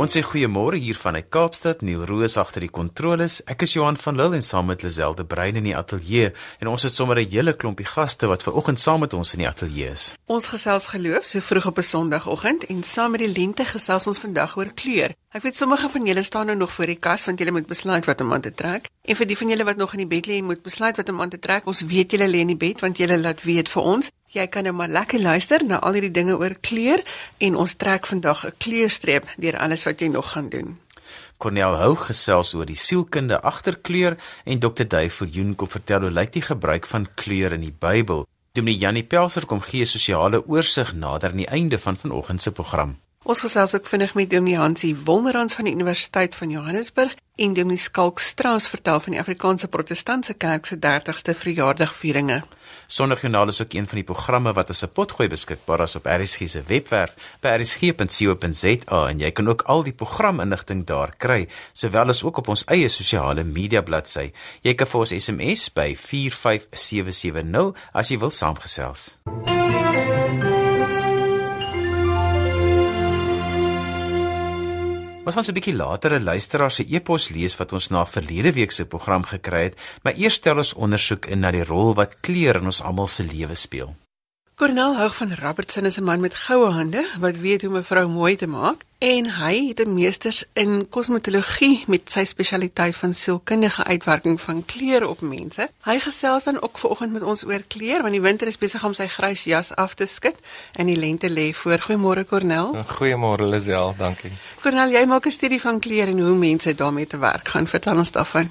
Ons 0.00 0.14
sê 0.16 0.22
goeiemôre 0.24 0.78
hier 0.80 0.96
vanuit 0.96 1.26
Kaapstad. 1.28 1.82
Neil 1.84 2.06
Roos 2.08 2.38
agter 2.40 2.64
die 2.64 2.70
kontroles. 2.72 3.34
Ek 3.52 3.66
is 3.66 3.74
Johan 3.74 3.98
van 4.00 4.16
Lille 4.16 4.38
en 4.38 4.44
saam 4.46 4.70
met 4.72 4.80
Lazelle 4.80 5.26
Brein 5.28 5.58
in 5.60 5.66
die 5.68 5.74
ateljee 5.76 6.30
en 6.64 6.70
ons 6.72 6.86
het 6.86 6.94
sommer 6.94 7.20
'n 7.20 7.28
hele 7.28 7.52
klompie 7.52 7.84
gaste 7.84 8.26
wat 8.26 8.42
ver 8.42 8.56
oggend 8.56 8.80
saam 8.80 9.00
met 9.00 9.12
ons 9.12 9.34
in 9.34 9.44
die 9.44 9.48
ateljee 9.48 9.90
is. 9.92 10.14
Ons 10.24 10.46
gesels 10.46 10.86
geloof 10.86 11.24
so 11.24 11.40
vroeg 11.40 11.66
op 11.66 11.78
'n 11.78 11.82
Sondagoggend 11.82 12.64
en 12.72 12.82
saam 12.82 13.10
met 13.10 13.20
die 13.20 13.32
lente 13.38 13.64
gesels 13.64 14.06
ons 14.06 14.18
vandag 14.18 14.56
oor 14.56 14.72
kleur. 14.72 15.12
Ek 15.30 15.44
weet 15.44 15.54
sommige 15.54 15.86
van 15.88 16.06
julle 16.06 16.22
staan 16.26 16.46
nou 16.50 16.56
nog 16.58 16.72
voor 16.74 16.90
die 16.90 16.98
kas 16.98 17.24
want 17.28 17.38
julle 17.38 17.52
moet 17.54 17.66
besluit 17.70 18.04
wat 18.04 18.20
om 18.20 18.32
aan 18.34 18.42
te 18.42 18.50
trek. 18.50 18.88
En 19.06 19.14
vir 19.14 19.28
die 19.30 19.36
van 19.38 19.50
julle 19.52 19.64
wat 19.64 19.76
nog 19.78 19.92
in 19.94 20.00
die 20.02 20.06
bed 20.10 20.26
lê, 20.26 20.40
moet 20.42 20.62
besluit 20.62 20.96
wat 20.98 21.08
om 21.08 21.20
aan 21.22 21.30
te 21.30 21.38
trek. 21.38 21.66
Ons 21.70 21.84
weet 21.86 22.10
julle 22.10 22.26
lê 22.26 22.40
in 22.42 22.48
die 22.50 22.56
bed 22.58 22.80
want 22.82 22.98
julle 22.98 23.18
laat 23.18 23.44
weet 23.46 23.68
vir 23.70 23.82
ons. 23.92 24.08
Jy 24.34 24.46
kan 24.50 24.66
nou 24.66 24.72
maar 24.74 24.90
lekker 24.90 25.20
luister 25.22 25.62
na 25.62 25.78
al 25.78 25.94
hierdie 25.94 26.10
dinge 26.10 26.34
oor 26.34 26.56
kleur 26.58 27.02
en 27.38 27.58
ons 27.62 27.74
trek 27.78 28.08
vandag 28.10 28.42
'n 28.46 28.54
kleurstreep 28.58 29.28
deur 29.36 29.58
alles 29.58 29.86
wat 29.86 30.00
jy 30.00 30.08
nog 30.08 30.32
gaan 30.32 30.48
doen. 30.48 30.78
Cornel 31.38 31.76
Hou 31.76 31.94
gesels 31.94 32.54
oor 32.54 32.66
die 32.66 32.80
sielkunde 32.86 33.40
agter 33.40 33.78
kleur 33.78 34.16
en 34.44 34.58
Dr. 34.58 34.84
Duif 34.84 35.14
Viljoen 35.14 35.54
kom 35.54 35.68
vertel 35.68 36.00
hoe 36.00 36.10
lyk 36.10 36.32
die 36.32 36.42
gebruik 36.42 36.86
van 36.86 37.06
kleur 37.14 37.52
in 37.52 37.60
die 37.60 37.76
Bybel. 37.78 38.26
Dominee 38.52 38.78
Janie 38.78 39.04
Pelser 39.04 39.46
kom 39.46 39.60
gee 39.60 39.84
sosiale 39.84 40.42
oorsig 40.46 40.92
nader 40.92 41.30
aan 41.30 41.36
die 41.36 41.46
einde 41.46 41.78
van 41.78 41.96
vanoggend 41.96 42.42
se 42.42 42.52
program. 42.52 42.98
Ons 43.20 43.42
gesels 43.44 43.74
ook 43.76 43.84
vinnig 43.86 44.14
met 44.16 44.30
Dominee 44.30 44.56
Hansie 44.56 44.96
Wolmerans 44.96 45.52
van 45.52 45.66
die 45.68 45.74
Universiteit 45.74 46.34
van 46.34 46.50
Johannesburg 46.50 47.14
en 47.36 47.52
Dominee 47.52 47.76
Skalk 47.76 48.18
Strauss 48.18 48.68
vertel 48.68 49.00
van 49.00 49.12
die 49.12 49.20
Afrikaanse 49.20 49.68
Protestantse 49.68 50.34
Kerk 50.34 50.64
se 50.66 50.78
30ste 50.80 51.34
verjaardagvieringe. 51.36 52.42
Sonderjoernaal 52.86 53.48
is 53.52 53.60
ook 53.60 53.72
een 53.76 53.86
van 53.86 54.00
die 54.00 54.04
programme 54.08 54.52
wat 54.52 54.70
as 54.70 54.82
'n 54.82 54.92
potgooi 54.92 55.28
beskikbaar 55.28 55.82
is 55.82 55.96
op 55.96 56.06
RSG 56.06 56.48
se 56.48 56.62
webwerf 56.66 57.14
by 57.40 57.48
rsg.co.za 57.48 59.08
en 59.08 59.18
jy 59.18 59.30
kan 59.30 59.48
ook 59.48 59.62
al 59.62 59.82
die 59.82 59.92
programinligting 59.92 60.86
daar 60.86 61.16
kry, 61.16 61.48
sowel 61.72 62.08
as 62.08 62.22
ook 62.24 62.36
op 62.36 62.48
ons 62.48 62.64
eie 62.64 62.88
sosiale 62.88 63.44
media 63.44 63.82
bladsy. 63.82 64.32
Jy 64.62 64.74
kan 64.74 64.86
vir 64.86 65.00
ons 65.00 65.14
SMS 65.24 65.72
by 65.72 65.96
45770 65.96 67.72
as 67.92 68.08
jy 68.08 68.18
wil 68.18 68.30
saamgesels. 68.30 69.16
Ons 75.30 75.36
gaan 75.38 75.54
'n 75.54 75.58
bietjie 75.58 75.78
later 75.78 76.12
'n 76.14 76.24
luisteraar 76.26 76.72
se 76.74 76.84
e-pos 76.96 77.28
lees 77.30 77.54
wat 77.60 77.72
ons 77.72 77.88
na 77.90 78.02
verlede 78.04 78.52
week 78.52 78.72
se 78.72 78.84
program 78.84 79.22
gekry 79.22 79.62
het, 79.62 79.78
maar 80.02 80.18
eers 80.18 80.34
stel 80.34 80.56
ons 80.56 80.74
ondersoek 80.74 81.26
in 81.26 81.40
na 81.40 81.50
die 81.52 81.64
rol 81.64 81.94
wat 81.94 82.20
kleur 82.20 82.56
in 82.56 82.66
ons 82.66 82.82
almal 82.82 83.06
se 83.06 83.22
lewe 83.22 83.54
speel. 83.54 83.94
Cornel 84.60 84.96
Houg 84.96 85.16
van 85.16 85.34
Robertson 85.34 85.84
is 85.84 85.96
'n 85.96 86.04
man 86.04 86.20
met 86.20 86.34
goue 86.34 86.70
hande 86.70 87.06
wat 87.18 87.36
weet 87.36 87.62
hoe 87.62 87.78
'n 87.78 87.84
vrou 87.84 88.08
mooi 88.08 88.36
te 88.36 88.46
maak 88.46 88.84
en 88.98 89.30
hy 89.30 89.68
het 89.68 89.80
'n 89.80 89.94
meesters 89.94 90.44
in 90.52 90.88
kosmetologie 90.88 91.84
met 91.86 92.10
sy 92.10 92.24
spesialiteit 92.24 92.96
van 92.96 93.14
sielkundige 93.14 93.84
uitwerking 93.84 94.40
van 94.40 94.64
kleure 94.64 95.08
op 95.08 95.20
mense. 95.20 95.68
Hy 95.82 95.98
gesels 95.98 96.44
dan 96.44 96.62
ook 96.62 96.78
vanoggend 96.78 97.12
met 97.12 97.22
ons 97.22 97.44
oor 97.44 97.62
kleur 97.68 98.00
want 98.02 98.12
die 98.12 98.20
winter 98.20 98.46
is 98.46 98.58
besig 98.58 98.84
om 98.84 98.94
sy 98.94 99.06
grys 99.06 99.44
jas 99.44 99.74
af 99.74 99.94
te 99.94 100.06
skud 100.06 100.36
en 100.72 100.86
die 100.86 100.96
lente 100.96 101.30
lê 101.30 101.52
voor. 101.54 101.78
Goeiemôre 101.78 102.24
Cornel. 102.24 102.84
Goeiemôre 102.86 103.44
Lisel, 103.44 103.94
dankie. 103.98 104.32
Cornel, 104.60 104.90
jy 104.90 105.04
maak 105.04 105.26
'n 105.26 105.30
studie 105.30 105.60
van 105.60 105.80
kleure 105.80 106.10
en 106.10 106.20
hoe 106.20 106.36
mense 106.36 106.74
daarmee 106.74 107.06
te 107.06 107.18
werk 107.18 107.48
gaan. 107.48 107.66
Vertel 107.66 107.96
ons 107.96 108.10
daarvan. 108.10 108.50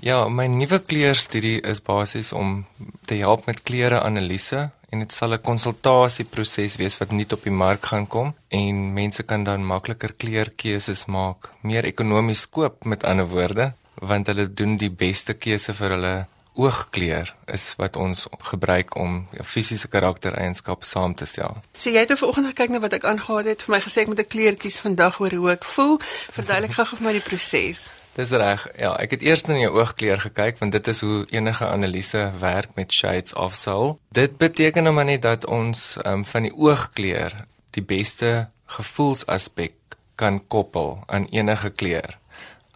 Ja, 0.00 0.28
my 0.30 0.46
nuwe 0.46 0.78
kleurstudie 0.78 1.56
is 1.66 1.80
basies 1.82 2.30
om 2.32 2.66
te 3.10 3.16
help 3.18 3.48
met 3.48 3.64
kleureanalise 3.66 4.68
en 4.94 5.02
dit 5.02 5.12
sal 5.12 5.34
'n 5.34 5.42
konsultasieproses 5.42 6.76
wees 6.76 6.98
wat 6.98 7.10
nie 7.10 7.26
op 7.32 7.42
die 7.42 7.52
mark 7.52 7.86
gaan 7.86 8.06
kom 8.06 8.34
en 8.48 8.92
mense 8.92 9.22
kan 9.22 9.44
dan 9.44 9.66
makliker 9.66 10.12
kleurkeuses 10.12 11.06
maak, 11.06 11.50
meer 11.62 11.84
ekonomies 11.84 12.46
koop 12.46 12.84
met 12.84 13.04
ander 13.04 13.26
woorde, 13.26 13.72
want 13.94 14.26
hulle 14.26 14.46
doen 14.52 14.76
die 14.76 14.90
beste 14.90 15.34
keuse 15.34 15.74
vir 15.74 15.90
hulle 15.90 16.26
oogkleur 16.54 17.34
is 17.46 17.74
wat 17.78 17.96
ons 17.96 18.26
gebruik 18.38 18.96
om 18.96 19.26
'n 19.32 19.44
fisiese 19.44 19.88
karaktereienskap 19.88 20.84
saam 20.84 21.14
te 21.14 21.26
stel. 21.26 21.56
So 21.76 21.90
jy 21.90 21.98
het 21.98 22.08
nou 22.08 22.18
vanoggend 22.18 22.46
gekyk 22.46 22.70
na 22.70 22.80
wat 22.80 22.92
ek 22.92 23.04
aangehaal 23.04 23.44
het, 23.44 23.62
vir 23.62 23.74
my 23.74 23.80
gesê 23.80 24.00
ek 24.02 24.06
moet 24.06 24.20
'n 24.20 24.26
kleur 24.34 24.54
kies 24.54 24.80
vandag 24.80 25.20
oor 25.20 25.34
hoe 25.34 25.50
ek 25.50 25.64
voel. 25.64 25.98
Verduidelik 26.30 26.72
gou 26.72 26.86
vir 26.86 27.02
my 27.02 27.12
die 27.12 27.28
proses. 27.30 27.90
Dis 28.18 28.32
reg. 28.34 28.64
Ja, 28.74 28.96
ek 28.98 29.12
het 29.14 29.22
eers 29.22 29.44
in 29.46 29.60
jou 29.60 29.76
oogkleur 29.76 30.18
gekyk 30.18 30.56
want 30.58 30.74
dit 30.74 30.88
is 30.90 31.00
hoe 31.06 31.20
enige 31.30 31.66
analise 31.66 32.24
werk 32.40 32.72
met 32.74 32.90
shades 32.92 33.34
of 33.38 33.54
soul. 33.54 33.94
Dit 34.10 34.34
beteken 34.42 34.82
nou 34.82 34.94
maar 34.96 35.06
net 35.06 35.22
dat 35.22 35.46
ons 35.46 35.94
um, 36.02 36.24
van 36.26 36.48
die 36.48 36.50
oogkleur 36.50 37.36
die 37.78 37.84
beste 37.86 38.48
gevoelsaspek 38.74 39.94
kan 40.18 40.40
koppel 40.50 40.98
aan 41.06 41.30
enige 41.30 41.70
kleur. 41.70 42.18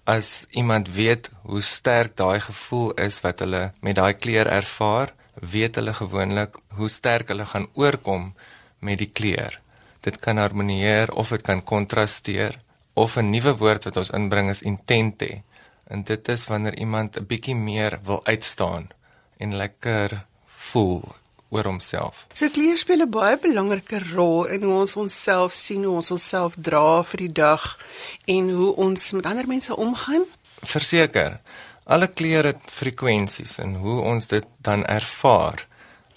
As 0.07 0.47
iemand 0.51 0.95
weet 0.95 1.33
hoe 1.43 1.63
sterk 1.63 2.15
daai 2.17 2.39
gevoel 2.41 2.93
is 3.03 3.19
wat 3.27 3.43
hulle 3.43 3.73
met 3.83 3.99
daai 3.99 4.15
kleur 4.15 4.47
ervaar, 4.47 5.11
weet 5.35 5.75
hulle 5.75 5.95
gewoonlik 5.99 6.55
hoe 6.79 6.89
sterk 6.89 7.35
hulle 7.35 7.51
gaan 7.51 7.67
oorkom 7.75 8.31
met 8.79 9.03
die 9.03 9.11
kleur. 9.11 9.59
Dit 10.07 10.23
kan 10.23 10.39
harmonieer 10.39 11.11
of 11.11 11.35
dit 11.35 11.43
kan 11.43 11.67
kontrasteer 11.67 12.63
of 12.95 13.17
'n 13.17 13.31
nuwe 13.31 13.57
woord 13.57 13.85
wat 13.85 13.97
ons 13.97 14.11
inbring 14.11 14.49
is 14.49 14.63
intente. 14.63 15.43
En 15.87 16.03
dit 16.05 16.29
is 16.29 16.47
wanneer 16.47 16.79
iemand 16.79 17.17
'n 17.17 17.27
bietjie 17.27 17.55
meer 17.55 17.99
wil 18.05 18.25
uitstaan 18.27 18.89
en 19.37 19.57
lekker 19.57 20.27
voel 20.47 21.03
oor 21.49 21.65
homself. 21.65 22.27
So 22.33 22.49
kleur 22.49 22.79
speel 22.79 23.03
'n 23.05 23.11
baie 23.11 23.39
belangrike 23.39 24.01
rol 24.15 24.45
in 24.45 24.63
hoe 24.63 24.75
ons 24.75 24.97
onsself 24.97 25.53
sien, 25.53 25.85
hoe 25.85 25.95
ons 25.95 26.11
onsself 26.11 26.55
dra 26.57 27.03
vir 27.03 27.19
die 27.19 27.33
dag 27.33 27.79
en 28.25 28.51
hoe 28.51 28.77
ons 28.77 29.13
met 29.13 29.27
ander 29.27 29.47
mense 29.47 29.77
omgaan. 29.77 30.25
Verseker, 30.63 31.41
alle 31.85 32.07
kleure 32.07 32.47
het 32.47 32.63
frekwensies 32.67 33.59
en 33.59 33.75
hoe 33.75 34.01
ons 34.01 34.27
dit 34.27 34.45
dan 34.61 34.85
ervaar 34.85 35.67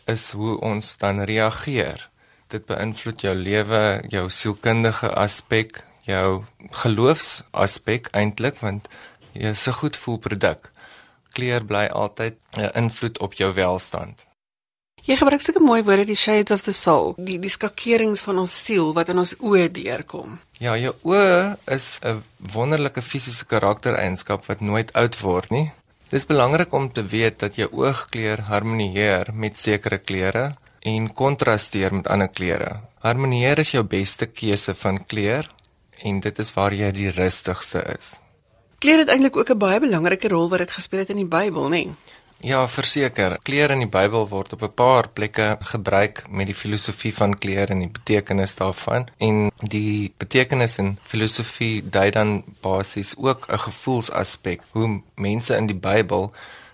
is 0.06 0.32
hoe 0.32 0.60
ons 0.60 0.98
dan 0.98 1.24
reageer. 1.26 2.10
Dit 2.48 2.66
beïnvloed 2.66 3.22
jou 3.22 3.36
lewe, 3.36 4.04
jou 4.08 4.30
sielkundige 4.30 5.10
aspek, 5.14 5.82
jou 6.06 6.44
geloofsaspek 6.84 8.12
eintlik 8.14 8.62
want 8.62 8.88
jy 9.34 9.52
is 9.52 9.68
'n 9.68 9.80
goed 9.82 9.98
voel 9.98 10.18
produk. 10.18 10.72
Kleur 11.34 11.66
bly 11.66 11.86
altyd 11.86 12.36
'n 12.58 12.72
invloed 12.74 13.20
op 13.20 13.34
jou 13.34 13.54
welstand. 13.54 14.26
Jy 15.06 15.16
gebruik 15.16 15.42
sulke 15.42 15.62
mooi 15.62 15.84
woorde 15.84 16.06
die 16.06 16.16
shades 16.18 16.52
of 16.52 16.64
the 16.66 16.74
soul, 16.74 17.14
die 17.18 17.38
die 17.40 17.50
skakerings 17.50 18.22
van 18.22 18.40
ons 18.42 18.64
siel 18.66 18.94
wat 18.94 19.10
in 19.10 19.18
ons 19.22 19.36
oë 19.38 19.68
deurkom. 19.72 20.40
Ja, 20.58 20.74
jou 20.78 20.96
oë 21.04 21.58
is 21.68 22.00
'n 22.02 22.24
wonderlike 22.54 23.02
fisiese 23.02 23.46
karaktereienskap 23.46 24.46
wat 24.46 24.62
nooit 24.62 24.94
oud 24.94 25.20
word 25.20 25.50
nie. 25.52 25.72
Dit 26.10 26.14
is 26.14 26.26
belangrik 26.26 26.74
om 26.74 26.92
te 26.92 27.04
weet 27.04 27.40
dat 27.40 27.56
jou 27.56 27.70
oogkleur 27.72 28.42
harmonieer 28.42 29.34
met 29.34 29.58
sekere 29.58 29.98
kleure 29.98 30.56
en 30.82 31.14
kontrasteer 31.14 31.94
met 31.94 32.08
ander 32.08 32.28
kleure. 32.28 32.82
Harmonieer 33.00 33.60
is 33.60 33.72
jou 33.72 33.84
beste 33.84 34.26
keuse 34.26 34.74
van 34.76 35.06
kleur 35.06 35.50
en 36.04 36.20
dit 36.20 36.40
is 36.40 36.54
waar 36.54 36.74
jy 36.74 36.92
die 36.92 37.10
rustigste 37.10 37.84
is. 38.00 38.20
Kleur 38.80 38.98
het 38.98 39.10
eintlik 39.10 39.38
ook 39.38 39.50
'n 39.50 39.58
baie 39.58 39.80
belangrike 39.80 40.28
rol 40.28 40.50
wat 40.50 40.60
dit 40.60 40.72
gespeel 40.72 41.00
het 41.00 41.10
in 41.10 41.24
die 41.24 41.32
Bybel, 41.38 41.64
nê? 41.64 41.70
Nee? 41.70 41.96
Ja, 42.40 42.68
verseker. 42.68 43.38
Kleur 43.42 43.72
in 43.72 43.80
die 43.80 43.90
Bybel 43.90 44.28
word 44.28 44.54
op 44.54 44.62
'n 44.62 44.74
paar 44.74 45.10
plekke 45.10 45.58
gebruik 45.60 46.24
met 46.30 46.46
die 46.46 46.56
filosofie 46.56 47.14
van 47.14 47.38
kleur 47.38 47.70
en 47.70 47.80
die 47.80 47.90
betekenis 47.90 48.56
daarvan. 48.56 49.08
En 49.18 49.52
die 49.58 50.14
betekenis 50.18 50.78
in 50.78 50.98
filosofie 51.04 51.90
dui 51.90 52.10
dan 52.12 52.44
basies 52.62 53.16
ook 53.18 53.48
'n 53.50 53.58
gevoelsaspek 53.58 54.62
hoe 54.72 55.02
mense 55.16 55.56
in 55.56 55.66
die 55.66 55.80
Bybel 55.80 56.34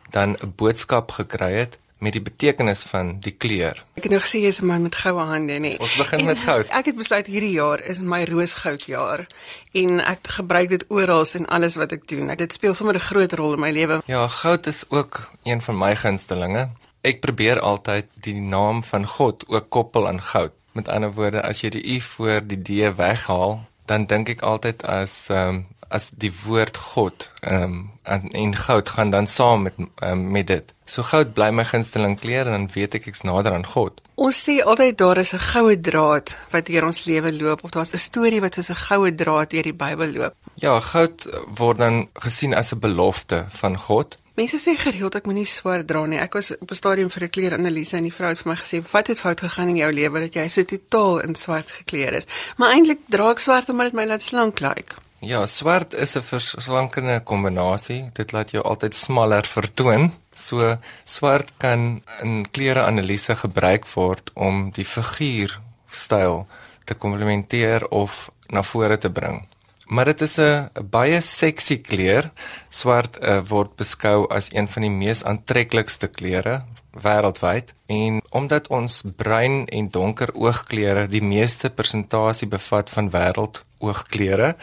dan 0.09 0.35
'n 0.41 0.53
boodskap 0.55 1.11
gekry 1.11 1.53
het 1.53 1.77
met 2.01 2.15
die 2.17 2.21
betekenis 2.21 2.81
van 2.89 3.13
die 3.21 3.33
kleur. 3.37 3.77
Ek 3.93 4.07
het 4.07 4.13
nou 4.13 4.21
gesê 4.23 4.41
jy's 4.41 4.59
'n 4.61 4.65
man 4.65 4.81
met 4.81 4.95
goue 4.95 5.21
hande, 5.21 5.53
nê. 5.53 5.77
Ons 5.77 5.95
begin 5.95 6.19
en 6.19 6.25
met 6.25 6.39
goud. 6.39 6.65
Ek 6.67 6.85
het 6.85 6.95
besluit 6.95 7.27
hierdie 7.27 7.53
jaar 7.53 7.79
is 7.81 7.99
my 7.99 8.23
roosgoudjaar 8.23 9.27
en 9.71 9.99
ek 9.99 10.27
gebruik 10.27 10.69
dit 10.69 10.85
oral 10.89 11.25
in 11.33 11.45
alles 11.47 11.75
wat 11.75 11.91
ek 11.91 12.07
doen. 12.07 12.35
Dit 12.35 12.53
speel 12.53 12.73
sommer 12.73 12.95
'n 12.95 12.99
groot 12.99 13.33
rol 13.33 13.53
in 13.53 13.59
my 13.59 13.71
lewe. 13.71 14.01
Ja, 14.05 14.27
goud 14.27 14.67
is 14.67 14.83
ook 14.89 15.31
een 15.43 15.61
van 15.61 15.77
my 15.77 15.95
gunstelinge. 15.95 16.69
Ek 17.01 17.19
probeer 17.19 17.59
altyd 17.59 18.07
die 18.21 18.41
naam 18.41 18.83
van 18.83 19.05
God 19.05 19.43
ook 19.47 19.69
koppel 19.69 20.07
aan 20.07 20.21
goud. 20.21 20.51
Met 20.71 20.87
ander 20.87 21.13
woorde, 21.13 21.41
as 21.41 21.61
jy 21.61 21.69
die 21.69 21.95
u 21.95 21.99
voor 22.01 22.41
die 22.47 22.61
d 22.61 22.95
weghaal, 22.95 23.67
dan 23.91 24.07
dink 24.09 24.31
ek 24.37 24.41
altyd 24.53 24.87
as 24.87 25.13
ehm 25.29 25.61
um, 25.61 25.61
as 25.91 26.05
die 26.15 26.31
woord 26.45 26.77
God 26.79 27.27
ehm 27.41 27.63
um, 27.63 27.79
en, 28.03 28.29
en 28.31 28.53
goud 28.55 28.89
gaan 28.89 29.09
dan 29.13 29.27
saam 29.27 29.67
met 29.67 29.75
um, 30.03 30.21
met 30.31 30.47
dit. 30.47 30.73
So 30.85 31.03
goud 31.03 31.33
bly 31.33 31.49
my 31.51 31.65
gunsteling 31.67 32.15
kleur 32.19 32.47
en 32.47 32.55
dan 32.55 32.69
weet 32.73 32.95
ek 32.97 33.09
ek's 33.11 33.25
nader 33.27 33.53
aan 33.53 33.67
God. 33.73 33.99
Ons 34.15 34.39
sê 34.45 34.57
altyd 34.63 34.97
daar 34.97 35.21
is 35.21 35.33
'n 35.33 35.43
goue 35.51 35.75
draad 35.89 36.35
wat 36.53 36.65
deur 36.71 36.87
ons 36.89 37.03
lewe 37.05 37.31
loop 37.33 37.63
of 37.63 37.75
daar's 37.75 37.93
'n 37.93 38.05
storie 38.07 38.41
wat 38.41 38.55
soos 38.55 38.71
'n 38.71 38.83
goue 38.87 39.11
draad 39.15 39.51
deur 39.51 39.67
die 39.69 39.79
Bybel 39.83 40.11
loop. 40.17 40.33
Ja, 40.55 40.79
goud 40.79 41.27
word 41.57 41.77
dan 41.77 42.07
gesien 42.13 42.53
as 42.53 42.73
'n 42.73 42.79
belofte 42.79 43.45
van 43.49 43.77
God 43.77 44.17
Mense 44.39 44.57
sê 44.57 44.77
gereeld 44.79 45.15
ek 45.15 45.25
moenie 45.27 45.45
swart 45.45 45.87
dra 45.87 46.05
nie. 46.07 46.19
Ek 46.19 46.33
was 46.33 46.51
op 46.55 46.71
'n 46.71 46.75
stadium 46.75 47.09
vir 47.09 47.23
'n 47.23 47.29
kleeranalise 47.29 47.97
en 47.97 48.03
die 48.03 48.13
vrou 48.13 48.29
het 48.29 48.39
vir 48.39 48.53
my 48.53 48.57
gesê, 48.57 48.83
"Wat 48.91 49.07
het 49.07 49.19
fout 49.19 49.41
gegaan 49.41 49.69
in 49.69 49.77
jou 49.77 49.91
lewe 49.91 50.19
dat 50.19 50.33
jy 50.33 50.47
so 50.47 50.63
totaal 50.63 51.19
in 51.19 51.35
swart 51.35 51.69
gekleed 51.69 52.13
is?" 52.13 52.25
Maar 52.57 52.73
eintlik 52.73 52.99
dra 53.09 53.31
ek 53.31 53.39
swart 53.39 53.69
omdat 53.69 53.91
dit 53.91 53.93
my 53.93 54.05
laat 54.05 54.21
slank 54.21 54.59
lyk. 54.59 54.75
Like. 54.75 54.95
Ja, 55.19 55.45
swart 55.45 55.93
is 55.93 56.15
'n 56.15 56.21
verslankende 56.21 57.21
kombinasie. 57.23 58.09
Dit 58.13 58.31
laat 58.31 58.51
jou 58.51 58.63
altyd 58.63 58.95
smaller 58.95 59.45
vertoon. 59.45 60.11
So 60.35 60.77
swart 61.03 61.51
kan 61.57 62.01
in 62.21 62.51
klereanalise 62.51 63.35
gebruik 63.35 63.85
word 63.93 64.31
om 64.33 64.71
die 64.71 64.85
figuurstyl 64.85 66.47
te 66.85 66.93
komplementeer 66.93 67.87
of 67.87 68.29
na 68.47 68.63
vore 68.63 68.97
te 68.97 69.09
bring. 69.09 69.47
Maar 69.91 70.05
dit 70.05 70.21
is 70.21 70.37
'n 70.39 70.69
baie 70.89 71.21
seksie 71.21 71.77
kleur. 71.77 72.31
Swart 72.69 73.17
uh, 73.21 73.41
word 73.47 73.75
beskou 73.75 74.27
as 74.27 74.47
een 74.51 74.67
van 74.67 74.81
die 74.81 74.91
mees 74.91 75.23
aantreklikste 75.23 76.07
kleure 76.07 76.63
wêreldwyd 76.91 77.73
en 77.85 78.21
omdat 78.29 78.67
ons 78.67 79.03
bruin 79.15 79.65
en 79.67 79.89
donker 79.89 80.29
oogkleure 80.33 81.07
die 81.07 81.23
meeste 81.23 81.69
persentasie 81.69 82.47
bevat 82.47 82.89
van 82.89 83.11
wêreld 83.11 83.63
oogkleure, 83.79 84.55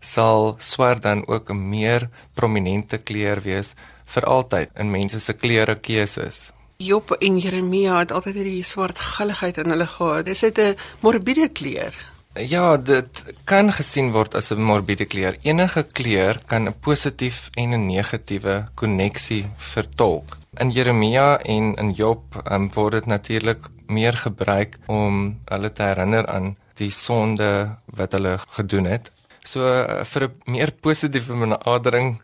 sal 0.00 0.54
swart 0.58 1.02
dan 1.02 1.26
ook 1.26 1.50
'n 1.50 1.68
meer 1.68 2.08
prominente 2.34 2.98
kleur 2.98 3.40
wees 3.40 3.74
vir 4.06 4.24
altyd 4.24 4.68
in 4.74 4.90
mense 4.90 5.20
se 5.20 5.32
kleure 5.32 5.74
keuses. 5.80 6.52
Job 6.76 7.10
en 7.10 7.38
Jeremia 7.38 7.98
het 7.98 8.12
altyd 8.12 8.34
hierdie 8.34 8.62
swart 8.62 8.98
gulligheid 8.98 9.58
in 9.58 9.70
hulle 9.70 9.86
gehad. 9.86 10.24
Dis 10.24 10.42
'n 10.42 10.76
morbiede 11.00 11.48
kleur. 11.48 11.94
Ja, 12.34 12.76
dit 12.76 13.24
kan 13.44 13.68
gesien 13.72 14.12
word 14.12 14.34
as 14.34 14.50
'n 14.50 14.62
morbiede 14.62 15.04
kleur. 15.04 15.36
Enige 15.42 15.82
kleur 15.84 16.40
kan 16.46 16.68
'n 16.68 16.74
positief 16.80 17.50
en 17.54 17.74
'n 17.74 17.86
negatiewe 17.86 18.68
koneksie 18.74 19.50
vertolk. 19.56 20.36
In 20.56 20.70
Jeremia 20.70 21.38
en 21.38 21.74
in 21.74 21.90
Job 21.92 22.22
um, 22.50 22.70
word 22.74 22.92
dit 22.92 23.06
natuurlik 23.06 23.68
meer 23.86 24.16
gebruik 24.16 24.78
om 24.86 25.40
hulle 25.44 25.72
te 25.72 25.82
herinner 25.82 26.26
aan 26.26 26.56
die 26.74 26.90
sonde 26.90 27.76
wat 27.86 28.12
hulle 28.12 28.38
gedoen 28.48 28.84
het 28.84 29.10
So 29.42 29.66
uh, 29.66 30.04
vir 30.06 30.22
'n 30.28 30.34
meer 30.54 30.70
positiewe 30.72 31.34
benadering, 31.34 32.22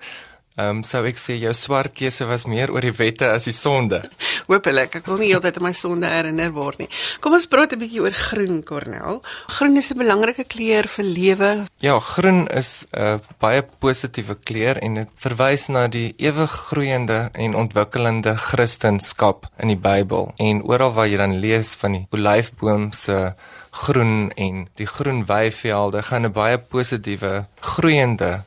ehm 0.58 0.78
um, 0.78 0.82
sou 0.82 1.05
ek 1.06 1.19
sê 1.20 1.37
jou 1.38 1.52
swart 1.55 1.94
keuse 1.94 2.26
was 2.26 2.44
meer 2.50 2.72
oor 2.75 2.82
die 2.82 2.94
wette 2.99 3.28
as 3.31 3.46
die 3.46 3.55
sonde. 3.55 4.00
Hoopelik, 4.50 4.96
ek 4.99 5.06
wil 5.06 5.20
nie 5.22 5.31
heeltyd 5.31 5.60
aan 5.60 5.66
my 5.69 5.75
sonde 5.76 6.10
herinner 6.10 6.50
word 6.56 6.82
nie. 6.82 6.88
Kom 7.22 7.37
ons 7.38 7.46
praat 7.46 7.72
'n 7.72 7.78
bietjie 7.78 8.02
oor 8.02 8.16
groen, 8.16 8.62
Cornel. 8.66 9.22
Groen 9.55 9.76
is 9.78 9.93
'n 9.93 9.99
belangrike 10.02 10.44
kleur 10.44 10.88
vir 10.96 11.05
lewe. 11.05 11.50
Ja, 11.78 11.99
groen 12.00 12.49
is 12.50 12.87
'n 12.90 12.99
uh, 12.99 13.19
baie 13.38 13.62
positiewe 13.62 14.34
kleur 14.34 14.82
en 14.82 14.94
dit 14.94 15.10
verwys 15.14 15.69
na 15.69 15.87
die 15.87 16.14
ewig 16.19 16.50
groeiende 16.50 17.31
en 17.34 17.54
ontwikkelende 17.54 18.34
Christendom 18.37 19.38
in 19.62 19.69
die 19.69 19.78
Bybel. 19.78 20.32
En 20.38 20.62
oral 20.62 20.93
waar 20.93 21.06
jy 21.06 21.16
dan 21.16 21.38
lees 21.38 21.75
van 21.78 21.93
die 21.93 22.06
olyfboom 22.11 22.93
se 22.93 23.34
groen 23.70 24.32
en 24.34 24.69
die 24.75 24.87
groen 24.87 25.25
weivelde 25.26 26.02
gaan 26.02 26.26
'n 26.26 26.32
baie 26.32 26.58
positiewe 26.58 27.46
groeiende 27.61 28.44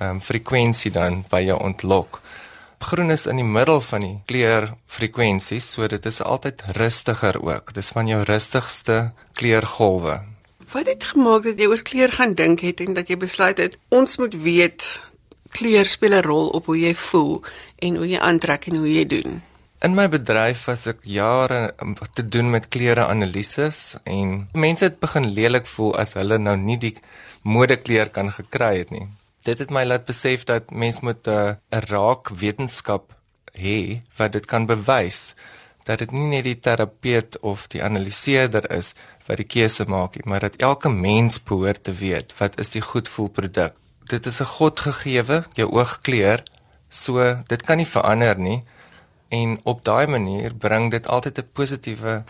um, 0.00 0.20
frekwensie 0.20 0.90
dan 0.90 1.24
by 1.30 1.42
jou 1.46 1.58
ontlok. 1.60 2.20
Groen 2.78 3.10
is 3.10 3.26
in 3.26 3.40
die 3.40 3.46
middel 3.46 3.80
van 3.80 4.04
die 4.04 4.16
kleur 4.30 4.70
frekwensies, 4.86 5.72
so 5.74 5.86
dit 5.90 6.06
is 6.06 6.20
altyd 6.22 6.62
rustiger 6.78 7.40
ook. 7.42 7.74
Dis 7.74 7.90
van 7.94 8.06
jou 8.06 8.22
rustigste 8.22 9.10
kleurgolwe. 9.34 10.20
Wat 10.72 10.86
het 10.86 11.04
gemaak 11.04 11.42
dat 11.48 11.58
jy 11.58 11.66
oor 11.66 11.82
kleur 11.82 12.12
gaan 12.12 12.34
dink 12.38 12.60
het 12.60 12.80
en 12.84 12.94
dat 12.94 13.08
jy 13.08 13.16
besluit 13.16 13.58
het 13.58 13.78
ons 13.88 14.18
moet 14.20 14.34
weet 14.44 14.86
kleur 15.50 15.86
speel 15.86 16.14
'n 16.14 16.22
rol 16.22 16.48
op 16.48 16.66
hoe 16.66 16.78
jy 16.78 16.94
voel 16.94 17.42
en 17.78 17.96
hoe 17.96 18.08
jy 18.08 18.18
aantrek 18.18 18.66
en 18.66 18.76
hoe 18.76 18.92
jy 18.92 19.06
doen? 19.06 19.42
In 19.80 19.94
my 19.94 20.08
bedryf 20.08 20.64
was 20.66 20.86
ek 20.86 20.98
jare 21.02 21.74
te 22.14 22.28
doen 22.28 22.50
met 22.50 22.68
klereanalises 22.68 23.96
en 24.04 24.48
mense 24.52 24.84
het 24.84 24.98
begin 25.00 25.30
lelik 25.30 25.66
voel 25.66 25.96
as 25.96 26.12
hulle 26.12 26.38
nou 26.38 26.56
nie 26.56 26.78
die 26.78 26.96
modekleur 27.42 28.10
kan 28.10 28.32
gekry 28.32 28.78
het 28.78 28.90
nie. 28.90 29.06
Dit 29.48 29.62
het 29.62 29.70
my 29.72 29.84
laat 29.86 30.04
besef 30.04 30.44
dat 30.44 30.70
mens 30.70 31.00
moet 31.00 31.26
uh, 31.26 31.56
'n 31.72 31.84
raak 31.88 32.28
wetenskap 32.28 33.16
hê 33.56 34.02
wat 34.16 34.32
dit 34.32 34.46
kan 34.46 34.66
bewys 34.66 35.34
dat 35.88 35.98
dit 35.98 36.10
nie 36.12 36.28
net 36.28 36.44
die 36.44 36.58
terapeut 36.60 37.38
of 37.40 37.64
die 37.72 37.80
analiseerder 37.82 38.68
is 38.76 38.92
wat 39.26 39.40
die 39.40 39.48
keuse 39.48 39.86
maak 39.88 40.16
nie, 40.16 40.26
maar 40.28 40.44
dat 40.44 40.60
elke 40.60 40.88
mens 40.88 41.40
behoort 41.42 41.82
te 41.84 41.92
weet 41.92 42.34
wat 42.38 42.58
is 42.60 42.74
die 42.76 42.84
goedvoelproduk. 42.84 43.72
Dit 44.12 44.26
is 44.26 44.40
'n 44.40 44.52
godgegewe 44.58 45.44
jou 45.52 45.68
oogkleur, 45.72 46.42
so 46.88 47.42
dit 47.46 47.62
kan 47.62 47.76
nie 47.76 47.92
verander 47.96 48.38
nie 48.38 48.64
en 49.28 49.60
op 49.64 49.84
daai 49.84 50.06
manier 50.06 50.54
bring 50.54 50.90
dit 50.90 51.08
altyd 51.08 51.38
'n 51.38 51.48
positiewe 51.52 52.24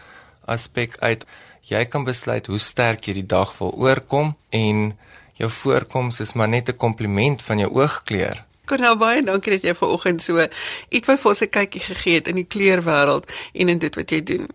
aspek 0.45 0.97
uit. 0.99 1.27
Jy 1.63 1.85
kan 1.85 2.05
besluit 2.05 2.47
hoe 2.47 2.59
sterk 2.59 3.05
jy 3.05 3.13
die 3.13 3.27
dag 3.27 3.59
wil 3.59 3.73
oorkom 3.73 4.37
en 4.51 4.99
jou 5.39 5.51
voorkoms 5.51 6.21
is 6.21 6.35
maar 6.35 6.49
net 6.49 6.69
'n 6.69 6.77
kompliment 6.77 7.43
van 7.43 7.59
jou 7.59 7.71
oogkleur. 7.73 8.45
Cornel 8.69 8.97
baie 8.97 9.23
dankie 9.23 9.53
dat 9.53 9.63
jy 9.63 9.75
vanoggend 9.75 10.23
so 10.23 10.47
iets 10.89 11.07
vir 11.07 11.19
ons 11.25 11.41
'n 11.41 11.49
kykie 11.49 11.81
gegee 11.81 12.15
het 12.15 12.29
in 12.29 12.35
die 12.35 12.49
kleurwêreld 12.55 13.31
en 13.53 13.69
in 13.69 13.79
dit 13.79 13.95
wat 13.95 14.11
jy 14.11 14.23
doen. 14.23 14.49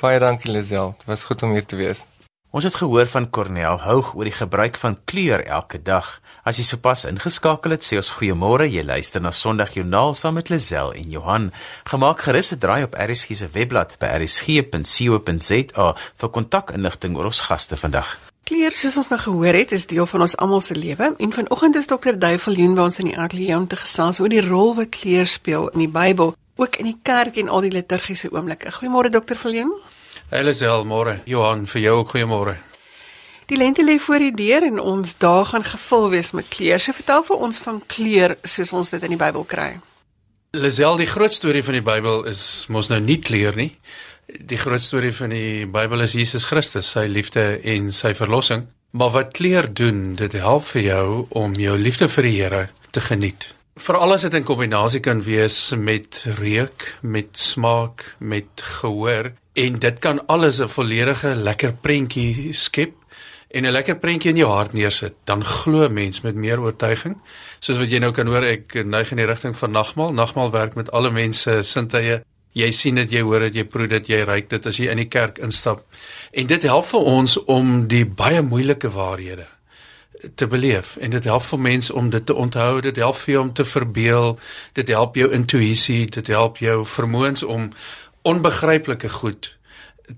Baie 0.00 0.18
dankie 0.18 0.50
Lisel, 0.50 0.94
dit 0.98 1.06
was 1.06 1.24
goed 1.24 1.42
om 1.42 1.52
hier 1.52 1.66
te 1.66 1.76
wees. 1.76 2.04
Ons 2.50 2.64
het 2.64 2.74
gehoor 2.74 3.06
van 3.06 3.30
Cornel 3.30 3.78
Houg 3.78 4.14
oor 4.14 4.26
die 4.26 4.34
gebruik 4.34 4.76
van 4.76 4.96
kleur 5.04 5.44
elke 5.46 5.78
dag. 5.82 6.20
As 6.42 6.56
jy 6.58 6.64
sopas 6.66 7.04
ingeskakel 7.06 7.70
het, 7.70 7.84
sê 7.86 8.00
ons 8.00 8.10
goeiemôre. 8.16 8.66
Jy 8.66 8.82
luister 8.82 9.22
na 9.22 9.30
Sondagjoernaal 9.30 10.14
saam 10.18 10.34
met 10.34 10.50
Lazel 10.50 10.90
en 10.92 11.10
Johan. 11.10 11.52
Gemaak 11.84 12.26
gerus 12.26 12.50
'n 12.52 12.58
draai 12.58 12.82
op 12.82 12.98
RSG 12.98 13.36
se 13.36 13.48
webblad 13.52 13.98
by 14.00 14.06
rsg.co.za 14.18 15.94
vir 16.16 16.28
kontakinligting 16.28 17.16
oor 17.16 17.30
ons 17.30 17.40
gaste 17.40 17.76
vandag. 17.76 18.29
Kleur, 18.50 18.74
soos 18.74 18.96
ons 18.98 19.08
nou 19.12 19.16
gehoor 19.22 19.54
het, 19.54 19.70
is 19.70 19.84
deel 19.86 20.08
van 20.10 20.24
ons 20.24 20.32
almal 20.42 20.58
se 20.60 20.74
lewe 20.74 21.12
en 21.22 21.32
vanoggend 21.32 21.76
is 21.78 21.86
dokter 21.86 22.16
Duivelien 22.18 22.72
by 22.74 22.88
ons 22.88 22.96
in 22.98 23.06
die 23.06 23.14
ateljee 23.14 23.54
om 23.54 23.68
te 23.70 23.76
gesels 23.78 24.18
oor 24.18 24.32
die 24.32 24.40
rol 24.42 24.72
wat 24.74 24.90
kleur 24.96 25.30
speel 25.30 25.68
in 25.70 25.84
die 25.84 25.92
Bybel, 25.94 26.32
ook 26.58 26.80
in 26.82 26.88
die 26.88 26.96
kerk 27.06 27.38
en 27.38 27.46
al 27.46 27.62
die 27.62 27.70
liturgiese 27.70 28.32
oomblikke. 28.34 28.72
Goeiemôre 28.74 29.12
dokter 29.14 29.38
Viljoen. 29.38 29.70
Hallo 30.32 30.82
môre. 30.82 31.20
Johan, 31.30 31.62
vir 31.70 31.82
jou 31.84 31.94
ook 32.00 32.10
goeiemôre. 32.16 32.56
Die 33.46 33.60
lente 33.60 33.86
lê 33.86 34.00
voor 34.02 34.18
die 34.18 34.34
deur 34.34 34.66
en 34.66 34.82
ons 34.82 35.14
dae 35.22 35.44
gaan 35.44 35.64
gevul 35.70 36.10
wees 36.10 36.32
met 36.34 36.50
kleur. 36.50 36.82
So 36.82 36.98
vertel 36.98 37.22
vir 37.30 37.46
ons 37.46 37.62
van 37.62 37.78
kleur 37.86 38.34
soos 38.42 38.72
ons 38.72 38.90
dit 38.90 39.06
in 39.06 39.14
die 39.14 39.22
Bybel 39.22 39.46
kry. 39.46 39.76
Lisel, 40.58 40.96
die 40.98 41.06
groot 41.06 41.30
storie 41.30 41.62
van 41.62 41.78
die 41.78 41.86
Bybel 41.86 42.24
is 42.26 42.66
mos 42.66 42.90
nou 42.90 42.98
nie 42.98 43.20
kleur 43.22 43.54
nie. 43.54 43.70
Die 44.38 44.58
groot 44.58 44.82
storie 44.82 45.12
van 45.14 45.32
die 45.34 45.66
Bybel 45.66 46.04
is 46.04 46.12
Jesus 46.14 46.44
Christus, 46.46 46.90
sy 46.94 47.06
liefde 47.10 47.58
en 47.66 47.90
sy 47.94 48.12
verlossing. 48.14 48.66
Maar 48.94 49.10
wat 49.14 49.32
kleur 49.38 49.66
doen, 49.74 50.14
dit 50.18 50.32
help 50.38 50.66
vir 50.72 50.82
jou 50.82 51.06
om 51.38 51.54
jou 51.58 51.76
liefde 51.78 52.08
vir 52.10 52.26
die 52.28 52.36
Here 52.36 52.62
te 52.94 53.02
geniet. 53.02 53.48
Veral 53.80 54.12
as 54.14 54.26
dit 54.26 54.34
in 54.36 54.46
kombinasie 54.46 55.00
kan 55.00 55.22
wees 55.24 55.56
met 55.78 56.22
reuk, 56.38 56.84
met 57.02 57.38
smaak, 57.38 58.04
met 58.18 58.64
gehoor 58.80 59.32
en 59.58 59.78
dit 59.82 59.98
kan 59.98 60.20
alles 60.26 60.60
'n 60.60 60.68
volledige 60.68 61.34
lekker 61.34 61.72
prentjie 61.80 62.52
skep 62.52 62.94
en 63.50 63.66
'n 63.66 63.72
lekker 63.72 63.98
prentjie 63.98 64.30
in 64.30 64.36
jou 64.36 64.50
hart 64.50 64.72
neersit, 64.72 65.14
dan 65.24 65.44
glo 65.44 65.88
mens 65.88 66.20
met 66.20 66.34
meer 66.34 66.60
oortuiging. 66.60 67.16
Soos 67.58 67.78
wat 67.78 67.90
jy 67.90 67.98
nou 67.98 68.12
kan 68.12 68.26
hoor, 68.26 68.44
ek 68.44 68.84
neig 68.84 69.10
in 69.10 69.16
die 69.16 69.26
rigting 69.26 69.56
van 69.56 69.70
nagmaal. 69.70 70.12
Nagmaal 70.12 70.50
werk 70.50 70.74
met 70.74 70.90
alle 70.90 71.10
mense 71.10 71.62
sintuie. 71.62 72.22
Jy 72.52 72.70
sien 72.74 72.98
dit, 72.98 73.12
jy 73.12 73.22
hoor 73.22 73.46
dit, 73.46 73.60
jy 73.60 73.64
proe 73.70 73.86
dit, 73.86 74.08
jy 74.10 74.24
ruik 74.26 74.50
dit 74.50 74.66
as 74.66 74.78
jy 74.80 74.90
in 74.90 74.98
die 74.98 75.08
kerk 75.08 75.38
instap. 75.38 75.84
En 76.32 76.46
dit 76.50 76.62
help 76.66 76.84
vir 76.88 77.08
ons 77.12 77.36
om 77.46 77.86
die 77.88 78.04
baie 78.04 78.42
moeilike 78.42 78.90
waarhede 78.90 79.46
te 80.34 80.46
beleef 80.46 80.96
en 81.00 81.10
dit 81.10 81.24
help 81.24 81.42
vir 81.42 81.60
mense 81.64 81.94
om 81.94 82.10
dit 82.10 82.26
te 82.26 82.34
onthou, 82.34 82.80
dit 82.80 82.96
help 82.96 83.16
vir 83.16 83.32
jou 83.32 83.42
om 83.42 83.52
te 83.52 83.64
verbeel, 83.64 84.38
dit 84.76 84.88
help 84.88 85.16
jou 85.16 85.30
intuïsie, 85.32 86.02
dit 86.06 86.26
help 86.34 86.58
jou 86.60 86.82
vermoëns 86.84 87.42
om 87.42 87.70
onbegryplike 88.28 89.08
goed 89.08 89.54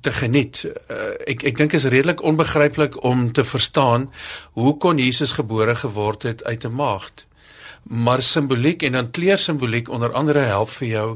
te 0.00 0.12
geniet. 0.12 0.64
Uh, 0.64 1.12
ek 1.28 1.44
ek 1.52 1.58
dink 1.60 1.76
is 1.76 1.84
redelik 1.92 2.22
onbegryplik 2.24 2.96
om 3.04 3.28
te 3.32 3.44
verstaan 3.44 4.08
hoe 4.58 4.76
kon 4.80 4.98
Jesus 4.98 5.36
gebore 5.38 5.74
geword 5.74 6.22
het 6.22 6.44
uit 6.44 6.64
'n 6.64 6.74
maagd. 6.74 7.26
Maar 7.82 8.22
simboliek 8.22 8.82
en 8.82 8.92
dan 8.92 9.10
kleur 9.10 9.38
simboliek 9.38 9.88
onder 9.88 10.12
andere 10.12 10.46
help 10.50 10.70
vir 10.70 10.88
jou 10.88 11.08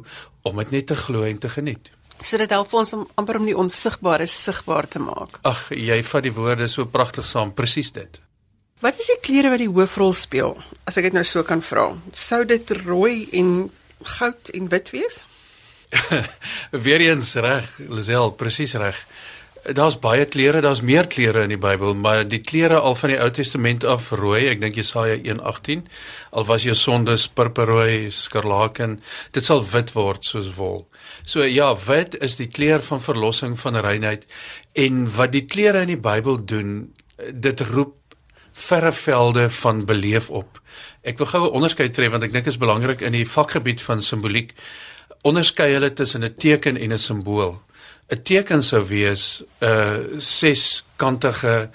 om 0.42 0.56
dit 0.62 0.70
net 0.70 0.86
te 0.86 0.96
glo 0.96 1.22
en 1.22 1.38
te 1.38 1.48
geniet. 1.48 1.90
So 2.20 2.38
dit 2.40 2.50
help 2.50 2.72
ons 2.74 2.92
om 2.96 3.04
amper 3.14 3.38
om 3.40 3.46
die 3.46 3.56
onsigbare 3.56 4.26
sigbaar 4.26 4.88
te 4.88 5.02
maak. 5.02 5.38
Ag, 5.42 5.68
jy 5.70 5.98
vat 6.02 6.24
die 6.24 6.32
woorde 6.32 6.68
so 6.70 6.88
pragtig 6.88 7.26
saam, 7.28 7.52
presies 7.54 7.92
dit. 7.92 8.20
Wat 8.84 8.98
is 9.00 9.08
die 9.08 9.20
kleure 9.24 9.52
wat 9.52 9.62
die 9.62 9.70
hoofrol 9.72 10.12
speel? 10.16 10.56
As 10.88 10.98
ek 11.00 11.08
dit 11.08 11.16
nou 11.16 11.24
so 11.24 11.44
kan 11.46 11.62
vra. 11.64 11.90
Sou 12.12 12.42
dit 12.48 12.72
rooi 12.84 13.28
en 13.36 13.70
goud 14.18 14.52
en 14.56 14.68
wit 14.72 14.92
wees? 14.92 15.22
Weereens 16.86 17.34
reg, 17.40 17.68
Lisel, 17.88 18.32
presies 18.36 18.74
reg. 18.80 18.98
Daar's 19.74 19.96
baie 19.98 20.24
klere, 20.30 20.60
daar's 20.62 20.80
meer 20.80 21.08
klere 21.10 21.42
in 21.42 21.50
die 21.50 21.58
Bybel, 21.58 21.94
maar 21.98 22.20
die 22.28 22.38
klere 22.38 22.78
al 22.78 22.94
van 22.94 23.10
die 23.10 23.18
Ou 23.18 23.30
Testament 23.34 23.84
af 23.84 24.12
rooi, 24.14 24.44
ek 24.46 24.60
dink 24.62 24.76
Jesaja 24.78 25.16
1:18, 25.18 25.82
al 26.30 26.46
was 26.46 26.62
jou 26.62 26.74
sondes 26.74 27.26
purperrooi, 27.28 28.10
skarlaken, 28.14 29.00
dit 29.34 29.44
sal 29.44 29.64
wit 29.66 29.90
word 29.96 30.24
soos 30.24 30.52
wol. 30.54 30.86
So 31.26 31.42
ja, 31.42 31.72
wit 31.86 32.14
is 32.22 32.36
die 32.36 32.46
kleur 32.46 32.82
van 32.82 33.02
verlossing 33.02 33.58
van 33.58 33.80
reinheid 33.82 34.26
en 34.72 35.10
wat 35.16 35.32
die 35.32 35.46
klere 35.50 35.82
in 35.82 35.96
die 35.96 36.00
Bybel 36.00 36.44
doen, 36.44 36.94
dit 37.32 37.60
roep 37.72 37.96
verre 38.52 38.92
velde 38.92 39.48
van 39.50 39.84
beleef 39.84 40.30
op. 40.30 40.60
Ek 41.02 41.18
wil 41.18 41.26
gou 41.26 41.42
'n 41.46 41.54
onderskeid 41.58 41.92
tref 41.92 42.10
want 42.10 42.22
ek 42.22 42.32
dink 42.32 42.44
dit 42.44 42.54
is 42.54 42.58
belangrik 42.58 43.00
in 43.00 43.12
die 43.12 43.26
vakgebied 43.26 43.82
van 43.82 44.00
simboliek. 44.00 44.54
Onderskei 45.22 45.72
hulle 45.72 45.92
tussen 45.92 46.24
'n 46.24 46.34
teken 46.34 46.76
en 46.76 46.92
'n 46.92 46.98
simbool. 46.98 47.65
'n 48.08 48.22
Teken 48.22 48.62
sou 48.62 48.84
wees 48.86 49.42
'n 49.60 49.66
uh, 49.66 50.20
seskantige 50.20 51.70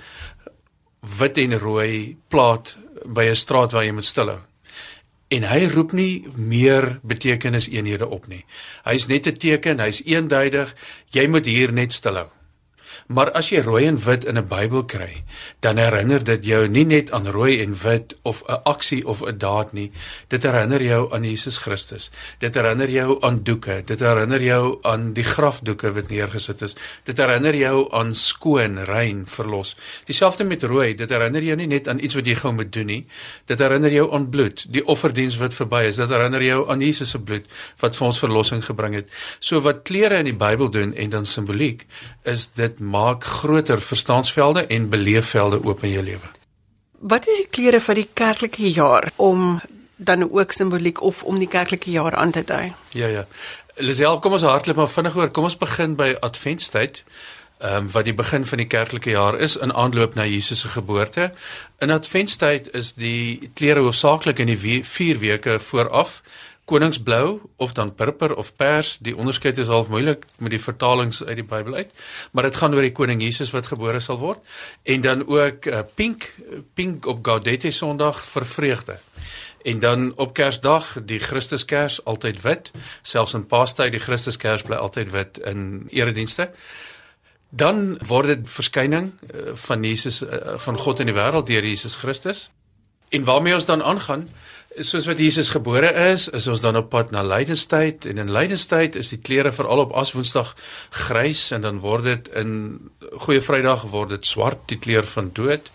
wit 1.19 1.37
en 1.37 1.57
rooi 1.59 2.17
plaat 2.27 2.77
by 3.05 3.25
'n 3.29 3.35
straat 3.35 3.71
waar 3.71 3.85
jy 3.85 3.91
moet 3.91 4.05
stilhou. 4.05 4.39
En 5.27 5.43
hy 5.43 5.67
roep 5.67 5.91
nie 5.91 6.27
meer 6.35 6.99
betekeniseenhede 7.03 8.07
op 8.07 8.27
nie. 8.27 8.45
Hy's 8.83 9.07
net 9.07 9.27
'n 9.27 9.33
teken, 9.33 9.79
hy's 9.79 10.01
eenduidig. 10.05 10.75
Jy 11.11 11.27
moet 11.27 11.45
hier 11.45 11.71
net 11.73 11.93
stilhou. 11.93 12.29
Maar 13.07 13.31
as 13.31 13.49
jy 13.49 13.61
rooi 13.61 13.85
en 13.87 13.99
wit 13.99 14.25
in 14.25 14.37
'n 14.37 14.47
Bybel 14.47 14.85
kry, 14.85 15.23
dan 15.59 15.77
herinner 15.77 16.23
dit 16.23 16.45
jou 16.45 16.67
nie 16.67 16.85
net 16.85 17.11
aan 17.11 17.27
rooi 17.27 17.61
en 17.61 17.75
wit 17.83 18.17
of 18.21 18.43
'n 18.47 18.61
aksie 18.63 19.07
of 19.07 19.21
'n 19.21 19.37
daad 19.37 19.73
nie. 19.73 19.91
Dit 20.27 20.43
herinner 20.43 20.83
jou 20.83 21.13
aan 21.13 21.23
Jesus 21.23 21.57
Christus. 21.57 22.09
Dit 22.39 22.53
herinner 22.53 22.89
jou 22.89 23.21
aan 23.21 23.43
doeke. 23.43 23.81
Dit 23.85 23.99
herinner 23.99 24.41
jou 24.41 24.77
aan 24.81 25.13
die 25.13 25.23
grafdoeke 25.23 25.93
wat 25.93 26.09
neergesit 26.09 26.61
is. 26.61 26.75
Dit 27.03 27.17
herinner 27.17 27.55
jou 27.55 27.91
aan 27.91 28.15
skoon, 28.15 28.83
rein, 28.83 29.27
verlos. 29.27 29.75
Dieselfde 30.05 30.43
met 30.43 30.63
rooi. 30.63 30.95
Dit 30.95 31.09
herinner 31.09 31.43
jou 31.43 31.55
nie 31.55 31.67
net 31.67 31.87
aan 31.87 31.99
iets 31.99 32.15
wat 32.15 32.25
jy 32.25 32.35
gou 32.35 32.53
moet 32.53 32.73
doen 32.73 32.85
nie. 32.85 33.05
Dit 33.45 33.59
herinner 33.59 33.91
jou 33.91 34.13
aan 34.13 34.29
bloed, 34.29 34.65
die 34.73 34.85
offerdiens 34.85 35.37
wat 35.37 35.53
verby 35.53 35.83
is. 35.87 35.95
Dit 35.95 36.09
herinner 36.09 36.43
jou 36.43 36.69
aan 36.69 36.81
Jesus 36.81 37.09
se 37.09 37.19
bloed 37.19 37.45
wat 37.79 37.97
vir 37.97 38.07
ons 38.07 38.19
verlossing 38.19 38.63
gebring 38.65 38.97
het. 38.99 39.09
So 39.39 39.61
wat 39.65 39.83
klere 39.87 40.21
in 40.21 40.29
die 40.29 40.37
Bybel 40.37 40.71
doen 40.71 40.95
en 40.95 41.13
dan 41.13 41.25
simboliek 41.29 41.85
is 42.29 42.49
dit 42.57 42.79
maak 42.81 43.23
groter 43.23 43.81
verstaansvelde 43.81 44.65
en 44.65 44.89
beleefvelde 44.89 45.63
oop 45.63 45.83
in 45.83 45.91
jou 45.91 46.03
lewe. 46.03 46.29
Wat 46.99 47.27
is 47.27 47.43
die 47.43 47.49
klere 47.49 47.79
vir 47.81 48.01
die 48.01 48.07
kerklike 48.13 48.71
jaar 48.73 49.11
om 49.15 49.59
dan 49.95 50.25
ook 50.25 50.51
simboliek 50.51 51.01
of 51.01 51.23
om 51.23 51.37
die 51.37 51.49
kerklike 51.49 51.91
jaar 51.91 52.15
aan 52.17 52.31
te 52.31 52.43
dui? 52.43 52.73
Ja 52.97 53.07
ja. 53.07 53.27
Lisel, 53.75 54.19
kom 54.19 54.33
ons 54.33 54.45
hardloop 54.45 54.81
maar 54.81 54.89
vinnig 54.89 55.15
oor. 55.15 55.29
Kom 55.29 55.45
ons 55.49 55.57
begin 55.57 55.95
by 55.95 56.15
Adventtyd. 56.19 57.03
Ehm 57.61 57.75
um, 57.75 57.91
wat 57.93 58.05
die 58.09 58.17
begin 58.17 58.45
van 58.45 58.57
die 58.57 58.67
kerklike 58.67 59.13
jaar 59.13 59.37
is 59.37 59.55
in 59.55 59.73
aanloop 59.73 60.15
na 60.17 60.25
Jesus 60.25 60.59
se 60.59 60.67
geboorte. 60.67 61.31
In 61.79 61.91
Adventtyd 61.93 62.73
is 62.73 62.93
die 62.93 63.51
klere 63.53 63.85
hoofsaaklik 63.85 64.41
in 64.41 64.49
die 64.49 64.81
4 64.83 65.19
weke 65.19 65.59
vooraf 65.59 66.21
koningsblou 66.71 67.39
of 67.59 67.75
dan 67.75 67.91
purper 67.95 68.35
of 68.39 68.53
pers, 68.55 68.95
die 69.03 69.15
onderskeid 69.17 69.59
is 69.59 69.71
half 69.71 69.91
moeilik 69.91 70.23
met 70.39 70.53
die 70.53 70.61
vertalings 70.61 71.19
uit 71.23 71.35
die 71.41 71.47
Bybel 71.47 71.81
uit, 71.81 71.91
maar 72.31 72.47
dit 72.47 72.59
gaan 72.61 72.75
oor 72.77 72.85
die 72.85 72.95
koning 72.95 73.23
Jesus 73.23 73.51
wat 73.55 73.67
gebore 73.71 73.99
sal 74.03 74.19
word 74.21 74.39
en 74.87 75.03
dan 75.03 75.25
ook 75.27 75.67
uh, 75.67 75.83
pink, 75.95 76.29
pink 76.77 77.09
op 77.11 77.23
Gaudete 77.25 77.71
Sondag 77.75 78.19
vir 78.31 78.47
vreugde. 78.47 78.99
En 79.61 79.79
dan 79.79 80.07
op 80.17 80.33
Kersdag, 80.33 80.95
die 81.05 81.19
Christuskers 81.21 81.99
altyd 82.09 82.39
wit, 82.41 82.71
selfs 83.01 83.35
in 83.37 83.45
Paastyd 83.45 83.93
die 83.93 84.01
Christuskers 84.01 84.63
bly 84.65 84.79
altyd 84.79 85.11
wit 85.13 85.37
in 85.45 85.85
eredienste. 85.93 86.49
Dan 87.49 87.99
word 88.07 88.31
dit 88.31 88.47
verskyning 88.49 89.11
uh, 89.11 89.51
van 89.67 89.83
Jesus 89.85 90.21
uh, 90.23 90.55
van 90.63 90.79
God 90.79 91.03
in 91.03 91.11
die 91.11 91.17
wêreld 91.17 91.51
deur 91.51 91.67
Jesus 91.67 91.99
Christus. 92.01 92.47
En 93.11 93.27
waarmee 93.27 93.53
ons 93.53 93.67
dan 93.67 93.83
aangaan 93.83 94.29
soos 94.79 95.05
wat 95.05 95.19
Jesus 95.19 95.49
gebore 95.51 95.91
is, 96.11 96.27
is 96.31 96.47
ons 96.47 96.61
dan 96.63 96.77
op 96.79 96.89
pad 96.93 97.11
na 97.11 97.23
lydenstyd. 97.25 98.05
En 98.05 98.21
in 98.21 98.31
lydenstyd 98.31 98.95
is 98.95 99.11
die 99.11 99.19
klere 99.19 99.51
veral 99.51 99.83
op 99.83 99.95
Aswoensdag 99.97 100.53
grys 101.07 101.49
en 101.51 101.65
dan 101.65 101.81
word 101.83 102.07
dit 102.07 102.29
in 102.39 102.53
Goeie 103.25 103.41
Vrydag 103.43 103.83
word 103.91 104.15
dit 104.15 104.25
swart, 104.25 104.63
die 104.71 104.79
kleur 104.79 105.07
van 105.07 105.31
dood 105.33 105.71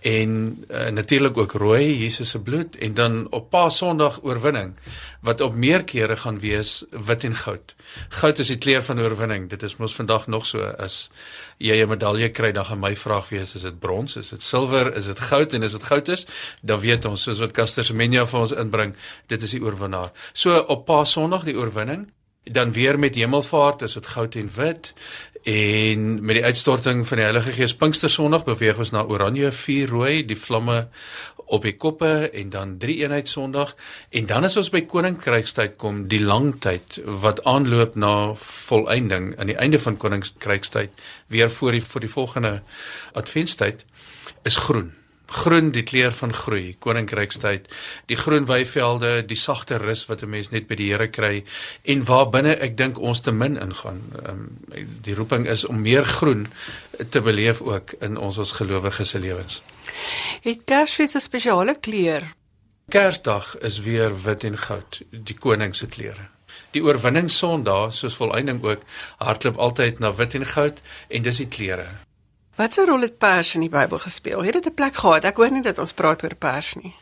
en 0.00 0.64
uh, 0.70 0.88
natuurlik 0.88 1.36
ook 1.36 1.52
rooi 1.52 1.98
Jesus 1.98 2.30
se 2.30 2.40
bloed 2.40 2.76
en 2.76 2.94
dan 2.94 3.26
op 3.30 3.50
Paasondag 3.50 4.18
oorwinning 4.22 4.74
wat 5.20 5.40
op 5.40 5.54
meer 5.54 5.84
kere 5.84 6.16
gaan 6.16 6.38
wees 6.38 6.84
wit 6.90 7.24
en 7.24 7.34
goud. 7.34 7.74
Goud 8.08 8.38
is 8.38 8.46
die 8.46 8.58
kleur 8.58 8.82
van 8.82 9.00
oorwinning. 9.00 9.48
Dit 9.50 9.62
is 9.62 9.76
mos 9.76 9.94
vandag 9.94 10.26
nog 10.26 10.46
so 10.46 10.62
as 10.62 11.10
jy 11.58 11.82
'n 11.82 11.88
medalje 11.88 12.28
kry 12.28 12.52
dan 12.52 12.64
gaan 12.64 12.78
my 12.78 12.96
vraag 12.96 13.28
wees 13.28 13.54
is 13.54 13.62
dit 13.62 13.78
brons, 13.78 14.16
is 14.16 14.28
dit 14.28 14.42
silwer, 14.42 14.94
is 14.96 15.06
dit 15.06 15.20
goud 15.20 15.52
en 15.52 15.62
as 15.62 15.72
dit 15.72 15.82
goud 15.82 16.08
is, 16.08 16.26
dan 16.60 16.80
weet 16.80 17.04
ons 17.04 17.22
soos 17.22 17.38
wat 17.38 17.52
Caster 17.52 17.84
Semenya 17.84 18.26
vir 18.26 18.40
ons 18.40 18.52
inbring, 18.52 18.96
dit 19.26 19.42
is 19.42 19.50
die 19.50 19.62
oorwinnaar. 19.62 20.12
So 20.32 20.58
op 20.58 20.84
Paasondag 20.84 21.44
die 21.44 21.56
oorwinning 21.56 22.12
dan 22.52 22.72
weer 22.72 22.98
met 22.98 23.14
hemelvaart 23.14 23.82
is 23.82 23.92
dit 23.92 24.06
goud 24.06 24.34
en 24.34 24.50
wit 24.54 24.94
En 25.46 26.24
met 26.24 26.34
die 26.34 26.44
uitstorting 26.44 27.04
van 27.06 27.20
die 27.20 27.24
Heilige 27.24 27.52
Gees 27.54 27.74
Pinkster 27.78 28.10
Sondag 28.10 28.42
beweeg 28.44 28.80
ons 28.82 28.90
na 28.90 29.04
Oranje 29.06 29.52
vuur 29.54 29.92
rooi, 29.94 30.24
die 30.26 30.38
vlamme 30.38 30.88
op 31.54 31.62
die 31.62 31.76
koppe 31.78 32.10
en 32.34 32.50
dan 32.50 32.72
drie 32.82 32.96
eenheid 33.04 33.30
Sondag. 33.30 33.76
En 34.10 34.26
dan 34.26 34.48
is 34.50 34.58
ons 34.58 34.72
by 34.74 34.82
Koninkrykstyd 34.90 35.78
kom 35.78 36.08
die 36.10 36.18
lang 36.18 36.56
tyd 36.58 36.98
wat 37.22 37.44
aanloop 37.46 37.94
na 37.94 38.34
volëinding 38.42 39.36
aan 39.38 39.54
die 39.54 39.58
einde 39.62 39.78
van 39.78 40.02
Koninkrykstyd 40.02 41.06
weer 41.30 41.50
voor 41.60 41.78
die 41.78 41.86
vir 41.94 42.08
die 42.08 42.14
volgende 42.18 42.54
adventstyd 43.14 43.86
is 44.42 44.58
groen 44.66 44.96
groen 45.26 45.70
die 45.74 45.82
kleur 45.82 46.12
van 46.14 46.32
groei 46.32 46.76
koninkrykstyd 46.78 47.66
die 48.10 48.16
groen 48.16 48.46
weivelde 48.46 49.24
die 49.26 49.38
sagte 49.38 49.78
rus 49.82 50.06
wat 50.06 50.22
'n 50.22 50.30
mens 50.30 50.50
net 50.50 50.66
by 50.66 50.74
die 50.74 50.90
Here 50.92 51.08
kry 51.08 51.44
en 51.84 52.04
waar 52.04 52.30
binne 52.30 52.54
ek 52.56 52.76
dink 52.76 52.98
ons 52.98 53.20
te 53.20 53.32
min 53.32 53.56
ingaan. 53.56 54.02
Um, 54.28 54.58
die 55.02 55.14
roeping 55.14 55.46
is 55.46 55.64
om 55.64 55.80
meer 55.80 56.04
groen 56.04 56.46
te 57.10 57.20
beleef 57.20 57.60
ook 57.60 57.92
in 58.00 58.16
ons 58.16 58.38
as 58.38 58.52
gelowiges 58.52 59.08
se 59.08 59.18
lewens. 59.18 59.62
Het 60.42 60.64
Kersfees 60.64 61.14
'n 61.14 61.20
spesiale 61.20 61.76
kleur? 61.80 62.22
Kersdag 62.88 63.58
is 63.58 63.80
weer 63.80 64.22
wit 64.22 64.44
en 64.44 64.58
goud 64.58 65.02
die 65.10 65.38
koning 65.38 65.74
se 65.74 65.86
klere. 65.86 66.28
Die 66.70 66.82
oorwinning 66.82 67.30
Sondag 67.30 67.92
soos 67.94 68.16
volëinding 68.16 68.62
ook 68.62 68.82
hardloop 69.18 69.56
altyd 69.56 69.98
na 69.98 70.14
wit 70.14 70.34
en 70.34 70.46
goud 70.46 70.80
en 71.08 71.22
dis 71.22 71.36
die 71.36 71.48
klere 71.48 72.05
Wat 72.56 72.76
'n 72.76 72.88
rol 72.88 73.00
het 73.00 73.18
pers 73.18 73.54
in 73.54 73.60
die 73.60 73.68
Bybel 73.68 73.98
gespeel? 73.98 74.42
Het 74.42 74.52
dit 74.52 74.66
'n 74.66 74.74
plek 74.74 74.94
gehad? 74.94 75.24
Ek 75.24 75.36
hoor 75.36 75.50
nie 75.50 75.62
dat 75.62 75.78
ons 75.78 75.92
praat 75.92 76.22
oor 76.22 76.34
pers 76.34 76.74
nie. 76.74 76.94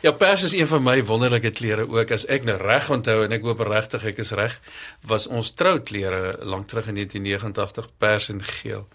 Ja, 0.00 0.12
pers 0.12 0.42
is 0.42 0.52
een 0.52 0.66
van 0.66 0.82
my 0.82 1.04
wonderlike 1.04 1.50
klere 1.50 1.88
ook. 1.88 2.10
As 2.10 2.26
ek 2.26 2.44
nou 2.44 2.56
reg 2.56 2.90
onthou 2.90 3.24
en 3.24 3.32
ek 3.32 3.42
hoop 3.42 3.60
regtig 3.60 4.04
ek 4.04 4.18
is 4.18 4.30
reg, 4.30 4.60
was 5.00 5.26
ons 5.26 5.50
trouklere 5.50 6.38
lank 6.44 6.66
terug 6.66 6.86
in 6.86 6.94
1989 6.94 7.88
pers 7.98 8.28
en 8.28 8.42
geel. 8.42 8.88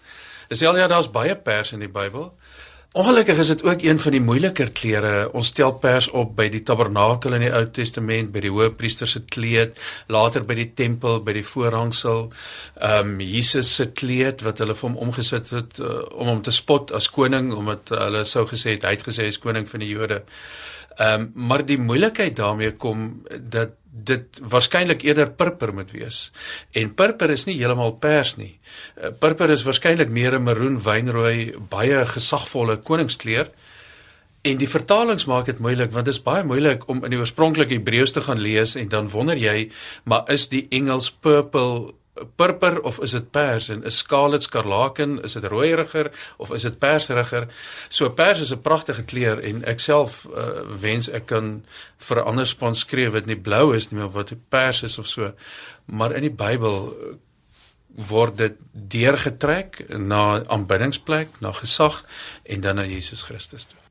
Dis 0.48 0.62
al 0.62 0.76
ja, 0.76 0.86
daar's 0.86 1.10
baie 1.10 1.36
pers 1.36 1.72
in 1.72 1.78
die 1.78 1.92
Bybel. 1.92 2.34
Ongelukkig 2.92 3.38
is 3.38 3.46
dit 3.46 3.62
ook 3.62 3.82
een 3.82 3.98
van 3.98 4.12
die 4.12 4.20
moeiliker 4.20 4.70
klere. 4.72 5.32
Ons 5.32 5.46
stel 5.46 5.72
pers 5.80 6.08
op 6.16 6.36
by 6.36 6.46
die 6.52 6.62
tabernakel 6.62 7.34
in 7.36 7.44
die 7.44 7.52
Ou 7.52 7.64
Testament, 7.70 8.30
by 8.32 8.40
die 8.44 8.52
hoëpriester 8.52 9.08
se 9.10 9.20
kleed, 9.28 9.74
later 10.12 10.46
by 10.48 10.56
die 10.56 10.70
tempel, 10.74 11.20
by 11.26 11.34
die 11.36 11.44
voorhangsel. 11.44 12.30
Ehm 12.80 13.12
um, 13.16 13.20
Jesus 13.20 13.74
se 13.74 13.90
kleed 13.92 14.44
wat 14.46 14.62
hulle 14.64 14.74
vir 14.78 14.88
hom 14.88 14.96
omgesit 15.08 15.50
het 15.52 15.80
uh, 15.80 15.98
om 16.16 16.32
hom 16.32 16.42
te 16.42 16.54
spot 16.54 16.94
as 16.96 17.10
koning 17.12 17.52
omdat 17.52 17.92
hulle 17.92 18.24
sou 18.24 18.46
gesê 18.48 18.78
het 18.78 18.88
hy 18.88 18.94
het 18.96 19.04
gesê 19.04 19.26
hy 19.26 19.34
is 19.34 19.42
koning 19.42 19.68
van 19.68 19.84
die 19.84 19.92
Jode. 19.92 20.22
Ehm 20.96 21.26
um, 21.26 21.30
maar 21.50 21.66
die 21.66 21.78
moeilikheid 21.78 22.36
daarmee 22.36 22.72
kom 22.80 23.10
dat 23.40 23.76
dit 24.04 24.40
waarskynlik 24.42 25.02
eerder 25.06 25.30
purper 25.32 25.72
moet 25.74 25.90
wees. 25.90 26.30
En 26.76 26.92
purper 26.94 27.32
is 27.32 27.46
nie 27.48 27.56
heeltemal 27.56 27.96
pers 28.00 28.34
nie. 28.36 28.58
Eh, 28.96 29.10
purper 29.20 29.50
is 29.50 29.64
waarskynlik 29.64 30.10
meer 30.10 30.36
'n 30.38 30.42
maroon 30.42 30.82
wynrooi, 30.82 31.54
baie 31.68 32.06
gesagvolle 32.06 32.76
koningskleur. 32.76 33.50
En 34.42 34.56
die 34.56 34.68
vertalings 34.68 35.24
maak 35.24 35.46
dit 35.46 35.58
moeilik 35.58 35.90
want 35.92 36.04
dit 36.04 36.14
is 36.14 36.22
baie 36.22 36.44
moeilik 36.44 36.88
om 36.88 37.04
in 37.04 37.10
die 37.10 37.18
oorspronklike 37.18 37.74
Hebreëus 37.74 38.12
te 38.12 38.20
gaan 38.20 38.38
lees 38.38 38.74
en 38.74 38.88
dan 38.88 39.08
wonder 39.08 39.36
jy, 39.36 39.70
maar 40.04 40.30
is 40.30 40.48
die 40.48 40.66
Engels 40.70 41.10
purple 41.10 41.94
purper 42.36 42.80
of 42.80 43.00
is 43.04 43.10
dit 43.10 43.30
pers 43.30 43.68
en 43.68 43.84
is 43.84 43.98
scarlet 43.98 44.42
skarlaken 44.42 45.18
is 45.24 45.36
dit 45.36 45.44
rooieriger 45.44 46.10
of 46.36 46.52
is 46.52 46.62
dit 46.62 46.78
perseriger? 46.78 47.48
So 47.88 48.10
pers 48.10 48.40
is 48.40 48.52
'n 48.52 48.60
pragtige 48.60 49.04
kleur 49.04 49.42
en 49.42 49.64
ek 49.64 49.80
self 49.80 50.26
uh, 50.26 50.64
wens 50.80 51.08
ek 51.08 51.26
kan 51.26 51.64
vir 51.98 52.16
'n 52.20 52.26
ander 52.26 52.46
span 52.46 52.74
skryf 52.74 53.12
wat 53.12 53.26
nie 53.26 53.40
blou 53.40 53.74
is 53.76 53.90
nie 53.90 54.00
maar 54.00 54.10
wat 54.10 54.34
pers 54.48 54.82
is 54.82 54.98
of 54.98 55.06
so. 55.06 55.32
Maar 55.86 56.12
in 56.12 56.22
die 56.22 56.36
Bybel 56.44 56.92
uh, 56.92 57.14
word 57.96 58.36
dit 58.36 58.60
deurgetrek 58.72 59.88
na 59.98 60.44
aanbiddingsplek 60.46 61.40
na 61.40 61.52
gesag 61.52 62.04
en 62.44 62.60
dan 62.60 62.76
na 62.76 62.84
Jesus 62.84 63.22
Christus 63.22 63.64
toe 63.64 63.85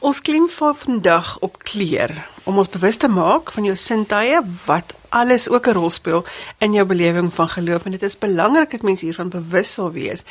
Ons 0.00 0.20
klim 0.20 0.48
vandag 0.50 1.38
op 1.38 1.58
kleer 1.62 2.10
om 2.44 2.58
ons 2.58 2.68
bewus 2.68 2.96
te 2.96 3.08
maak 3.08 3.52
van 3.54 3.64
jou 3.68 3.76
sintuie 3.78 4.40
wat 4.66 4.94
alles 5.08 5.48
ook 5.48 5.66
'n 5.68 5.76
rol 5.78 5.90
speel 5.90 6.24
in 6.58 6.72
jou 6.72 6.86
belewing 6.86 7.32
van 7.32 7.48
geloof 7.48 7.84
en 7.84 7.90
dit 7.90 8.02
is 8.02 8.18
belangrik 8.18 8.70
dat 8.70 8.82
mense 8.82 9.04
hiervan 9.04 9.28
bewus 9.28 9.72
sal 9.72 9.92
wees 9.92 10.22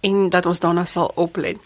en 0.00 0.28
dat 0.28 0.46
ons 0.46 0.58
daarna 0.58 0.84
sal 0.84 1.12
oplet. 1.14 1.56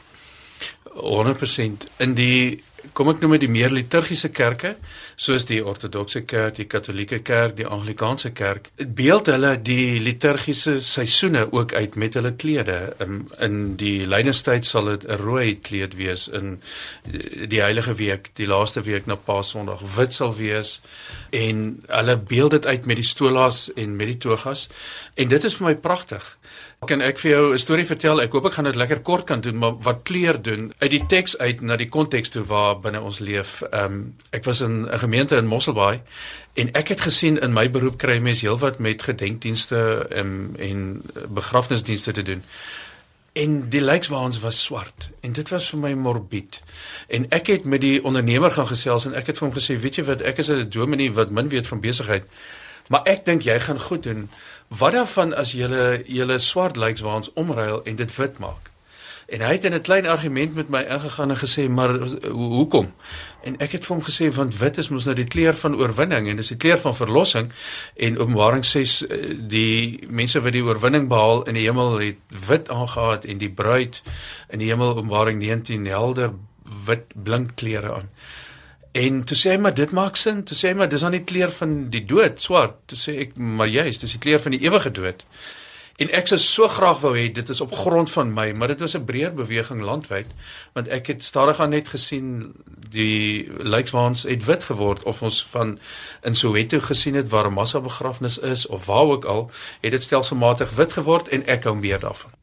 100% 0.95 1.85
in 1.97 2.15
die 2.15 2.63
kom 2.99 3.13
ek 3.13 3.21
nou 3.23 3.29
met 3.31 3.43
die 3.45 3.51
meer 3.51 3.71
liturgiese 3.71 4.33
kerke 4.35 4.73
soos 5.19 5.45
die 5.47 5.61
ortodokse 5.63 6.25
kerk, 6.27 6.57
die 6.59 6.67
katolieke 6.71 7.21
kerk, 7.23 7.55
die 7.59 7.67
anglikaanse 7.67 8.33
kerk, 8.35 8.73
beeld 8.79 9.31
hulle 9.31 9.53
die 9.63 10.01
liturgiese 10.03 10.79
seisoene 10.83 11.45
ook 11.55 11.77
uit 11.79 11.95
met 12.01 12.19
hulle 12.19 12.33
klede. 12.35 12.79
In, 13.05 13.21
in 13.45 13.61
die 13.79 14.03
lydenstyd 14.11 14.67
sal 14.67 14.91
dit 14.91 15.07
'n 15.07 15.21
rooi 15.23 15.59
kleed 15.63 15.95
wees 15.95 16.27
in 16.29 16.59
die 17.07 17.63
heilige 17.63 17.95
week, 17.95 18.31
die 18.35 18.51
laaste 18.51 18.83
week 18.83 19.07
na 19.07 19.15
Paasondag 19.15 19.83
wit 19.97 20.13
sal 20.13 20.35
wees 20.35 20.81
en 21.31 21.83
hulle 21.87 22.17
beeld 22.19 22.51
dit 22.51 22.67
uit 22.67 22.87
met 22.87 22.97
die 22.97 23.07
stolas 23.15 23.71
en 23.77 23.97
met 23.97 24.07
die 24.07 24.19
togas 24.19 24.69
en 25.15 25.29
dit 25.29 25.45
is 25.45 25.55
vir 25.55 25.67
my 25.67 25.75
pragtig. 25.75 26.35
Kan 26.87 27.01
ek 27.03 27.19
vir 27.19 27.31
jou 27.31 27.53
'n 27.53 27.59
storie 27.59 27.87
vertel? 27.87 28.21
Ek 28.23 28.33
hoop 28.33 28.45
ek 28.47 28.53
gaan 28.53 28.65
dit 28.65 28.75
lekker 28.75 29.01
kort 29.01 29.25
kan 29.25 29.41
doen, 29.41 29.59
maar 29.59 29.79
wat 29.83 30.03
kleer 30.03 30.43
doen 30.43 30.73
uit 30.79 30.91
die 30.91 31.07
teks 31.07 31.39
uit 31.39 31.61
na 31.61 31.77
die 31.77 31.89
konteks 31.89 32.29
toe 32.29 32.45
waar 32.45 32.79
binne 32.79 33.01
ons 33.01 33.19
leef. 33.19 33.63
Ehm 33.63 33.85
um, 33.85 34.15
ek 34.31 34.45
was 34.45 34.61
in 34.61 34.87
'n 34.87 34.99
gemeente 34.99 35.37
in 35.37 35.47
Mosselbaai 35.47 36.01
en 36.55 36.73
ek 36.73 36.89
het 36.89 37.01
gesien 37.01 37.41
in 37.41 37.53
my 37.53 37.71
beroep 37.71 37.99
kry 37.99 38.19
mense 38.19 38.47
heelwat 38.47 38.79
met 38.79 39.03
gedenkdienste 39.03 40.07
um, 40.11 40.55
en 40.57 41.03
begrafnisdienste 41.29 42.13
te 42.13 42.23
doen. 42.23 42.43
En 43.33 43.69
die 43.69 43.81
lijkswaans 43.81 44.41
was 44.41 44.63
swart 44.63 45.11
en 45.21 45.33
dit 45.33 45.49
was 45.49 45.71
vir 45.71 45.79
my 45.79 45.93
morbied. 45.93 46.61
En 47.09 47.27
ek 47.29 47.47
het 47.47 47.65
met 47.65 47.81
die 47.81 48.05
ondernemer 48.05 48.51
gaan 48.51 48.67
gesels 48.67 49.05
en 49.07 49.15
ek 49.15 49.27
het 49.27 49.39
vir 49.39 49.49
hom 49.49 49.57
gesê, 49.57 49.81
"Weet 49.81 49.95
jy 49.95 50.05
wat, 50.05 50.21
ek 50.21 50.39
is 50.39 50.51
'n 50.51 50.69
dominee 50.69 51.13
wat 51.13 51.31
min 51.31 51.49
weet 51.49 51.67
van 51.67 51.81
besigheid." 51.81 52.27
Maar 52.89 53.05
ek 53.05 53.25
dink 53.25 53.43
jy 53.43 53.61
gaan 53.61 53.81
goed 53.81 54.03
doen. 54.03 54.31
Wat 54.69 54.93
daarvan 54.93 55.35
as 55.35 55.53
jy 55.57 55.69
julle 56.07 56.39
swart 56.39 56.77
lyks 56.77 57.01
waar 57.01 57.23
ons 57.23 57.33
omruil 57.33 57.85
en 57.85 57.97
dit 57.97 58.17
wit 58.17 58.39
maak? 58.39 58.73
En 59.29 59.41
hy 59.45 59.53
het 59.53 59.65
in 59.65 59.75
'n 59.75 59.81
klein 59.81 60.07
argument 60.07 60.55
met 60.55 60.69
my 60.69 60.83
ingegaan 60.83 61.31
en 61.31 61.37
gesê, 61.37 61.69
"Maar 61.69 61.99
ho 61.99 62.49
hoekom?" 62.49 62.95
En 63.43 63.57
ek 63.57 63.73
het 63.73 63.87
vir 63.87 63.97
hom 63.97 64.05
gesê 64.05 64.35
want 64.35 64.57
wit 64.57 64.77
is 64.79 64.89
mos 64.89 65.05
nou 65.05 65.15
die 65.15 65.25
kleur 65.25 65.55
van 65.55 65.77
oorwinning 65.77 66.29
en 66.29 66.37
dis 66.37 66.49
die 66.49 66.57
kleur 66.57 66.79
van 66.79 66.97
verlossing 66.97 67.53
en 67.97 68.19
Openbaring 68.19 68.65
6 68.65 69.07
eh, 69.07 69.37
die 69.41 70.07
mense 70.09 70.41
wat 70.41 70.53
die 70.53 70.63
oorwinning 70.63 71.09
behaal 71.09 71.43
in 71.43 71.55
die 71.55 71.65
hemel 71.65 71.99
het 71.99 72.17
wit 72.47 72.69
aangetree 72.69 73.33
en 73.33 73.39
die 73.39 73.51
bruid 73.51 74.03
in 74.49 74.59
die 74.59 74.69
hemel 74.69 74.89
Openbaring 74.89 75.39
19 75.39 75.87
helder 75.87 76.31
wit 76.87 77.23
blink 77.23 77.51
klere 77.55 77.95
aan. 77.95 78.11
En 78.93 79.25
toe 79.25 79.37
sê 79.37 79.51
hy 79.51 79.61
maar 79.61 79.75
dit 79.75 79.93
maak 79.93 80.17
sin. 80.17 80.43
Toe 80.45 80.57
sê 80.57 80.73
hy 80.73 80.75
maar 80.75 80.89
dis 80.89 81.05
aan 81.05 81.17
die 81.17 81.25
kleur 81.25 81.53
van 81.53 81.89
die 81.93 82.05
dood, 82.05 82.41
swart. 82.41 82.81
Toe 82.87 82.99
sê 82.99 83.19
ek 83.27 83.37
maar 83.37 83.69
juist, 83.69 84.01
dis 84.01 84.17
die 84.17 84.23
kleur 84.23 84.41
van 84.41 84.57
die 84.57 84.65
ewige 84.65 84.91
dood. 84.91 85.25
En 85.99 86.13
ek 86.15 86.29
sou 86.31 86.37
so 86.39 86.69
graag 86.71 87.01
wou 87.03 87.11
hê 87.17 87.25
dit 87.35 87.49
is 87.51 87.61
op 87.61 87.73
grond 87.75 88.11
van 88.11 88.31
my, 88.31 88.53
maar 88.55 88.71
dit 88.71 88.81
was 88.81 88.95
'n 88.95 89.05
breër 89.05 89.35
beweging 89.35 89.83
landwyd 89.83 90.31
want 90.73 90.89
ek 90.89 91.07
het 91.07 91.23
stadig 91.23 91.61
aan 91.61 91.75
net 91.75 91.89
gesien 91.89 92.55
die 92.91 93.51
lykswaans 93.59 94.23
het 94.23 94.45
wit 94.45 94.63
geword 94.71 95.03
of 95.03 95.23
ons 95.23 95.47
van 95.51 95.79
in 96.23 96.35
Soweto 96.35 96.81
gesien 96.81 97.15
het 97.15 97.29
waar 97.29 97.51
'n 97.51 97.53
massa 97.53 97.81
begrafnis 97.81 98.39
is 98.39 98.67
of 98.67 98.87
waar 98.87 99.11
ook 99.11 99.25
al, 99.25 99.51
het 99.81 99.91
dit 99.91 100.03
stelselmatig 100.03 100.71
wit 100.71 100.93
geword 100.93 101.29
en 101.29 101.47
ek 101.47 101.65
hou 101.65 101.77
meer 101.77 101.99
daarvan. 101.99 102.38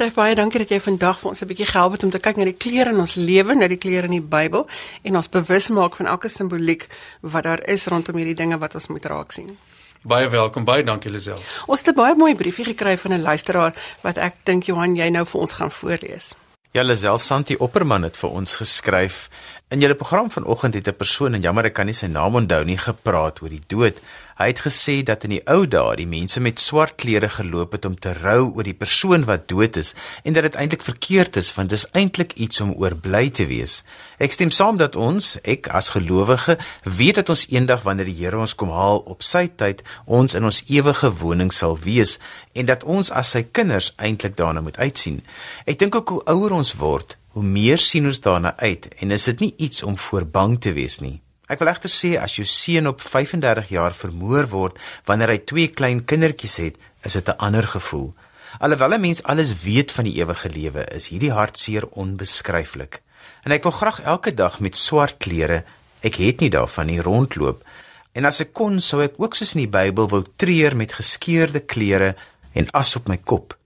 Dave, 0.00 0.16
baie 0.16 0.32
dankie 0.32 0.62
dat 0.62 0.70
jy 0.72 0.78
vandag 0.80 1.18
vir 1.20 1.28
ons 1.28 1.42
'n 1.42 1.46
bietjie 1.46 1.66
gehelp 1.68 1.92
het 1.92 2.04
om 2.04 2.10
te 2.10 2.18
kyk 2.18 2.36
na 2.36 2.44
die 2.44 2.56
kleure 2.56 2.90
in 2.90 3.00
ons 3.00 3.14
lewe, 3.14 3.54
na 3.54 3.68
die 3.68 3.76
kleure 3.76 4.06
in 4.08 4.16
die 4.16 4.28
Bybel 4.36 4.66
en 5.02 5.16
ons 5.16 5.28
bewus 5.28 5.68
maak 5.68 5.96
van 5.96 6.06
elke 6.06 6.28
simboliek 6.28 6.88
wat 7.20 7.44
daar 7.44 7.60
is 7.68 7.86
rondom 7.86 8.16
hierdie 8.16 8.34
dinge 8.34 8.58
wat 8.58 8.74
ons 8.74 8.86
moet 8.86 9.04
raak 9.04 9.32
sien. 9.32 9.58
Baie 10.02 10.28
welkom, 10.28 10.64
baie 10.64 10.82
dankie 10.82 11.10
Lisel. 11.10 11.38
Ons 11.66 11.84
het 11.84 11.88
'n 11.88 11.94
baie 11.94 12.14
mooi 12.14 12.34
briefie 12.34 12.64
gekry 12.64 12.96
van 12.96 13.12
'n 13.12 13.22
luisteraar 13.22 13.74
wat 14.00 14.16
ek 14.16 14.34
dink 14.44 14.64
Johan 14.64 14.96
jy 14.96 15.10
nou 15.10 15.26
vir 15.26 15.40
ons 15.40 15.52
gaan 15.52 15.70
voorlees. 15.70 16.34
Ja, 16.72 16.82
Lisel 16.82 17.18
Santi 17.18 17.56
Opperman 17.56 18.02
het 18.02 18.16
vir 18.16 18.30
ons 18.30 18.56
geskryf. 18.56 19.28
In 19.70 19.78
julle 19.78 19.94
program 19.94 20.30
vanoggend 20.30 20.74
het 20.74 20.88
'n 20.88 20.96
persoon 20.96 21.34
en 21.34 21.40
jammer 21.40 21.64
ek 21.64 21.72
kan 21.72 21.86
nie 21.86 21.94
sy 21.94 22.06
naam 22.06 22.34
onthou 22.34 22.64
nie 22.64 22.78
gepraat 22.78 23.42
oor 23.42 23.48
die 23.48 23.62
dood. 23.66 24.00
Hy 24.36 24.46
het 24.46 24.60
gesê 24.60 25.02
dat 25.02 25.24
in 25.24 25.30
die 25.30 25.46
ou 25.46 25.66
dae 25.68 25.96
die 25.96 26.06
mense 26.06 26.40
met 26.40 26.58
swart 26.58 26.94
klere 26.94 27.28
geloop 27.28 27.72
het 27.72 27.84
om 27.84 27.94
te 27.98 28.12
rou 28.12 28.52
oor 28.54 28.62
die 28.62 28.74
persoon 28.74 29.24
wat 29.24 29.48
dood 29.48 29.76
is 29.76 29.94
en 30.24 30.32
dat 30.32 30.42
dit 30.42 30.54
eintlik 30.54 30.82
verkeerd 30.82 31.36
is 31.36 31.54
want 31.54 31.68
dis 31.68 31.86
eintlik 31.92 32.32
iets 32.32 32.60
om 32.60 32.72
oor 32.72 32.96
bly 32.96 33.30
te 33.30 33.46
wees. 33.46 33.84
Ek 34.18 34.32
stem 34.32 34.50
saam 34.50 34.76
dat 34.76 34.96
ons, 34.96 35.38
ek 35.42 35.68
as 35.68 35.88
gelowige, 35.88 36.58
weet 36.84 37.14
dat 37.14 37.28
ons 37.28 37.46
eendag 37.48 37.82
wanneer 37.82 38.06
die 38.06 38.24
Here 38.24 38.38
ons 38.38 38.54
kom 38.54 38.70
haal 38.70 38.98
op 38.98 39.22
sy 39.22 39.46
tyd, 39.56 39.82
ons 40.04 40.34
in 40.34 40.44
ons 40.44 40.62
ewige 40.66 41.14
woning 41.14 41.52
sal 41.52 41.78
wees 41.78 42.18
en 42.54 42.66
dat 42.66 42.84
ons 42.84 43.10
as 43.10 43.30
sy 43.30 43.42
kinders 43.42 43.92
eintlik 43.96 44.36
daarna 44.36 44.60
moet 44.60 44.76
uitsien. 44.76 45.22
Ek 45.64 45.78
dink 45.78 45.94
ook 45.94 46.08
hoe 46.08 46.24
ouer 46.24 46.52
ons 46.52 46.74
word, 46.74 47.19
hoe 47.34 47.42
meer 47.46 47.78
sien 47.78 48.06
ons 48.10 48.20
daarna 48.20 48.54
uit 48.58 48.88
en 49.02 49.10
is 49.14 49.24
dit 49.30 49.40
nie 49.40 49.54
iets 49.68 49.82
om 49.82 49.98
voor 49.98 50.26
bang 50.26 50.56
te 50.60 50.72
wees 50.74 50.98
nie. 51.00 51.20
Ek 51.50 51.58
wil 51.58 51.70
egter 51.72 51.90
sê 51.90 52.12
as 52.18 52.36
jou 52.38 52.46
seun 52.46 52.86
op 52.90 53.02
35 53.02 53.72
jaar 53.74 53.94
vermoor 53.94 54.46
word 54.52 54.78
wanneer 55.08 55.32
hy 55.34 55.40
twee 55.42 55.70
klein 55.74 56.04
kindertjies 56.06 56.56
het, 56.62 56.76
is 57.06 57.18
dit 57.18 57.28
'n 57.28 57.38
ander 57.38 57.66
gevoel. 57.66 58.14
Alhoewel 58.58 58.94
'n 58.94 59.00
mens 59.00 59.22
alles 59.22 59.62
weet 59.62 59.92
van 59.92 60.04
die 60.04 60.18
ewige 60.22 60.50
lewe, 60.50 60.86
is 60.94 61.08
hierdie 61.08 61.32
hartseer 61.32 61.86
onbeskryflik. 61.90 63.02
En 63.42 63.52
ek 63.52 63.62
wil 63.62 63.72
graag 63.72 64.00
elke 64.00 64.34
dag 64.34 64.60
met 64.60 64.76
swart 64.76 65.16
klere, 65.18 65.64
ek 66.00 66.14
het 66.14 66.40
nie 66.40 66.50
daarvan 66.50 66.86
nie 66.86 67.00
rondloop. 67.00 67.64
En 68.12 68.24
as 68.24 68.40
ek 68.40 68.52
kon, 68.52 68.80
sou 68.80 69.02
ek 69.02 69.14
ook 69.16 69.34
soos 69.34 69.54
in 69.54 69.60
die 69.60 69.70
Bybel 69.78 70.08
wou 70.08 70.24
treur 70.36 70.76
met 70.76 70.92
geskeurde 70.92 71.60
klere 71.60 72.16
en 72.52 72.70
as 72.70 72.96
op 72.96 73.08
my 73.08 73.16
kop. 73.16 73.58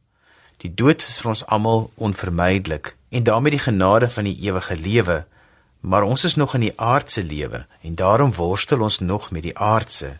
Die 0.56 0.74
dood 0.74 1.00
is 1.00 1.20
vir 1.20 1.28
ons 1.28 1.46
almal 1.46 1.90
onvermydelik 1.94 2.96
en 3.14 3.22
daarmee 3.22 3.54
die 3.54 3.62
genade 3.62 4.10
van 4.10 4.26
die 4.28 4.36
ewige 4.48 4.76
lewe 4.76 5.22
maar 5.84 6.02
ons 6.02 6.24
is 6.24 6.34
nog 6.34 6.54
in 6.54 6.60
die 6.60 6.72
aardse 6.76 7.24
lewe 7.24 7.66
en 7.80 7.94
daarom 7.94 8.32
worstel 8.34 8.80
ons 8.80 8.98
nog 8.98 9.30
met 9.30 9.42
die 9.42 9.58
aardse. 9.58 10.16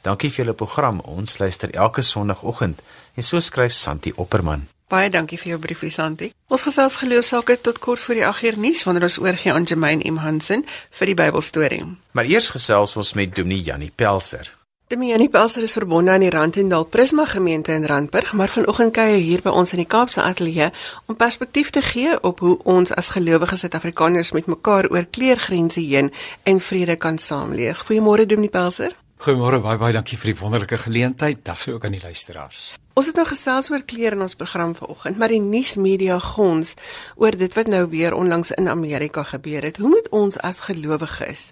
Dankie 0.00 0.30
vir 0.30 0.44
julle 0.44 0.54
program. 0.56 1.00
Ons 1.00 1.38
luister 1.38 1.70
elke 1.70 2.02
Sondagoggend 2.02 2.80
en 3.14 3.22
so 3.22 3.40
skryf 3.40 3.72
Santi 3.72 4.12
Opperman. 4.16 4.64
Baie 4.88 5.10
dankie 5.10 5.38
vir 5.40 5.54
jou 5.54 5.60
briefie 5.60 5.90
Santi. 5.90 6.30
Ons 6.48 6.64
gesels 6.64 6.96
geloofsake 7.00 7.58
tot 7.60 7.78
kort 7.78 8.00
voor 8.00 8.20
die 8.20 8.24
8uur 8.24 8.58
nuus 8.60 8.84
wanneer 8.88 9.08
ons 9.10 9.20
oorgie 9.20 9.52
aan 9.52 9.68
Jermaine 9.68 10.10
M 10.10 10.20
Hansen 10.24 10.64
vir 10.90 11.12
die 11.12 11.20
Bybelstorie. 11.20 11.84
Maar 12.12 12.28
eers 12.32 12.50
gesels 12.56 12.96
ons 12.96 13.12
met 13.12 13.36
Dominee 13.36 13.64
Janie 13.64 13.92
Pelser. 13.94 14.52
Demianie 14.92 15.30
Pelser 15.32 15.62
is 15.62 15.72
verbonde 15.72 16.12
aan 16.12 16.20
die 16.20 16.28
Randendal 16.30 16.84
Prisma 16.84 17.24
gemeente 17.24 17.72
in 17.72 17.86
Randburg, 17.88 18.32
maar 18.32 18.48
vanoggend 18.52 18.92
kuier 18.92 19.16
hier 19.16 19.40
by 19.40 19.48
ons 19.48 19.72
in 19.72 19.80
die 19.80 19.88
Kaapse 19.88 20.20
ateljee 20.20 20.68
om 21.08 21.16
perspektief 21.16 21.70
te 21.72 21.80
gee 21.80 22.18
op 22.20 22.44
hoe 22.44 22.58
ons 22.68 22.92
as 22.92 23.08
gelowige 23.16 23.56
Suid-Afrikaners 23.56 24.34
met 24.36 24.46
mekaar 24.46 24.90
oor 24.92 25.08
kleurgrense 25.08 25.80
heen 25.80 26.12
en 26.42 26.60
vrede 26.60 27.00
kan 27.00 27.16
saamleef. 27.18 27.80
Goeiemôre 27.88 28.28
Demianie 28.28 28.52
Pelser. 28.52 28.92
Goeiemôre, 29.24 29.64
baie 29.64 29.80
baie 29.80 29.96
dankie 29.96 30.20
vir 30.20 30.34
die 30.34 30.40
wonderlike 30.44 30.84
geleentheid. 30.84 31.40
Dag 31.48 31.64
sou 31.64 31.78
ook 31.78 31.88
aan 31.88 31.96
die 31.96 32.04
luisteraars. 32.04 32.74
Ons 32.94 33.08
het 33.10 33.16
nou 33.18 33.24
gesels 33.26 33.72
oor 33.72 33.82
kleure 33.82 34.14
in 34.14 34.22
ons 34.22 34.36
program 34.38 34.70
vanoggend, 34.78 35.16
maar 35.18 35.32
die 35.34 35.40
nuusmedia 35.42 36.20
gons 36.22 36.76
oor 37.18 37.34
dit 37.34 37.56
wat 37.58 37.66
nou 37.66 37.88
weer 37.90 38.14
onlangs 38.14 38.52
in 38.54 38.70
Amerika 38.70 39.24
gebeur 39.26 39.66
het. 39.66 39.80
Hoe 39.82 39.90
moet 39.90 40.08
ons 40.14 40.38
as 40.38 40.62
gelowiges 40.68 41.48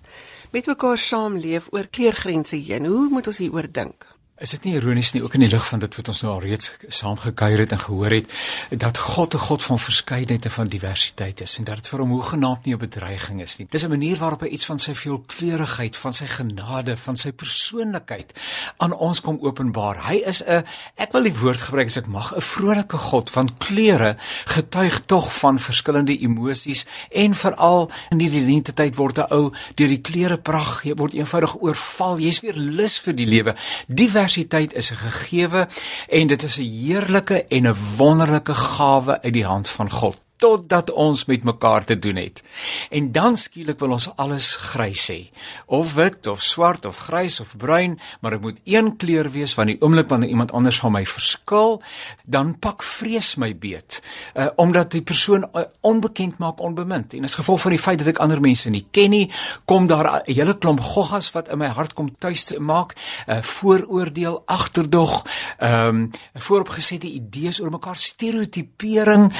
met 0.52 0.70
mekaar 0.70 0.98
saamleef 0.98 1.66
oor 1.74 1.90
kleurgrense 1.90 2.56
heen. 2.56 2.86
Hoe 2.86 3.08
moet 3.10 3.26
ons 3.26 3.38
hieroor 3.42 3.66
dink? 3.72 4.11
Is 4.42 4.50
dit 4.56 4.64
nie 4.66 4.72
ironies 4.74 5.12
nie 5.14 5.20
ook 5.22 5.36
in 5.38 5.44
die 5.44 5.50
lig 5.52 5.62
van 5.68 5.78
dit 5.84 5.94
wat 5.94 6.08
ons 6.10 6.20
nou 6.24 6.32
al 6.32 6.40
reeds 6.42 6.72
saam 6.90 7.14
gekuier 7.22 7.60
het 7.62 7.74
en 7.76 7.78
gehoor 7.78 8.10
het 8.16 8.32
dat 8.74 8.98
God 8.98 9.34
'n 9.34 9.38
God 9.38 9.62
van 9.62 9.78
verskeidenheid 9.78 10.44
en 10.44 10.50
van 10.50 10.68
diversiteit 10.68 11.40
is 11.40 11.58
en 11.58 11.64
dat 11.64 11.76
dit 11.76 11.88
vir 11.88 12.00
hom 12.00 12.10
hoegenaamd 12.10 12.64
nie 12.64 12.74
'n 12.74 12.78
bedreiging 12.78 13.40
is 13.40 13.58
nie. 13.58 13.66
Dis 13.70 13.84
'n 13.84 13.88
manier 13.88 14.16
waarop 14.16 14.40
hy 14.40 14.46
iets 14.48 14.66
van 14.66 14.78
sy 14.78 14.94
veelkleurigheid, 14.94 15.96
van 15.96 16.12
sy 16.12 16.26
genade, 16.26 16.96
van 16.96 17.16
sy 17.16 17.32
persoonlikheid 17.32 18.32
aan 18.76 18.92
ons 18.92 19.20
kom 19.20 19.38
openbaar. 19.40 20.08
Hy 20.08 20.16
is 20.26 20.42
'n 20.42 20.64
ek 20.96 21.12
wil 21.12 21.22
die 21.22 21.38
woord 21.38 21.58
gebruik 21.58 21.86
as 21.86 21.96
ek 21.96 22.06
mag, 22.06 22.34
'n 22.34 22.40
vrolike 22.40 22.98
God 22.98 23.30
van 23.30 23.48
kleure 23.58 24.16
getuig 24.44 25.00
tog 25.06 25.38
van 25.38 25.58
verskillende 25.58 26.18
emosies 26.18 26.86
en 27.10 27.34
veral 27.34 27.90
in 28.10 28.18
hierdie 28.18 28.44
lente 28.44 28.72
word 28.96 29.18
'n 29.18 29.32
ou 29.32 29.52
deur 29.74 29.88
die 29.88 30.00
kleure 30.00 30.38
pragt, 30.38 30.84
jy 30.84 30.94
word 30.94 31.12
eenvoudig 31.12 31.60
oorval. 31.60 32.18
Jy's 32.18 32.40
weer 32.40 32.56
lus 32.56 32.98
vir 32.98 33.14
die 33.14 33.26
lewe. 33.26 33.54
Divers 33.86 34.31
diversiteit 34.32 34.74
is 34.74 34.90
'n 34.90 34.96
gegewe 34.96 35.68
en 36.08 36.26
dit 36.26 36.42
is 36.42 36.58
'n 36.58 36.62
heerlike 36.62 37.46
en 37.46 37.66
'n 37.66 37.76
wonderlike 37.96 38.54
gawe 38.54 39.22
uit 39.22 39.32
die 39.32 39.44
hand 39.44 39.68
van 39.68 39.90
God. 39.90 40.20
Totdat 40.42 40.90
ons 40.90 41.24
met 41.30 41.44
mekaar 41.46 41.84
te 41.86 41.98
doen 41.98 42.18
het. 42.18 42.42
En 42.90 43.12
dan 43.14 43.36
skielik 43.38 43.78
wil 43.78 43.94
ons 43.94 44.08
alles 44.18 44.54
grys 44.72 45.06
hê. 45.12 45.20
Of 45.66 45.94
wit 45.94 46.26
of 46.26 46.42
swart 46.42 46.86
of 46.88 46.98
grys 47.06 47.38
of 47.40 47.54
bruin, 47.56 47.98
maar 48.20 48.34
dit 48.34 48.40
moet 48.40 48.58
een 48.64 48.96
kleur 48.96 49.30
wees 49.30 49.54
want 49.54 49.70
die 49.70 49.78
oomblik 49.80 50.08
wanneer 50.10 50.32
iemand 50.34 50.52
anders 50.52 50.80
van 50.82 50.92
my 50.96 51.04
verskil, 51.06 51.78
dan 52.24 52.56
pak 52.58 52.82
vrees 52.82 53.36
my 53.38 53.52
beet. 53.54 54.00
Uh 54.34 54.50
omdat 54.62 54.90
die 54.92 55.02
persoon 55.02 55.46
uh, 55.54 55.62
onbekend 55.80 56.38
maak 56.38 56.60
onbemind. 56.60 57.14
En 57.14 57.24
as 57.24 57.34
gevolg 57.38 57.60
van 57.60 57.74
die 57.74 57.80
feit 57.80 57.98
dat 57.98 58.10
ek 58.12 58.20
ander 58.22 58.40
mense 58.40 58.70
nie 58.70 58.84
ken 58.90 59.10
nie, 59.14 59.30
kom 59.64 59.86
daar 59.86 60.22
'n 60.26 60.32
hele 60.32 60.58
klomp 60.58 60.80
goggas 60.80 61.30
wat 61.32 61.48
in 61.48 61.58
my 61.58 61.70
hart 61.70 61.94
kom 61.94 62.10
tuis 62.18 62.56
maak, 62.58 62.94
'n 63.26 63.30
uh, 63.30 63.42
vooroordeel, 63.42 64.42
agterdog, 64.46 65.22
ehm 65.58 65.88
um, 65.88 66.10
vooropgesette 66.34 67.06
idees 67.06 67.60
oor 67.60 67.70
mekaar, 67.70 67.96
stereotipering 67.96 69.32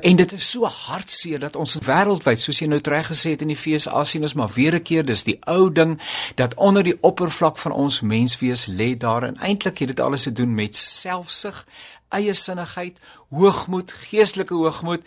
en 0.00 0.16
dit 0.16 0.32
is 0.32 0.50
so 0.50 0.64
hartseer 0.64 1.38
dat 1.38 1.56
ons 1.56 1.76
wêreldwyd, 1.86 2.40
soos 2.40 2.58
jy 2.60 2.66
nou 2.66 2.80
reg 2.82 3.06
gesê 3.10 3.30
het 3.34 3.42
in 3.42 3.52
die 3.52 3.58
FSA 3.58 4.04
sien 4.04 4.22
ons 4.22 4.34
maar 4.34 4.52
weer 4.54 4.74
'n 4.74 4.82
keer, 4.82 5.04
dis 5.04 5.24
die 5.24 5.38
ou 5.46 5.72
ding 5.72 6.00
dat 6.34 6.54
onder 6.54 6.82
die 6.82 6.96
oppervlak 7.00 7.58
van 7.58 7.72
ons 7.72 8.00
menswees 8.00 8.66
lê 8.66 8.96
daar 8.96 9.22
en 9.22 9.36
eintlik 9.40 9.78
het 9.78 9.88
dit 9.88 10.00
alles 10.00 10.22
te 10.22 10.32
doen 10.32 10.54
met 10.54 10.76
selfsug, 10.76 11.66
eie 12.08 12.32
sinnigheid, 12.32 12.98
hoogmoed, 13.34 13.92
geestelike 13.92 14.54
hoogmoed, 14.54 15.02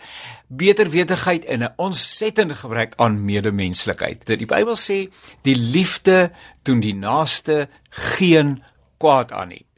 beterwetigheid 0.46 1.44
en 1.44 1.62
'n 1.62 1.72
ontsettende 1.76 2.54
gebrek 2.54 2.92
aan 2.96 3.24
medemenslikheid. 3.24 4.26
Die 4.26 4.46
Bybel 4.46 4.76
sê 4.76 5.08
die 5.42 5.56
liefde 5.56 6.32
doen 6.62 6.80
die 6.80 6.94
naaste 6.94 7.68
geen 7.88 8.62
kwaad 8.98 9.32
aan 9.32 9.48
nie. 9.48 9.69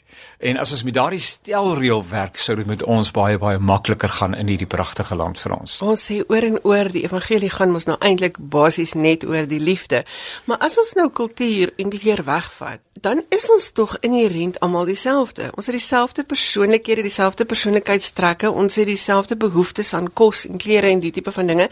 En 0.43 0.57
as 0.59 0.73
ons 0.75 0.83
met 0.83 0.95
daardie 0.95 1.23
stelreël 1.23 2.01
werk, 2.11 2.39
sou 2.43 2.57
dit 2.59 2.67
met 2.67 2.81
ons 2.91 3.11
baie 3.15 3.37
baie 3.39 3.61
makliker 3.63 4.11
gaan 4.11 4.33
in 4.35 4.49
hierdie 4.51 4.67
pragtige 4.67 5.15
land 5.15 5.39
vir 5.39 5.55
ons. 5.55 5.77
Ons 5.87 6.03
sê 6.09 6.17
oor 6.27 6.47
en 6.49 6.59
oor 6.67 6.91
die 6.91 7.05
evangelie 7.07 7.51
gaan 7.53 7.71
mos 7.71 7.87
nou 7.87 7.95
eintlik 8.03 8.41
basies 8.57 8.97
net 8.99 9.23
oor 9.23 9.47
die 9.47 9.61
liefde. 9.63 10.03
Maar 10.51 10.59
as 10.67 10.81
ons 10.83 10.97
nou 10.99 11.07
kultuur 11.15 11.71
en 11.79 11.95
kleur 11.95 12.25
wegvat, 12.27 12.83
dan 13.07 13.23
is 13.31 13.47
ons 13.55 13.71
tog 13.71 13.95
inherënt 14.03 14.59
almal 14.67 14.91
dieselfde. 14.91 15.53
Ons 15.55 15.71
het 15.71 15.79
dieselfde 15.79 16.27
persoonlikhede, 16.27 17.07
dieselfde 17.07 17.47
persoonlikheidstrekke, 17.47 18.51
ons 18.51 18.83
het 18.83 18.91
dieselfde 18.91 19.39
behoeftes 19.39 19.95
aan 19.95 20.11
kos 20.11 20.49
en 20.51 20.59
klere 20.59 20.91
en 20.91 21.07
die 21.07 21.15
tipe 21.15 21.31
van 21.31 21.55
dinge. 21.55 21.71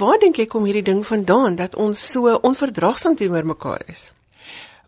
Waar 0.00 0.16
dink 0.24 0.40
jy 0.40 0.48
kom 0.48 0.64
hierdie 0.64 0.88
ding 0.88 1.04
vandaan 1.04 1.60
dat 1.60 1.76
ons 1.76 2.00
so 2.16 2.32
onverdraagsaam 2.40 3.20
teenoor 3.20 3.44
mekaar 3.44 3.84
is? 3.92 4.08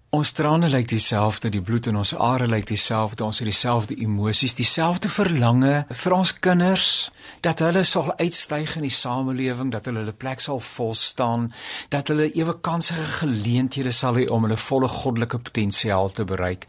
Ons 0.08 0.30
trane 0.32 0.70
lyk 0.72 0.86
dieselfde, 0.88 1.50
die 1.52 1.60
bloed 1.60 1.86
in 1.90 1.96
ons 2.00 2.14
are 2.16 2.46
lyk 2.48 2.64
dieselfde, 2.70 3.26
ons 3.26 3.42
het 3.42 3.48
dieselfde 3.50 3.92
emosies, 4.00 4.54
dieselfde 4.56 5.10
verlange 5.12 5.82
vir 5.90 6.14
ons 6.16 6.32
kinders 6.32 6.86
dat 7.44 7.60
hulle 7.60 7.82
sal 7.84 8.08
uitstyg 8.16 8.72
in 8.78 8.86
die 8.86 8.92
samelewing, 8.94 9.68
dat 9.74 9.84
hulle 9.84 10.00
hulle 10.00 10.14
plek 10.16 10.40
sal 10.40 10.62
volstaan, 10.64 11.50
dat 11.92 12.08
hulle 12.08 12.30
ewe 12.32 12.54
kansige 12.64 13.04
geleenthede 13.18 13.92
sal 13.92 14.16
hê 14.16 14.24
om 14.32 14.46
hulle 14.46 14.56
volle 14.56 14.88
goddelike 14.88 15.42
potensiaal 15.50 16.08
te 16.16 16.24
bereik. 16.24 16.64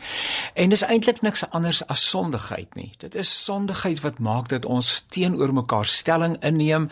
En 0.59 0.75
dis 0.75 0.83
eintlik 0.83 1.23
niks 1.23 1.45
anders 1.55 1.79
as 1.87 2.03
sondigheid 2.09 2.75
nie. 2.75 2.91
Dit 2.99 3.15
is 3.15 3.31
sondigheid 3.45 4.03
wat 4.03 4.19
maak 4.19 4.51
dat 4.51 4.67
ons 4.67 4.91
teenoor 5.07 5.55
mekaar 5.61 5.87
stelling 5.87 6.35
inneem. 6.43 6.89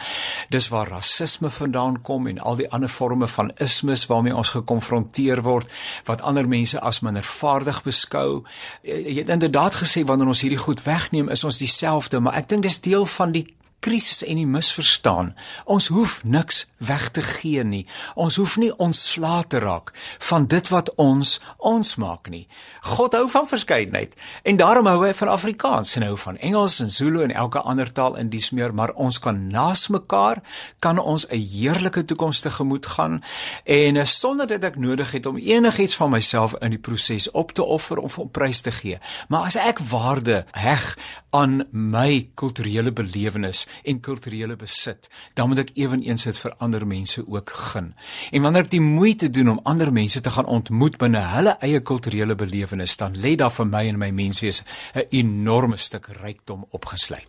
Dis 0.53 0.69
waar 0.71 0.95
rasisme 0.95 1.51
vandaan 1.51 1.99
kom 2.07 2.31
en 2.31 2.39
al 2.39 2.63
die 2.63 2.71
ander 2.71 2.89
forme 2.89 3.27
van 3.35 3.51
ismes 3.59 4.07
waarmee 4.07 4.35
ons 4.35 4.55
gekonfronteer 4.55 5.43
word 5.43 5.67
wat 6.07 6.23
ander 6.23 6.36
mense 6.45 6.79
as 6.79 6.99
mindervaardig 7.01 7.81
beskou. 7.83 8.43
Jy 8.83 9.15
het 9.23 9.29
inderdaad 9.29 9.79
gesê 9.81 10.05
wanneer 10.05 10.27
ons 10.27 10.41
hierdie 10.41 10.61
goed 10.61 10.83
wegneem, 10.83 11.29
is 11.29 11.43
ons 11.43 11.57
dieselfde, 11.57 12.19
maar 12.19 12.37
ek 12.37 12.49
dink 12.49 12.63
dis 12.63 12.81
deel 12.81 13.05
van 13.05 13.33
die 13.33 13.47
krisis 13.79 14.23
en 14.25 14.39
die 14.39 14.47
misverstaan. 14.47 15.35
Ons 15.65 15.87
hoef 15.87 16.19
niks 16.23 16.65
weg 16.77 17.09
te 17.09 17.21
gee 17.21 17.63
nie. 17.63 17.85
Ons 18.15 18.37
hoef 18.37 18.57
nie 18.61 18.71
ontslae 18.77 19.43
te 19.47 19.59
raak 19.59 19.93
van 20.29 20.47
dit 20.49 20.69
wat 20.69 20.91
ons 21.01 21.37
ons 21.57 21.95
maak 22.01 22.29
nie. 22.29 22.45
God 22.81 23.15
hou 23.17 23.25
van 23.29 23.47
verskeidenheid 23.49 24.15
en 24.43 24.59
daarom 24.59 24.89
hou 24.89 24.99
hy 25.05 25.13
van 25.17 25.31
Afrikaans 25.33 25.95
en 25.97 26.07
hou 26.07 26.17
van 26.17 26.37
Engels 26.37 26.79
en 26.83 26.91
Zulu 26.91 27.23
en 27.23 27.33
elke 27.33 27.61
ander 27.61 27.91
taal 27.91 28.17
in 28.21 28.29
dies 28.33 28.51
meer, 28.51 28.73
maar 28.73 28.93
ons 28.95 29.19
kan 29.19 29.47
naas 29.51 29.87
mekaar 29.93 30.41
kan 30.79 30.99
ons 30.99 31.25
'n 31.29 31.37
heerlike 31.37 32.05
toekoms 32.05 32.39
tegemoet 32.39 32.85
gaan 32.85 33.23
en 33.63 33.95
eh, 33.95 34.05
sonder 34.05 34.47
dat 34.47 34.63
ek 34.63 34.77
nodig 34.77 35.11
het 35.11 35.25
om 35.25 35.37
enigiets 35.37 35.95
van 35.95 36.09
myself 36.09 36.55
in 36.61 36.69
die 36.69 36.79
proses 36.79 37.31
op 37.31 37.51
te 37.51 37.63
offer 37.63 37.97
of 37.97 38.19
op 38.19 38.31
prys 38.31 38.61
te 38.61 38.71
gee. 38.71 38.99
Maar 39.27 39.41
as 39.41 39.55
ek 39.55 39.79
waarde 39.79 40.45
heg 40.51 40.97
aan 41.29 41.67
my 41.71 42.29
kulturele 42.33 42.91
belewenis 42.91 43.66
en 43.83 43.99
kulturele 43.99 44.55
besit, 44.55 45.09
dan 45.33 45.49
moet 45.49 45.63
ek 45.65 45.73
ewenigs 45.75 46.23
dit 46.23 46.37
vir 46.37 46.55
ander 46.57 46.87
mense 46.87 47.23
ook 47.27 47.49
gun. 47.49 47.93
En 48.31 48.41
wanneer 48.41 48.67
ek 48.67 48.71
die 48.71 48.83
moeite 48.83 49.29
doen 49.29 49.49
om 49.55 49.63
ander 49.63 49.93
mense 49.93 50.21
te 50.21 50.33
gaan 50.33 50.45
ontmoet 50.45 50.97
binne 50.97 51.23
hulle 51.35 51.57
eie 51.61 51.81
kulturele 51.81 52.35
belewenis, 52.35 52.97
dan 52.97 53.17
lê 53.17 53.35
daar 53.35 53.53
vir 53.53 53.65
my 53.65 53.87
en 53.87 53.97
my 53.97 54.11
menswees 54.11 54.63
'n 54.95 55.07
enorme 55.09 55.77
stuk 55.77 56.07
rykdom 56.21 56.65
opgesluit. 56.69 57.27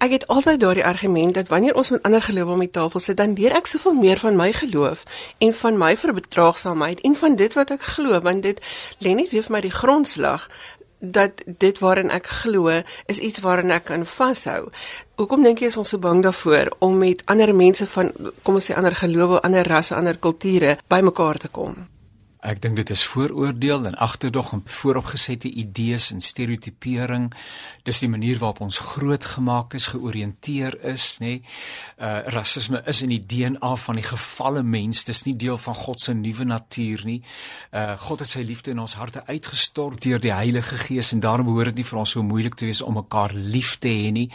Ek 0.00 0.10
het 0.10 0.26
altyd 0.26 0.60
daardie 0.60 0.84
argument 0.84 1.34
dat 1.34 1.48
wanneer 1.48 1.74
ons 1.74 1.90
met 1.90 2.02
ander 2.02 2.22
gelowe 2.22 2.52
om 2.52 2.62
die 2.64 2.70
tafel 2.70 3.00
sit, 3.00 3.16
dan 3.16 3.34
leer 3.36 3.52
ek 3.52 3.66
soveel 3.66 3.92
meer 3.92 4.16
van 4.16 4.36
my 4.36 4.52
geloof 4.52 5.02
en 5.38 5.52
van 5.54 5.76
my 5.78 5.96
verbetraagsaamheid 5.96 7.00
en 7.00 7.16
van 7.16 7.36
dit 7.36 7.52
wat 7.54 7.70
ek 7.70 7.82
glo, 7.82 8.20
want 8.20 8.42
dit 8.42 8.62
lê 9.04 9.12
nie 9.14 9.28
weer 9.30 9.44
vir 9.44 9.52
my 9.52 9.60
die 9.60 9.74
grondslag 9.74 10.48
dat 11.00 11.42
dit 11.46 11.78
waarin 11.78 12.10
ek 12.10 12.26
glo 12.26 12.68
is 13.06 13.18
iets 13.18 13.40
waarin 13.40 13.70
ek 13.70 13.84
kan 13.90 14.06
vashou. 14.06 14.68
Hoekom 15.16 15.42
dink 15.42 15.60
jy 15.60 15.72
is 15.72 15.76
ons 15.80 15.88
so 15.88 15.98
bang 15.98 16.22
daarvoor 16.22 16.76
om 16.78 16.98
met 16.98 17.22
ander 17.26 17.54
mense 17.56 17.86
van 17.86 18.12
kom 18.42 18.60
ons 18.60 18.70
sê 18.70 18.76
ander 18.76 18.94
gelowe, 18.96 19.40
ander 19.42 19.66
rasse, 19.66 19.94
ander 19.94 20.18
kulture 20.18 20.76
bymekaar 20.88 21.38
te 21.38 21.48
kom? 21.48 21.76
Ek 22.40 22.56
dink 22.64 22.78
dit 22.78 22.90
is 22.90 23.02
vooroordeel 23.04 23.84
en 23.84 23.96
agterdog 24.00 24.52
en 24.56 24.62
vooropgesette 24.64 25.50
idees 25.60 26.06
en 26.10 26.22
stereotipering. 26.24 27.26
Dis 27.84 27.98
die 28.00 28.08
manier 28.08 28.38
waarop 28.40 28.62
ons 28.64 28.78
grootgemaak 28.80 29.74
is, 29.76 29.90
georiënteer 29.92 30.78
is, 30.88 31.18
nê. 31.20 31.26
Nee. 31.26 31.42
Uh 32.00 32.22
rasisme 32.32 32.80
is 32.88 33.02
in 33.04 33.12
die 33.12 33.20
DNA 33.20 33.74
van 33.82 33.98
die 34.00 34.04
gefalle 34.04 34.62
mens. 34.62 35.02
Dis 35.04 35.26
nie 35.26 35.34
deel 35.36 35.58
van 35.60 35.76
God 35.76 36.00
se 36.00 36.14
nuwe 36.16 36.46
natuur 36.48 37.04
nie. 37.04 37.18
Uh 37.76 37.98
God 38.00 38.24
het 38.24 38.32
sy 38.32 38.40
liefde 38.46 38.72
in 38.72 38.80
ons 38.80 38.96
harte 38.96 39.20
uitgestort 39.26 40.00
deur 40.00 40.20
die 40.20 40.32
Heilige 40.32 40.80
Gees 40.80 41.12
en 41.12 41.20
daarom 41.20 41.50
behoort 41.50 41.74
dit 41.74 41.82
nie 41.82 41.88
vir 41.90 42.00
ons 42.00 42.16
so 42.16 42.24
moeilik 42.24 42.56
te 42.56 42.70
wees 42.70 42.80
om 42.80 42.96
mekaar 42.96 43.36
lief 43.36 43.76
te 43.84 43.92
hê 43.92 44.08
nie. 44.16 44.30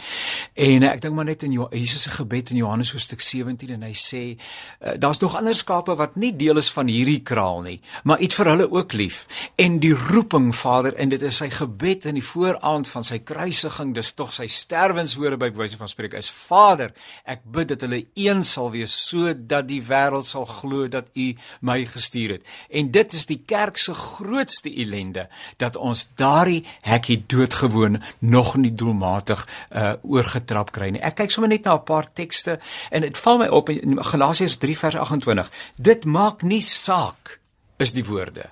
En 0.54 0.86
uh, 0.86 0.92
ek 0.92 1.02
dink 1.02 1.18
maar 1.18 1.26
net 1.26 1.42
in 1.42 1.58
Jesus 1.58 2.06
se 2.06 2.14
gebed 2.14 2.54
in 2.54 2.62
Johannes 2.62 2.94
hoofstuk 2.94 3.24
17 3.24 3.74
en 3.74 3.82
hy 3.88 3.92
sê 3.98 4.24
uh, 4.36 4.94
daar's 4.94 5.18
nog 5.18 5.34
ander 5.42 5.58
skape 5.58 5.98
wat 5.98 6.14
nie 6.14 6.36
deel 6.38 6.62
is 6.62 6.70
van 6.70 6.86
hierdie 6.86 7.22
kraal 7.26 7.64
nie 7.66 7.80
maar 8.04 8.20
iets 8.20 8.34
vir 8.34 8.50
hulle 8.52 8.70
ook 8.70 8.92
lief. 8.92 9.26
En 9.54 9.78
die 9.78 9.94
roeping, 9.94 10.56
Vader, 10.56 10.94
en 10.94 11.08
dit 11.08 11.22
is 11.22 11.36
sy 11.36 11.48
gebed 11.50 12.04
in 12.04 12.18
die 12.18 12.24
vooraand 12.24 12.88
van 12.88 13.04
sy 13.04 13.18
kruisiging, 13.18 13.94
dis 13.94 14.12
tog 14.16 14.32
sy 14.32 14.46
sterwenswoorde 14.50 15.38
by 15.40 15.50
wyse 15.56 15.76
van 15.76 15.90
spreek 15.90 16.16
is: 16.18 16.30
Vader, 16.30 16.92
ek 17.24 17.44
bid 17.44 17.68
dat 17.74 17.86
hulle 17.86 18.04
een 18.14 18.44
sal 18.44 18.70
wees 18.74 18.94
sodat 19.08 19.68
die 19.68 19.82
wêreld 19.84 20.26
sal 20.26 20.46
glo 20.48 20.88
dat 20.88 21.10
U 21.14 21.28
my 21.60 21.78
gestuur 21.86 22.36
het. 22.36 22.46
En 22.70 22.90
dit 22.90 23.12
is 23.12 23.26
die 23.26 23.40
kerk 23.46 23.78
se 23.80 23.94
grootste 23.94 24.72
ellende 24.72 25.28
dat 25.56 25.76
ons 25.76 26.08
daardie 26.18 26.64
hekkie 26.86 27.22
doodgewoon 27.26 28.00
nog 28.18 28.56
nie 28.56 28.74
doelmatig 28.74 29.46
uh 29.70 29.94
oorgetrap 30.02 30.70
kry 30.74 30.90
nie. 30.92 31.02
Ek 31.02 31.16
kyk 31.22 31.32
sommer 31.32 31.50
net 31.50 31.64
na 31.64 31.76
'n 31.76 31.84
paar 31.84 32.06
tekste 32.12 32.58
en 32.90 33.02
dit 33.02 33.18
val 33.18 33.38
my 33.38 33.48
op 33.48 33.68
in 33.68 33.98
Galasiërs 34.02 34.56
3 34.56 34.78
vers 34.78 34.96
28. 34.96 35.50
Dit 35.76 36.04
maak 36.04 36.42
nie 36.42 36.62
saak 36.62 37.38
is 37.82 37.92
die 37.96 38.04
woorde. 38.04 38.50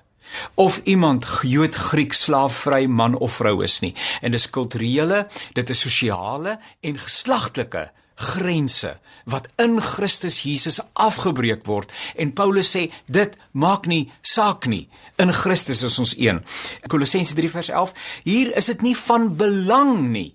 Of 0.55 0.81
iemand 0.83 1.25
Jood, 1.41 1.75
Griek, 1.75 2.13
slaaf, 2.13 2.63
vry 2.65 2.85
man 2.87 3.17
of 3.17 3.37
vrou 3.39 3.63
is 3.63 3.79
nie. 3.79 3.93
En 4.21 4.33
dis 4.33 4.49
kulturele, 4.49 5.27
dit 5.53 5.69
is 5.69 5.85
sosiale 5.85 6.57
en 6.81 6.97
geslagtelike 6.99 7.89
grense 8.15 8.95
wat 9.25 9.49
in 9.59 9.81
Christus 9.81 10.41
Jesus 10.45 10.79
afgebreek 10.93 11.65
word. 11.67 11.91
En 12.15 12.31
Paulus 12.33 12.71
sê 12.75 12.87
dit 13.11 13.35
maak 13.51 13.89
nie 13.91 14.11
saak 14.21 14.69
nie. 14.71 14.85
In 15.19 15.33
Christus 15.33 15.83
is 15.83 15.99
ons 15.99 16.15
een. 16.19 16.41
Kolossense 16.87 17.35
3 17.35 17.51
vers 17.51 17.69
11 17.69 17.93
hier 18.23 18.55
is 18.55 18.71
dit 18.71 18.81
nie 18.87 18.95
van 19.05 19.29
belang 19.35 19.99
nie 20.13 20.34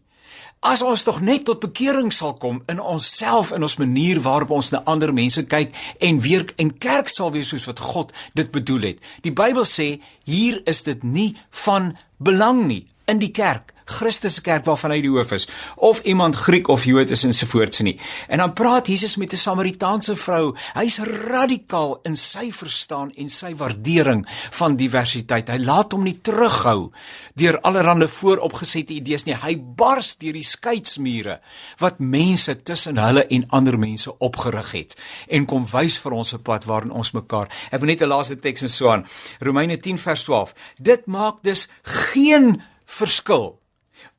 As 0.61 0.83
ons 0.85 1.03
tog 1.09 1.23
net 1.25 1.47
tot 1.49 1.63
bekering 1.63 2.11
sal 2.13 2.35
kom 2.37 2.59
in 2.69 2.83
onsself 2.85 3.49
en 3.57 3.65
ons 3.65 3.79
manier 3.81 4.19
waarop 4.21 4.51
ons 4.53 4.69
na 4.75 4.83
ander 4.85 5.09
mense 5.17 5.41
kyk 5.49 5.73
en 6.05 6.19
weer 6.21 6.45
en 6.61 6.75
kerk 6.77 7.09
sal 7.09 7.33
wees 7.33 7.49
soos 7.49 7.65
wat 7.65 7.81
God 7.81 8.13
dit 8.37 8.51
bedoel 8.53 8.91
het. 8.91 9.01
Die 9.25 9.33
Bybel 9.33 9.65
sê 9.65 9.89
hier 10.29 10.61
is 10.69 10.83
dit 10.85 11.01
nie 11.01 11.31
van 11.65 11.95
belang 12.21 12.67
nie 12.69 12.83
in 13.09 13.23
die 13.25 13.33
kerk 13.33 13.73
Christus 13.91 14.39
se 14.39 14.45
kerk 14.47 14.65
waarvan 14.69 14.95
hy 14.95 15.01
die 15.05 15.13
hoof 15.13 15.33
is 15.37 15.49
of 15.77 16.01
iemand 16.09 16.39
Griek 16.39 16.69
of 16.69 16.85
Jood 16.89 17.11
is 17.11 17.25
en 17.27 17.35
so 17.37 17.47
voorts 17.51 17.83
nie. 17.87 17.97
En 18.29 18.39
dan 18.39 18.55
praat 18.57 18.87
Jesus 18.87 19.17
met 19.17 19.33
'n 19.33 19.37
Samaritaanse 19.37 20.17
vrou. 20.17 20.55
Hy's 20.75 20.99
radikaal 21.03 21.99
in 22.03 22.17
sy 22.17 22.53
verstaan 22.53 23.11
en 23.17 23.29
sy 23.29 23.55
waardering 23.55 24.27
van 24.51 24.77
diversiteit. 24.77 25.49
Hy 25.49 25.59
laat 25.59 25.93
hom 25.93 26.03
nie 26.03 26.21
terughou 26.21 26.91
deur 27.35 27.61
allerlei 27.61 28.09
vooropgesette 28.09 28.93
idees 28.93 29.25
nie. 29.25 29.35
Hy 29.35 29.57
bars 29.57 30.17
deur 30.17 30.33
die 30.33 30.43
skeidsmure 30.45 31.41
wat 31.79 31.99
mense 31.99 32.63
tussen 32.63 32.97
hulle 32.97 33.27
en 33.27 33.49
ander 33.49 33.79
mense 33.79 34.19
opgerig 34.19 34.73
het 34.73 34.97
en 35.29 35.47
kom 35.47 35.67
wys 35.67 35.99
vir 35.99 36.13
ons 36.13 36.35
'n 36.35 36.43
pad 36.43 36.65
waarin 36.65 36.91
ons 36.91 37.13
mekaar. 37.13 37.49
Ek 37.71 37.81
wil 37.81 37.89
net 37.89 38.03
'n 38.03 38.09
laaste 38.09 38.37
teks 38.37 38.63
en 38.63 38.69
so 38.69 38.89
aan. 38.89 39.07
Romeine 39.41 39.77
10 39.77 39.99
vers 39.99 40.23
12. 40.23 40.55
Dit 40.79 41.07
maak 41.07 41.43
dus 41.43 41.69
geen 41.83 42.63
verskil 42.87 43.60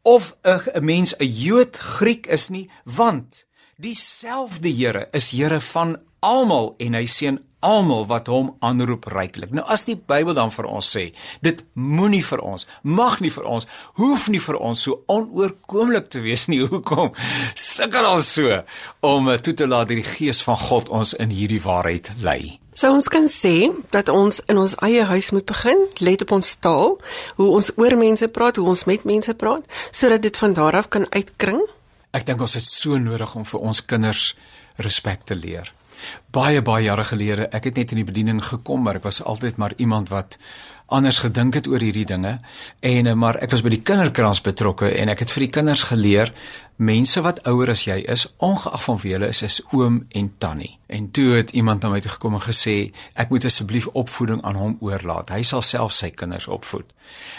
of 0.01 0.35
'n 0.41 0.85
mens 0.85 1.13
'n 1.19 1.27
Jood, 1.27 1.77
Griek 1.77 2.27
is 2.27 2.49
nie, 2.49 2.69
want 2.83 3.45
dieselfde 3.77 4.69
Here 4.69 5.07
is 5.11 5.31
Here 5.31 5.61
van 5.61 5.99
almal 6.19 6.75
en 6.77 6.93
hy 6.93 7.05
seën 7.05 7.39
almal 7.65 8.05
wat 8.09 8.29
hom 8.31 8.51
aanroep 8.65 9.07
ryklik. 9.13 9.53
Nou 9.55 9.63
as 9.69 9.85
die 9.87 9.95
Bybel 9.95 10.35
dan 10.37 10.51
vir 10.53 10.67
ons 10.69 10.89
sê, 10.95 11.07
dit 11.45 11.61
moenie 11.73 12.23
vir 12.25 12.41
ons, 12.45 12.65
mag 12.83 13.19
nie 13.21 13.31
vir 13.33 13.47
ons, 13.47 13.67
hoef 14.01 14.27
nie 14.33 14.41
vir 14.41 14.57
ons 14.59 14.85
so 14.87 15.01
onoorkomlik 15.11 16.09
te 16.13 16.23
wees 16.25 16.47
nie. 16.51 16.61
Hoekom 16.71 17.13
sukkel 17.57 18.07
ons 18.07 18.29
so 18.37 18.61
om 19.05 19.29
eh, 19.31 19.39
toe 19.41 19.53
te 19.57 19.67
laat 19.69 19.89
dat 19.91 19.99
die 19.99 20.07
Gees 20.07 20.41
van 20.45 20.57
God 20.59 20.89
ons 20.93 21.13
in 21.17 21.33
hierdie 21.33 21.61
waarheid 21.63 22.11
lei? 22.23 22.57
So 22.77 22.93
ons 22.95 23.09
kan 23.11 23.27
sê 23.29 23.69
dat 23.93 24.09
ons 24.09 24.39
in 24.49 24.57
ons 24.61 24.77
eie 24.85 25.03
huis 25.09 25.31
moet 25.35 25.45
begin, 25.45 25.83
let 25.99 26.23
op 26.25 26.31
ons 26.37 26.53
taal, 26.63 26.95
hoe 27.37 27.49
ons 27.57 27.73
oor 27.77 27.97
mense 27.99 28.29
praat, 28.31 28.57
hoe 28.57 28.69
ons 28.71 28.85
met 28.89 29.03
mense 29.05 29.35
praat, 29.37 29.67
sodat 29.91 30.23
dit 30.23 30.39
van 30.43 30.55
daar 30.57 30.79
af 30.79 30.89
kan 30.93 31.05
uitkring. 31.11 31.61
Ek 32.15 32.25
dink 32.27 32.41
ons 32.41 32.57
het 32.57 32.65
so 32.65 32.97
nodig 32.99 33.35
om 33.35 33.45
vir 33.47 33.67
ons 33.67 33.83
kinders 33.85 34.31
respek 34.81 35.27
te 35.27 35.37
leer 35.37 35.69
baie 36.31 36.61
baie 36.61 36.83
jare 36.85 37.03
gelede, 37.03 37.47
ek 37.51 37.69
het 37.69 37.75
net 37.75 37.91
in 37.91 38.01
die 38.01 38.07
bediening 38.07 38.43
gekom, 38.43 38.83
maar 38.83 39.01
ek 39.01 39.07
was 39.09 39.23
altyd 39.23 39.57
maar 39.57 39.73
iemand 39.77 40.09
wat 40.09 40.37
anders 40.91 41.21
gedink 41.23 41.55
het 41.55 41.67
oor 41.67 41.79
hierdie 41.79 42.05
dinge. 42.05 42.39
En 42.79 43.07
eh, 43.07 43.13
maar 43.13 43.39
ek 43.39 43.53
was 43.55 43.63
by 43.63 43.71
die 43.71 43.83
kinderkrans 43.87 44.41
betrokke 44.43 44.91
en 44.91 45.11
ek 45.13 45.23
het 45.23 45.31
vir 45.31 45.45
die 45.45 45.53
kinders 45.55 45.85
geleer 45.87 46.33
mense 46.81 47.21
wat 47.21 47.43
ouer 47.47 47.71
as 47.71 47.85
jy 47.85 47.99
is 48.09 48.25
ongeag 48.41 48.83
van 48.83 48.99
wie 49.03 49.13
hulle 49.15 49.29
is 49.31 49.41
is 49.45 49.59
oom 49.71 50.01
en 50.17 50.31
tannie. 50.41 50.73
En 50.87 51.11
toe 51.11 51.37
het 51.37 51.53
iemand 51.55 51.83
na 51.83 51.93
my 51.93 52.01
toe 52.03 52.11
gekom 52.11 52.35
en 52.35 52.43
gesê 52.43 52.75
ek 53.13 53.31
moet 53.31 53.45
asseblief 53.47 53.87
opvoeding 53.87 54.41
aan 54.43 54.59
hom 54.59 54.75
oorlaat. 54.81 55.31
Hy 55.31 55.43
sal 55.47 55.61
self 55.61 55.95
sy 55.95 56.11
kinders 56.11 56.49
opvoed. 56.51 56.89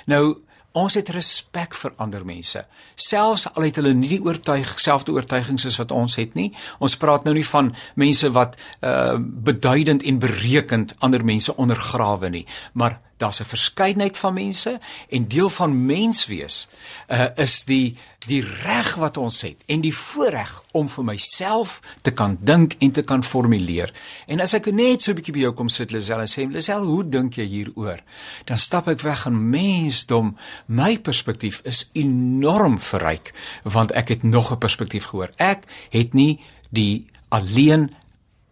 Nou 0.06 0.38
Ons 0.72 0.94
het 0.96 1.08
respek 1.12 1.74
vir 1.76 1.92
ander 2.00 2.24
mense, 2.24 2.62
selfs 2.96 3.44
al 3.52 3.66
het 3.66 3.76
hulle 3.76 3.92
nie 3.92 4.08
die 4.14 4.22
oortuig 4.24 4.70
selfde 4.80 5.12
oortuigings 5.12 5.66
as 5.68 5.76
wat 5.76 5.92
ons 5.92 6.16
het 6.16 6.32
nie. 6.38 6.48
Ons 6.80 6.96
praat 6.96 7.24
nou 7.24 7.34
nie 7.36 7.46
van 7.46 7.74
mense 7.94 8.30
wat 8.32 8.56
uh 8.80 9.18
beduidend 9.20 10.02
en 10.02 10.18
berekend 10.18 10.94
ander 11.00 11.24
mense 11.24 11.56
ondergrawe 11.56 12.30
nie, 12.30 12.46
maar 12.72 13.00
daar's 13.22 13.40
'n 13.40 13.44
verskeidenheid 13.44 14.18
van 14.18 14.34
mense 14.34 14.78
en 15.08 15.28
deel 15.28 15.50
van 15.50 15.86
menswees 15.86 16.68
uh, 17.08 17.26
is 17.36 17.64
die 17.64 17.96
die 18.28 18.42
reg 18.42 18.94
wat 19.00 19.16
ons 19.16 19.40
het 19.46 19.62
en 19.72 19.82
die 19.82 19.94
voorreg 19.94 20.50
om 20.78 20.88
vir 20.88 21.04
myself 21.04 21.80
te 22.02 22.12
kan 22.14 22.36
dink 22.40 22.76
en 22.78 22.92
te 22.94 23.02
kan 23.06 23.24
formuleer. 23.26 23.92
En 24.26 24.40
as 24.40 24.54
ek 24.54 24.70
net 24.72 25.02
so 25.02 25.10
'n 25.10 25.16
bietjie 25.16 25.32
by 25.32 25.40
jou 25.40 25.52
kom 25.52 25.68
sit 25.68 25.90
Lisel 25.90 26.20
en 26.20 26.26
sê 26.26 26.46
Lisel, 26.50 26.84
hoe 26.84 27.08
dink 27.08 27.34
jy 27.34 27.46
hieroor? 27.46 28.00
Dan 28.44 28.58
stap 28.58 28.88
ek 28.88 29.00
weg 29.00 29.26
aan 29.26 29.50
mensdom. 29.50 30.36
My 30.66 30.98
perspektief 30.98 31.60
is 31.64 31.90
enorm 31.92 32.78
verryk 32.78 33.32
want 33.64 33.92
ek 33.92 34.08
het 34.08 34.22
nog 34.22 34.52
'n 34.52 34.58
perspektief 34.58 35.04
gehoor. 35.04 35.30
Ek 35.36 35.64
het 35.90 36.14
nie 36.14 36.40
die 36.70 37.06
alleen 37.28 37.90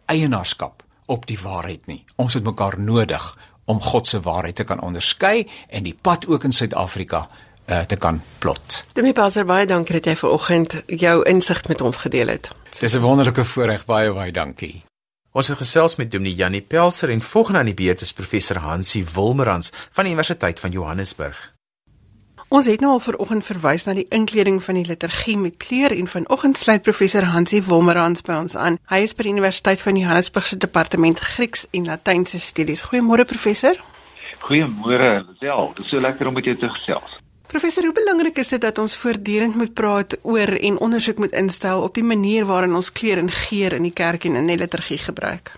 eienaarskap 0.06 0.82
op 1.06 1.26
die 1.26 1.38
waarheid 1.38 1.86
nie. 1.86 2.04
Ons 2.16 2.34
het 2.34 2.44
mekaar 2.44 2.80
nodig 2.80 3.34
om 3.64 3.80
God 3.80 4.06
se 4.06 4.20
waarheid 4.20 4.54
te 4.54 4.64
kan 4.64 4.80
onderskei 4.80 5.48
en 5.68 5.82
die 5.86 5.94
pad 5.94 6.26
ook 6.26 6.44
in 6.44 6.52
Suid-Afrika 6.52 7.28
uh, 7.70 7.80
te 7.80 7.96
kan 7.96 8.22
plot. 8.38 8.84
Demi 8.92 9.12
Passer 9.12 9.46
baie 9.46 9.66
dankie 9.66 9.98
dat 10.00 10.10
jy 10.10 10.16
vanoggend 10.16 10.82
jou 10.86 11.16
insig 11.28 11.62
met 11.68 11.80
ons 11.80 11.96
gedeel 11.96 12.28
het. 12.28 12.50
Dis 12.80 12.94
'n 12.94 13.00
wonderlike 13.00 13.44
voorreg 13.44 13.84
baie 13.84 14.12
baie 14.12 14.32
dankie. 14.32 14.84
Ons 15.32 15.48
het 15.48 15.58
gesels 15.58 15.96
met 15.96 16.10
Dominee 16.10 16.34
Janie 16.34 16.62
Pelser 16.62 17.10
en 17.10 17.22
volgende 17.22 17.58
aan 17.58 17.70
die 17.70 17.74
beurt 17.74 18.00
is 18.00 18.12
professor 18.12 18.56
Hansie 18.56 19.04
Wilmerans 19.14 19.70
van 19.90 20.04
die 20.04 20.12
Universiteit 20.12 20.60
van 20.60 20.70
Johannesburg. 20.70 21.52
Ons 22.48 22.66
het 22.66 22.80
nou 22.80 22.92
al 22.92 22.98
vanoggend 22.98 23.44
verwys 23.46 23.84
na 23.86 23.92
die 23.94 24.08
inkleding 24.08 24.56
van 24.64 24.74
die 24.74 24.86
liturgie 24.88 25.36
met 25.38 25.56
kleur 25.56 25.92
en 25.94 26.08
vanoggend 26.10 26.58
sluit 26.58 26.82
professor 26.82 27.22
Hansie 27.22 27.62
Wolmerans 27.62 28.24
by 28.26 28.40
ons 28.42 28.56
aan. 28.56 28.78
Hy 28.90 29.04
is 29.06 29.14
by 29.14 29.22
die 29.22 29.32
Universiteit 29.36 29.80
van 29.80 29.96
Johannesburg 29.96 30.46
se 30.46 30.58
departement 30.58 31.20
Grieks 31.20 31.68
en 31.70 31.86
Latynse 31.86 32.40
studies. 32.40 32.82
Goeiemôre 32.90 33.24
professor. 33.24 33.78
Goeiemôre, 34.40 35.12
Lisel. 35.28 35.72
Dit 35.76 35.84
is 35.84 35.90
so 35.90 36.00
lekker 36.00 36.26
om 36.26 36.34
met 36.34 36.44
jou 36.44 36.56
te 36.56 36.68
gesels. 36.74 37.20
Professor, 37.50 37.82
hoe 37.82 37.92
belangrik 37.92 38.36
is 38.38 38.48
dit 38.48 38.60
dat 38.62 38.78
ons 38.78 38.92
voortdurend 38.96 39.56
moet 39.58 39.72
praat 39.74 40.14
oor 40.22 40.52
en 40.54 40.76
ondersoek 40.78 41.18
moet 41.18 41.32
instel 41.34 41.82
op 41.82 41.96
die 41.98 42.04
manier 42.06 42.44
waarin 42.46 42.76
ons 42.78 42.92
kleur 42.94 43.18
en 43.18 43.30
geur 43.30 43.74
in 43.74 43.88
die 43.88 43.96
kerk 44.00 44.24
en 44.28 44.38
in 44.38 44.46
die 44.46 44.58
liturgie 44.60 44.98
gebruik? 45.02 45.50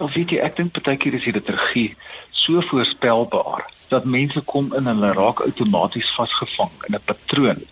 Wel, 0.00 0.10
weet 0.16 0.34
jy, 0.34 0.40
ek 0.42 0.58
dink 0.58 0.72
partykeer 0.74 1.14
is 1.20 1.28
die 1.28 1.36
liturgie 1.36 1.84
so 2.42 2.58
voorspelbaar 2.72 3.68
dat 3.94 4.10
mense 4.16 4.42
kom 4.50 4.74
in 4.74 4.90
en 4.90 4.98
hulle 4.98 5.12
raak 5.14 5.44
outomaties 5.46 6.10
vasgevang 6.16 6.74
in 6.88 6.98
'n 6.98 7.04
patroon 7.06 7.62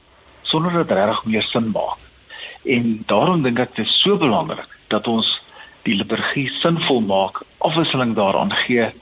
sonder 0.47 0.73
dat 0.79 0.89
dit 0.89 1.03
reg 1.03 1.25
meer 1.27 1.43
sin 1.51 1.71
maak. 1.75 1.99
En 2.63 3.03
daarom 3.07 3.43
dink 3.43 3.59
ek 3.59 3.75
dit 3.75 3.87
is 3.87 4.01
so 4.03 4.17
belangrik 4.17 4.79
dat 4.95 5.09
ons 5.11 5.41
die 5.83 5.99
liturgie 5.99 6.51
sinvol 6.63 7.01
maak, 7.01 7.43
afwisseling 7.59 8.15
daaraan 8.15 8.55
gee 8.63 8.93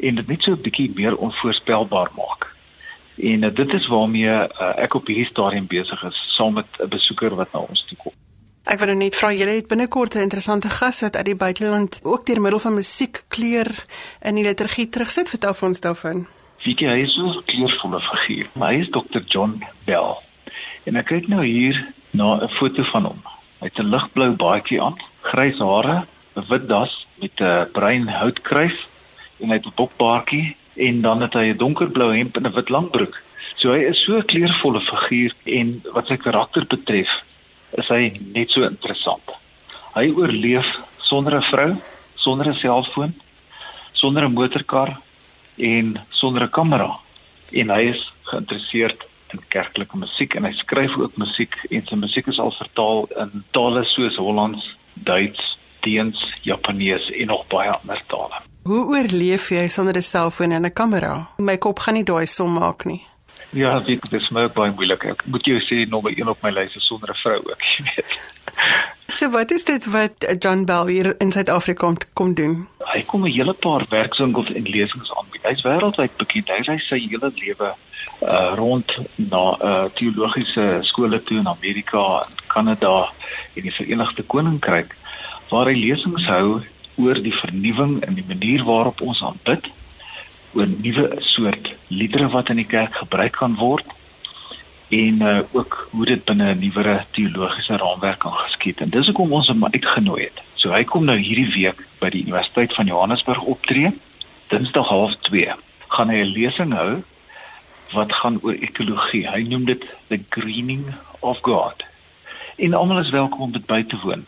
en 0.00 0.14
dit 0.14 0.26
net 0.26 0.42
so 0.42 0.50
'n 0.50 0.62
bietjie 0.62 0.90
meer 0.94 1.16
onvoorspelbaar 1.16 2.10
maak. 2.16 2.51
En 3.16 3.42
uh, 3.42 3.54
dit 3.54 3.72
is 3.72 3.86
waarmee 3.86 4.28
uh, 4.28 4.72
ek 4.76 4.94
op 4.94 5.06
hierdie 5.06 5.26
stadium 5.26 5.66
besig 5.66 6.04
is 6.04 6.18
saam 6.36 6.54
met 6.54 6.66
'n 6.78 6.88
besoeker 6.88 7.34
wat 7.34 7.52
na 7.52 7.58
ons 7.58 7.84
toe 7.88 7.96
kom. 7.98 8.12
Ek 8.64 8.78
wil 8.78 8.92
nou 8.94 8.96
net 8.96 9.16
vra 9.16 9.32
julle 9.34 9.56
het 9.58 9.66
binnekort 9.66 10.14
'n 10.14 10.18
interessante 10.28 10.70
gas 10.70 11.00
wat 11.00 11.16
uit 11.16 11.24
die 11.24 11.34
buiteland 11.34 12.00
ook 12.02 12.26
deur 12.26 12.40
middel 12.40 12.58
van 12.58 12.74
musiek 12.74 13.24
kleur 13.28 13.84
in 14.22 14.34
die 14.34 14.44
liturgie 14.44 14.88
terugsit. 14.88 15.28
Vertel 15.28 15.54
vir 15.54 15.68
ons 15.68 15.80
daarvan. 15.80 16.26
Weet 16.64 16.80
jy, 16.80 16.88
hy 16.88 17.02
is 17.02 17.14
so 17.14 17.26
'n 17.26 17.44
kleurvolle 17.44 18.00
figuur. 18.00 18.46
Maar 18.52 18.72
hy 18.72 18.78
is 18.78 18.90
Dr. 18.90 19.20
John 19.26 19.64
Bell. 19.84 20.14
En 20.84 20.96
ek 20.96 21.06
kyk 21.06 21.28
nou 21.28 21.44
hier 21.44 21.86
na 22.10 22.38
'n 22.42 22.48
foto 22.48 22.82
van 22.82 23.04
hom. 23.04 23.22
Hy 23.58 23.66
het 23.66 23.78
'n 23.78 23.90
ligblou 23.90 24.30
baadjie 24.30 24.82
aan, 24.82 24.96
grys 25.20 25.58
hare, 25.58 26.06
'n 26.36 26.44
wit 26.48 26.68
das 26.68 27.06
met 27.20 27.40
'n 27.40 27.70
bruin 27.72 28.08
houtkruis 28.08 28.86
en 29.40 29.48
hy 29.48 29.54
het 29.54 29.66
'n 29.66 29.74
bokbaardjie 29.74 30.56
en 30.74 31.00
dan 31.00 31.20
het 31.22 31.34
hy 31.34 31.52
'n 31.52 31.56
donkerblou 31.56 32.16
hemp 32.16 32.36
en 32.36 32.46
'n 32.46 32.54
wit 32.54 32.68
langbroek. 32.68 33.22
So 33.56 33.72
hy 33.72 33.84
is 33.90 34.04
so 34.04 34.16
'n 34.16 34.26
kleurvolle 34.26 34.80
figuur 34.80 35.32
en 35.44 35.82
wat 35.92 36.06
sy 36.06 36.16
karakter 36.16 36.66
betref, 36.66 37.10
is 37.78 37.88
hy 37.88 38.12
net 38.34 38.50
so 38.50 38.62
interessant. 38.62 39.36
Hy 39.94 40.08
oorleef 40.10 40.66
sonder 40.98 41.36
'n 41.36 41.42
vrou, 41.42 41.76
sonder 42.14 42.48
'n 42.48 42.54
selfoon, 42.54 43.14
sonder 43.92 44.24
'n 44.24 44.32
motorkar 44.32 45.00
en 45.56 46.00
sonder 46.10 46.42
'n 46.42 46.50
kamera 46.50 46.98
en 47.52 47.70
hy 47.70 47.82
is 47.92 48.12
geïnteresseerd 48.22 49.04
in 49.32 49.40
kerklike 49.48 49.96
musiek 49.96 50.34
en 50.34 50.44
hy 50.44 50.52
skryf 50.52 50.96
ook 50.96 51.16
musiek 51.16 51.56
en 51.70 51.86
sy 51.86 51.96
musiek 51.96 52.26
is 52.26 52.38
al 52.38 52.52
vertaal 52.52 53.08
in 53.24 53.44
tale 53.50 53.84
soos 53.84 54.16
Hollands, 54.16 54.76
Duits, 54.94 55.58
Deens, 55.80 56.24
Japanees 56.42 57.10
en 57.10 57.26
nog 57.26 57.46
baie 57.52 57.70
ander 57.70 58.02
tale. 58.06 58.51
Hoe 58.62 58.84
oorleef 58.86 59.48
jy 59.50 59.66
sonder 59.66 59.96
'n 59.96 60.02
selfoon 60.02 60.52
en 60.52 60.64
'n 60.64 60.72
kamera? 60.72 61.26
My 61.38 61.56
kop 61.58 61.78
gaan 61.78 61.94
nie 61.94 62.04
daai 62.04 62.26
som 62.26 62.52
maak 62.52 62.84
nie. 62.84 63.02
Ja, 63.50 63.80
dit 63.80 64.12
is 64.12 64.30
my 64.30 64.48
baie 64.48 64.70
moeilik. 64.70 65.04
Ek 65.04 65.24
moet 65.26 65.44
jou 65.44 65.58
sê 65.60 65.88
nommer 65.88 66.12
1 66.18 66.28
op 66.28 66.42
my 66.42 66.50
lys 66.50 66.76
is 66.76 66.86
sonder 66.86 67.10
'n 67.10 67.20
vrou 67.22 67.38
ook, 67.38 67.62
jy 67.72 67.84
weet. 67.84 68.20
So 69.14 69.30
wat 69.30 69.50
is 69.50 69.64
dit 69.64 69.84
wat 69.84 70.36
John 70.38 70.64
Bell 70.64 70.86
hier 70.86 71.14
in 71.18 71.32
Suid-Afrika 71.32 71.86
kom 71.86 71.96
kom 72.12 72.34
doen? 72.34 72.68
Hy 72.78 73.02
kom 73.02 73.24
'n 73.24 73.32
hele 73.32 73.52
paar 73.52 73.84
werkswinkels 73.88 74.52
en 74.52 74.62
lesings 74.62 75.12
aanbied. 75.14 75.42
Hy's 75.42 75.62
wêreldwyd 75.62 76.16
bekend. 76.16 76.48
Hy 76.48 76.62
ry 76.62 76.78
sy 76.78 76.98
hele 76.98 77.32
lewe 77.34 77.74
uh 78.22 78.54
rond 78.54 78.98
na 79.16 79.58
uh 79.60 79.84
teologiese 79.94 80.78
skole 80.82 81.22
toe 81.22 81.38
in 81.38 81.48
Amerika, 81.48 82.24
Kanada 82.46 83.10
en 83.54 83.62
die 83.62 83.74
Verenigde 83.74 84.22
Koninkryk 84.22 84.96
waar 85.50 85.66
hy 85.66 85.74
lesings 85.74 86.26
hou 86.26 86.62
oor 86.96 87.22
die 87.22 87.34
vernuwing 87.34 88.02
en 88.02 88.14
die 88.14 88.26
manier 88.26 88.64
waarop 88.64 89.00
ons 89.00 89.22
aanbid, 89.22 89.68
oor 90.52 90.68
nuwe 90.68 91.08
soort 91.18 91.72
liedere 91.88 92.28
wat 92.28 92.48
in 92.52 92.60
die 92.60 92.68
kerk 92.68 92.94
gebruik 92.94 93.32
kan 93.40 93.56
word 93.56 93.86
en 94.92 95.22
uh, 95.24 95.38
ook 95.56 95.88
hoe 95.90 96.04
dit 96.04 96.24
binne 96.24 96.54
'n 96.54 96.58
nuwere 96.58 97.04
teologiese 97.10 97.76
raamwerk 97.76 98.18
kan 98.18 98.32
geskied. 98.32 98.80
En 98.80 98.90
dis 98.90 99.06
hoekom 99.06 99.32
ons 99.32 99.48
hom 99.48 99.64
uitgenooi 99.64 100.22
het. 100.22 100.42
So 100.54 100.72
hy 100.72 100.84
kom 100.84 101.04
nou 101.04 101.16
hierdie 101.16 101.52
week 101.54 101.86
by 101.98 102.10
die 102.10 102.22
Universiteit 102.22 102.74
van 102.74 102.86
Johannesburg 102.86 103.40
optree. 103.42 103.92
Dinsdag 104.48 104.92
0.30 104.92 105.56
gaan 105.88 106.08
hy 106.08 106.20
'n 106.20 106.32
lesing 106.36 106.72
hou 106.72 107.02
wat 107.92 108.12
gaan 108.12 108.38
oor 108.42 108.52
ekologie. 108.52 109.28
Hy 109.28 109.42
noem 109.42 109.64
dit 109.64 109.84
the 110.08 110.20
greening 110.28 110.84
of 111.20 111.38
God. 111.40 111.84
En 112.56 112.74
almal 112.74 113.00
is 113.00 113.10
welkom 113.10 113.40
om 113.40 113.52
dit 113.52 113.66
by 113.66 113.82
te 113.82 113.98
woon. 114.02 114.26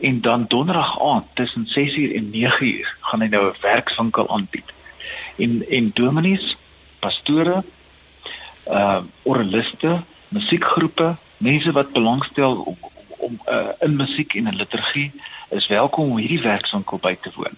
En 0.00 0.20
dan 0.20 0.44
donderdag 0.48 1.00
aand 1.00 1.24
tussen 1.34 1.66
6uur 1.66 2.14
en 2.14 2.30
9uur 2.30 2.96
gaan 3.00 3.20
hy 3.20 3.26
nou 3.26 3.50
'n 3.50 3.56
werkswinkel 3.60 4.28
aanbied. 4.28 4.72
En 5.36 5.68
en 5.68 5.90
dominees, 5.94 6.56
pastore, 6.98 7.64
uh 8.66 9.00
oraliste, 9.22 10.02
musiekgroepe, 10.28 11.16
mense 11.36 11.72
wat 11.72 11.92
belangstel 11.92 12.54
om 12.54 12.76
om 13.18 13.40
uh, 13.48 13.68
in 13.78 13.96
musiek 13.96 14.34
en 14.34 14.46
in 14.46 14.56
liturgie 14.56 15.12
is 15.48 15.66
welkom 15.66 16.10
om 16.10 16.16
hierdie 16.16 16.42
werkswinkel 16.42 16.98
by 16.98 17.16
te 17.20 17.30
woon. 17.34 17.56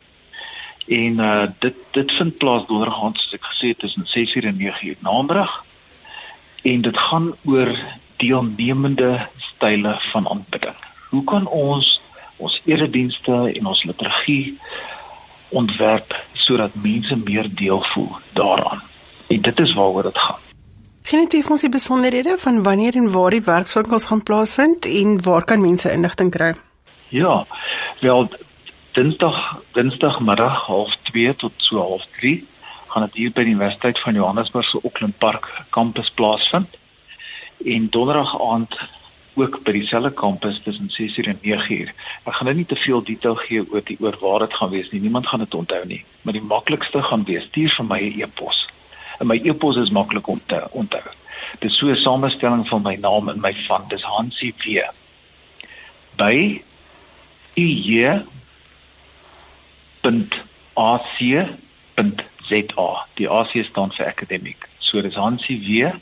En 0.87 1.19
uh 1.19 1.47
dit 1.59 1.75
dit 1.91 2.13
vind 2.13 2.37
plaas 2.39 2.67
donderdag 2.67 3.03
aand 3.03 3.19
soos 3.19 3.35
ek 3.39 3.49
gesê 3.53 3.73
het 3.73 3.79
tussen 3.79 4.07
6uur 4.07 4.47
en 4.47 4.57
9uur 4.57 4.97
namiddag. 4.99 5.65
En 6.63 6.81
dit 6.81 6.99
gaan 6.99 7.35
oor 7.45 7.77
deelnemende 8.17 9.29
style 9.37 9.97
van 10.13 10.29
aanbidding. 10.29 10.77
Hoe 11.09 11.25
kan 11.25 11.47
ons 11.47 12.00
ons 12.41 12.61
eredienste 12.65 13.37
en 13.53 13.67
ons 13.67 13.83
liturgie 13.85 14.59
ontwerp 15.51 16.15
sodat 16.33 16.75
mense 16.83 17.17
meer 17.17 17.49
deel 17.55 17.83
voel 17.93 18.17
daaraan. 18.39 18.83
En 19.29 19.41
dit 19.41 19.61
is 19.61 19.75
waaroor 19.75 20.09
dit 20.09 20.19
gaan. 20.19 20.39
Kan 21.11 21.27
jy 21.31 21.43
ons 21.51 21.65
die 21.65 21.73
besonderhede 21.73 22.37
van 22.39 22.63
wanneer 22.63 22.97
en 22.97 23.11
waar 23.13 23.35
die 23.35 23.43
werkswinkels 23.43 24.05
gaan 24.11 24.23
plaasvind 24.23 24.87
en 24.87 25.17
waar 25.23 25.45
kan 25.45 25.61
mense 25.61 25.91
inligting 25.93 26.31
kry? 26.31 26.55
Ja. 27.09 27.47
Wel 28.01 28.29
Dinsdag 28.93 29.61
Dinsdagmiddag 29.73 30.67
0.30 30.69 31.37
tot 31.37 31.53
so 31.57 32.01
0.30 32.23 32.47
gaan 32.91 33.07
dit 33.07 33.15
hier 33.15 33.33
by 33.35 33.45
die 33.47 33.55
Universiteit 33.55 33.99
van 34.03 34.15
Johannesburg 34.19 34.67
se 34.67 34.81
Auckland 34.83 35.19
Park 35.19 35.47
kampus 35.71 36.11
plaasvind. 36.11 36.79
En 37.65 37.87
donderdag 37.91 38.35
aand 38.43 38.75
ook 39.35 39.63
by 39.65 39.73
dieselfde 39.73 40.13
kampus 40.13 40.61
tussen 40.65 40.91
6uur 40.91 41.29
en 41.29 41.39
9uur. 41.43 41.93
Ek 42.25 42.35
gaan 42.35 42.47
nou 42.47 42.57
nie 42.57 42.67
te 42.67 42.77
veel 42.77 43.03
detail 43.03 43.35
gee 43.35 43.65
oor 43.71 43.85
die 43.85 43.97
oor 44.01 44.17
waar 44.21 44.47
dit 44.47 44.55
gaan 44.55 44.71
wees 44.71 44.91
nie. 44.91 45.01
Niemand 45.01 45.27
gaan 45.27 45.45
dit 45.45 45.55
onthou 45.55 45.87
nie. 45.87 46.05
Maar 46.23 46.33
die 46.33 46.43
maklikste 46.43 47.03
gaan 47.03 47.25
wees 47.25 47.45
stuur 47.45 47.75
vir 47.77 47.85
my 47.85 48.01
'n 48.01 48.21
e 48.21 48.23
e-pos. 48.23 48.69
En 49.21 49.27
my 49.27 49.41
e-pos 49.45 49.77
is 49.77 49.91
maklik 49.91 50.27
om 50.27 50.41
te 50.47 50.67
onthou. 50.71 51.03
Dit 51.59 51.71
is 51.71 51.79
so 51.79 51.87
'n 51.87 51.97
samestelling 51.97 52.69
van 52.69 52.83
my 52.83 52.95
naam 52.95 53.29
en 53.29 53.41
my 53.41 53.55
van. 53.67 53.85
Dis 53.89 54.03
Hansie 54.03 54.55
V. 54.57 54.83
by 56.17 56.63
ij 57.55 58.25
.ac.za. 60.75 63.07
Die 63.15 63.29
AC 63.29 63.65
staan 63.65 63.93
vir 63.93 64.07
academic. 64.07 64.69
So 64.79 65.03
dis 65.03 65.15
Hansie 65.15 65.61
V 65.61 65.93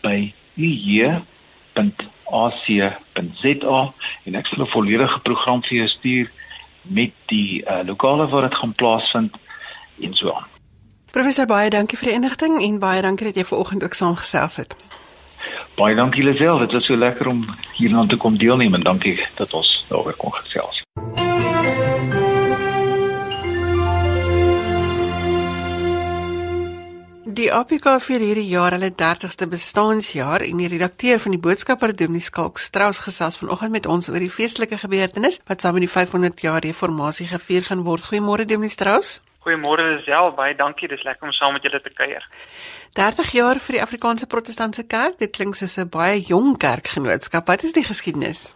by 0.00 0.34
ij.ac 0.56 2.19
ac.za 2.30 3.80
en 4.24 4.34
ek 4.34 4.46
sal 4.46 4.64
'n 4.64 4.74
volledige 4.74 5.20
program 5.20 5.62
vir 5.62 5.76
jou 5.78 5.88
stuur 5.88 6.30
met 6.82 7.12
die 7.26 7.62
uh, 7.64 7.80
lokale 7.86 8.28
waar 8.28 8.48
dit 8.48 8.54
gaan 8.54 8.72
plaasvind 8.72 9.34
en 10.00 10.14
so 10.14 10.32
aan. 10.32 10.46
Professor 11.10 11.46
baie 11.46 11.70
dankie 11.70 11.98
vir 11.98 12.08
die 12.08 12.14
inligting 12.14 12.62
en 12.62 12.78
baie 12.78 13.02
dankie 13.02 13.26
dat 13.26 13.36
jy 13.36 13.44
vanoggend 13.44 13.82
ook 13.84 13.94
saamgesels 13.94 14.56
het. 14.56 14.76
Baie 15.74 15.94
dankie 15.94 16.22
Lisel, 16.22 16.58
dit 16.58 16.72
was 16.72 16.84
so 16.84 16.96
lekker 16.96 17.26
om 17.26 17.44
hieraan 17.74 18.08
te 18.08 18.16
kom 18.16 18.38
deelneem 18.38 18.74
en 18.74 18.82
dankie 18.82 19.18
dat 19.34 19.52
ons 19.52 19.84
daaroor 19.88 20.14
kon 20.16 20.32
gesels. 20.32 20.82
Die 27.40 27.48
APK 27.48 27.86
vier 28.04 28.20
hierdie 28.20 28.50
jaar 28.50 28.74
hulle 28.76 28.90
30ste 29.00 29.46
bestaanjaar 29.48 30.42
en 30.44 30.58
die 30.60 30.66
redakteur 30.68 31.22
van 31.22 31.32
die 31.32 31.40
boodskapper 31.40 31.94
Dominee 31.96 32.20
Skalk 32.20 32.60
Strauss 32.60 33.00
gesels 33.00 33.38
vanoggend 33.40 33.72
met 33.72 33.86
ons 33.88 34.10
oor 34.12 34.20
die 34.20 34.28
feestelike 34.34 34.76
gebeurtenis 34.82 35.38
wat 35.48 35.64
saam 35.64 35.78
met 35.78 35.86
die 35.86 35.88
500 35.88 36.42
jaar 36.44 36.60
reformatie 36.60 37.30
gevier 37.30 37.64
gaan 37.70 37.86
word. 37.86 38.04
Goeiemôre 38.10 38.44
Dominee 38.44 38.74
Strauss. 38.74 39.22
Goeiemôre 39.46 39.86
Lisel, 39.88 40.34
baie 40.36 40.52
dankie. 40.58 40.90
Dis 40.92 41.06
lekker 41.08 41.30
om 41.30 41.32
saam 41.32 41.56
met 41.56 41.64
julle 41.64 41.80
te 41.80 41.94
kuier. 42.02 42.28
30 43.00 43.32
jaar 43.38 43.62
vir 43.64 43.78
die 43.78 43.82
Afrikaanse 43.86 44.28
Protestantse 44.28 44.84
Kerk. 44.84 45.16
Dit 45.24 45.32
klink 45.38 45.56
soos 45.56 45.78
'n 45.78 45.88
baie 45.88 46.20
jong 46.20 46.58
kerkgenootskap. 46.58 47.46
Wat 47.46 47.64
is 47.64 47.72
die 47.72 47.88
geskiedenis? 47.88 48.52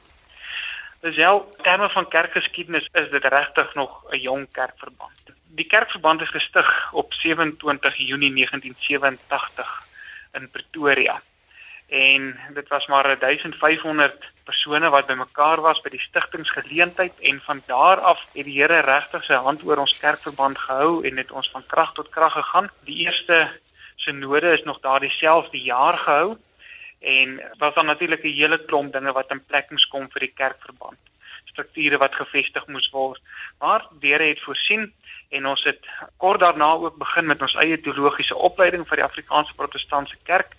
Lisel, 1.00 1.46
terme 1.62 1.88
van 1.88 2.08
kerkgeskiedenis 2.08 2.88
is 2.92 3.10
dit 3.10 3.24
regtig 3.24 3.74
nog 3.74 4.04
'n 4.12 4.20
jong 4.20 4.46
kerkverband 4.52 5.33
die 5.54 5.66
kerkverband 5.66 6.20
is 6.20 6.32
gestig 6.34 6.92
op 6.92 7.12
27 7.12 7.96
Junie 7.96 8.32
1987 8.34 9.82
in 10.32 10.50
Pretoria. 10.50 11.22
En 11.86 12.38
dit 12.54 12.68
was 12.68 12.86
maar 12.86 13.18
1500 13.18 14.32
persone 14.44 14.90
wat 14.90 15.06
bymekaar 15.06 15.60
was 15.60 15.80
by 15.80 15.92
die 15.94 16.00
stigtingsgeleentheid 16.00 17.20
en 17.20 17.40
van 17.44 17.62
daar 17.66 18.00
af 18.00 18.24
het 18.32 18.44
die 18.44 18.56
Here 18.60 18.80
regtig 18.80 19.24
sy 19.24 19.38
hand 19.46 19.62
oor 19.64 19.84
ons 19.84 19.98
kerkverband 19.98 20.58
gehou 20.58 21.04
en 21.06 21.22
het 21.22 21.30
ons 21.30 21.50
van 21.52 21.66
krag 21.66 21.94
tot 21.94 22.08
krag 22.08 22.32
gegaan. 22.32 22.70
Die 22.88 23.04
eerste 23.06 23.46
sinode 23.96 24.52
is 24.52 24.64
nog 24.64 24.80
daardie 24.80 25.12
selfde 25.20 25.60
jaar 25.62 25.98
gehou 25.98 26.36
en 26.98 27.40
was 27.58 27.74
dan 27.74 27.86
natuurlik 27.86 28.24
'n 28.24 28.38
hele 28.40 28.64
klomp 28.64 28.92
dinge 28.92 29.12
wat 29.12 29.30
in 29.30 29.44
plek 29.44 29.70
moes 29.70 29.86
kom 29.86 30.10
vir 30.10 30.20
die 30.20 30.34
kerkverband 30.34 30.98
strukture 31.44 31.98
wat 31.98 32.14
gevestig 32.14 32.66
moes 32.66 32.90
word. 32.90 33.20
Maar 33.58 33.88
Here 34.00 34.24
het 34.24 34.42
voorsien 34.42 34.92
en 35.28 35.46
ons 35.46 35.64
het 35.64 35.86
kort 36.16 36.40
daarna 36.40 36.72
ook 36.72 36.96
begin 36.98 37.26
met 37.26 37.42
ons 37.42 37.54
eie 37.54 37.80
teologiese 37.80 38.36
opleiding 38.36 38.86
vir 38.88 39.02
die 39.02 39.06
Afrikaanse 39.06 39.54
Protestantse 39.54 40.16
Kerk 40.22 40.54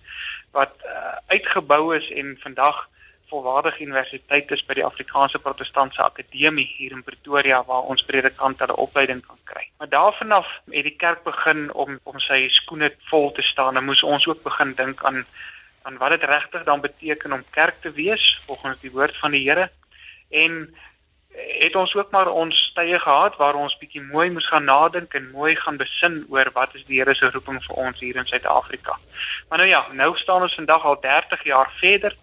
wat 0.51 0.75
uh, 0.83 1.15
uitgebou 1.27 1.95
is 1.95 2.09
en 2.11 2.37
vandag 2.41 2.87
volwaardige 3.29 3.83
universiteit 3.83 4.51
is 4.51 4.63
by 4.65 4.77
die 4.77 4.85
Afrikaanse 4.85 5.39
Protestantse 5.39 6.03
Akademie 6.03 6.67
hier 6.77 6.93
in 6.95 7.03
Pretoria 7.03 7.63
waar 7.67 7.89
ons 7.91 8.05
predikante 8.05 8.65
hulle 8.65 8.77
opleiding 8.85 9.23
kan 9.25 9.39
kry. 9.49 9.65
Maar 9.79 9.89
daarvan 9.89 10.31
af 10.31 10.51
het 10.71 10.87
die 10.87 10.95
kerk 10.95 11.23
begin 11.23 11.67
om 11.73 11.99
om 12.03 12.19
sy 12.19 12.45
skoene 12.53 12.91
vol 13.09 13.31
te 13.31 13.45
staan 13.45 13.77
en 13.77 13.87
moes 13.89 14.03
ons 14.03 14.27
ook 14.27 14.43
begin 14.43 14.75
dink 14.77 15.03
aan 15.03 15.25
aan 15.85 15.97
wat 16.01 16.15
dit 16.15 16.23
regtig 16.29 16.63
dan 16.65 16.81
beteken 16.81 17.33
om 17.33 17.43
kerk 17.49 17.81
te 17.81 17.91
wees 17.93 18.39
volgens 18.45 18.79
die 18.81 18.91
woord 18.91 19.17
van 19.21 19.35
die 19.37 19.43
Here 19.49 19.69
en 20.29 20.75
het 21.35 21.75
ons 21.75 21.95
ook 21.95 22.11
maar 22.11 22.29
ons 22.31 22.71
tye 22.75 22.99
gehad 22.99 23.35
waar 23.35 23.55
ons 23.59 23.77
bietjie 23.77 24.01
mooi 24.01 24.29
moes 24.31 24.47
gaan 24.47 24.67
nadink 24.69 25.13
en 25.13 25.31
mooi 25.31 25.55
gaan 25.55 25.77
besin 25.77 26.21
oor 26.29 26.49
wat 26.53 26.75
is 26.75 26.85
die 26.87 26.99
Here 26.99 27.15
se 27.15 27.29
roeping 27.33 27.59
vir 27.63 27.75
ons 27.75 27.99
hier 27.99 28.15
in 28.15 28.27
Suid-Afrika. 28.27 28.97
Maar 29.49 29.63
nou 29.63 29.69
ja, 29.69 29.81
nou 29.91 30.15
staan 30.17 30.41
ons 30.41 30.55
vandag 30.55 30.85
al 30.85 30.99
30 31.01 31.43
jaar 31.43 31.71
verder. 31.79 32.15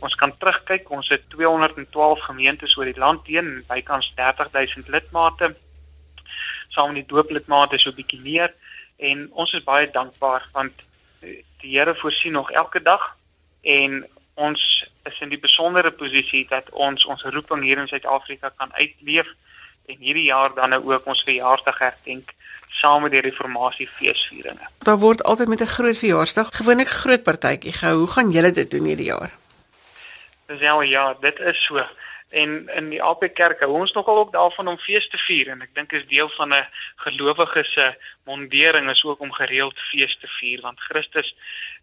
Ons 0.00 0.14
kan 0.14 0.34
terugkyk, 0.38 0.90
ons 0.90 1.08
het 1.08 1.28
212 1.30 2.20
gemeentes 2.26 2.76
oor 2.76 2.90
die 2.90 2.98
land 2.98 3.26
heen, 3.26 3.62
bykans 3.68 4.12
30000 4.16 4.88
lidmate. 4.88 5.54
Saam 6.74 6.92
met 6.92 7.04
die 7.04 7.14
dooplidmate 7.14 7.78
so 7.78 7.94
bietjie 7.94 8.20
meer 8.20 8.54
en 8.96 9.28
ons 9.32 9.52
is 9.52 9.64
baie 9.64 9.90
dankbaar 9.90 10.48
want 10.52 10.82
die 11.20 11.78
Here 11.78 11.94
voorsien 11.94 12.32
nog 12.32 12.50
elke 12.50 12.82
dag 12.82 13.14
en 13.62 14.06
ons 14.36 14.62
is 15.08 15.20
in 15.24 15.32
die 15.32 15.40
besondere 15.40 15.90
posisie 15.90 16.44
dat 16.48 16.70
ons 16.70 17.04
ons 17.08 17.24
roeping 17.34 17.62
hier 17.64 17.80
in 17.80 17.88
Suid-Afrika 17.88 18.52
kan 18.56 18.72
uitleef 18.76 19.28
en 19.86 19.98
hierdie 19.98 20.28
jaar 20.28 20.54
dan 20.54 20.74
nou 20.74 20.82
ook 20.92 21.06
ons 21.06 21.22
verjaarsdag 21.24 21.78
herdenk 21.78 22.34
saam 22.80 23.06
met 23.06 23.14
die 23.14 23.22
reformatie 23.24 23.88
feesvieringe. 23.98 24.68
Daar 24.84 24.98
word 25.00 25.22
altyd 25.24 25.48
met 25.48 25.60
'n 25.60 25.74
groot 25.76 25.98
verjaarsdag 25.98 26.48
gewoonlik 26.52 26.88
groot 26.88 27.22
partytjie 27.22 27.72
gehou. 27.72 27.96
Hoe 27.96 28.12
gaan 28.14 28.30
julle 28.30 28.50
dit 28.50 28.70
doen 28.70 28.84
hierdie 28.84 29.12
jaar? 29.12 29.32
Dis 30.46 30.60
nou 30.60 30.84
ja, 30.84 31.14
dit 31.20 31.38
is 31.38 31.64
so. 31.64 31.86
En 32.28 32.68
in 32.74 32.88
die 32.90 33.02
AP 33.02 33.28
Kerk 33.34 33.60
hou 33.60 33.70
ons 33.72 33.92
nogal 33.92 34.18
ook 34.18 34.32
daarvan 34.32 34.68
om 34.68 34.78
fees 34.78 35.08
te 35.08 35.18
vier 35.18 35.48
en 35.48 35.62
ek 35.62 35.74
dink 35.74 35.92
is 35.92 36.06
deel 36.10 36.28
van 36.28 36.54
'n 36.54 36.66
gelowige 36.96 37.64
se 37.64 37.94
mondering 38.24 38.90
is 38.90 39.04
ook 39.04 39.20
om 39.20 39.32
gereeld 39.32 39.78
fees 39.78 40.16
te 40.20 40.26
vier 40.38 40.60
want 40.60 40.80
Christus 40.80 41.34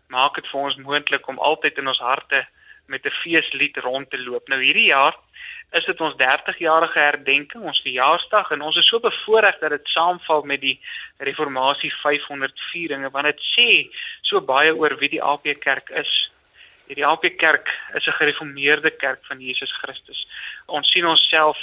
maak 0.07 0.35
dit 0.35 0.47
vir 0.47 0.59
ons 0.59 0.75
moontlik 0.75 1.27
om 1.27 1.39
altyd 1.39 1.77
in 1.77 1.87
ons 1.87 1.99
harte 1.99 2.47
met 2.85 3.05
'n 3.05 3.19
feeslied 3.23 3.77
rond 3.77 4.09
te 4.09 4.19
loop. 4.19 4.47
Nou 4.47 4.61
hierdie 4.61 4.91
jaar 4.91 5.15
is 5.71 5.85
dit 5.85 6.01
ons 6.01 6.15
30-jarige 6.15 6.99
herdenking, 6.99 7.63
ons 7.63 7.81
verjaarsdag 7.81 8.51
en 8.51 8.61
ons 8.61 8.75
is 8.77 8.87
so 8.87 8.99
bevoorreg 8.99 9.59
dat 9.59 9.69
dit 9.69 9.87
saamval 9.87 10.43
met 10.43 10.61
die 10.61 10.79
Reformatie 11.17 11.93
500 11.93 12.59
vieringe 12.71 13.09
want 13.09 13.25
dit 13.25 13.41
sê 13.57 13.69
so 14.21 14.41
baie 14.41 14.75
oor 14.75 14.97
wie 14.97 15.09
die 15.09 15.23
AP 15.23 15.49
Kerk 15.59 15.89
is. 15.89 16.31
Die 16.87 17.05
AP 17.05 17.37
Kerk 17.37 17.71
is 17.93 18.07
'n 18.07 18.19
gereformeerde 18.19 18.91
kerk 18.91 19.25
van 19.25 19.39
Jesus 19.39 19.71
Christus. 19.71 20.27
Ons 20.65 20.91
sien 20.91 21.05
onsself 21.05 21.57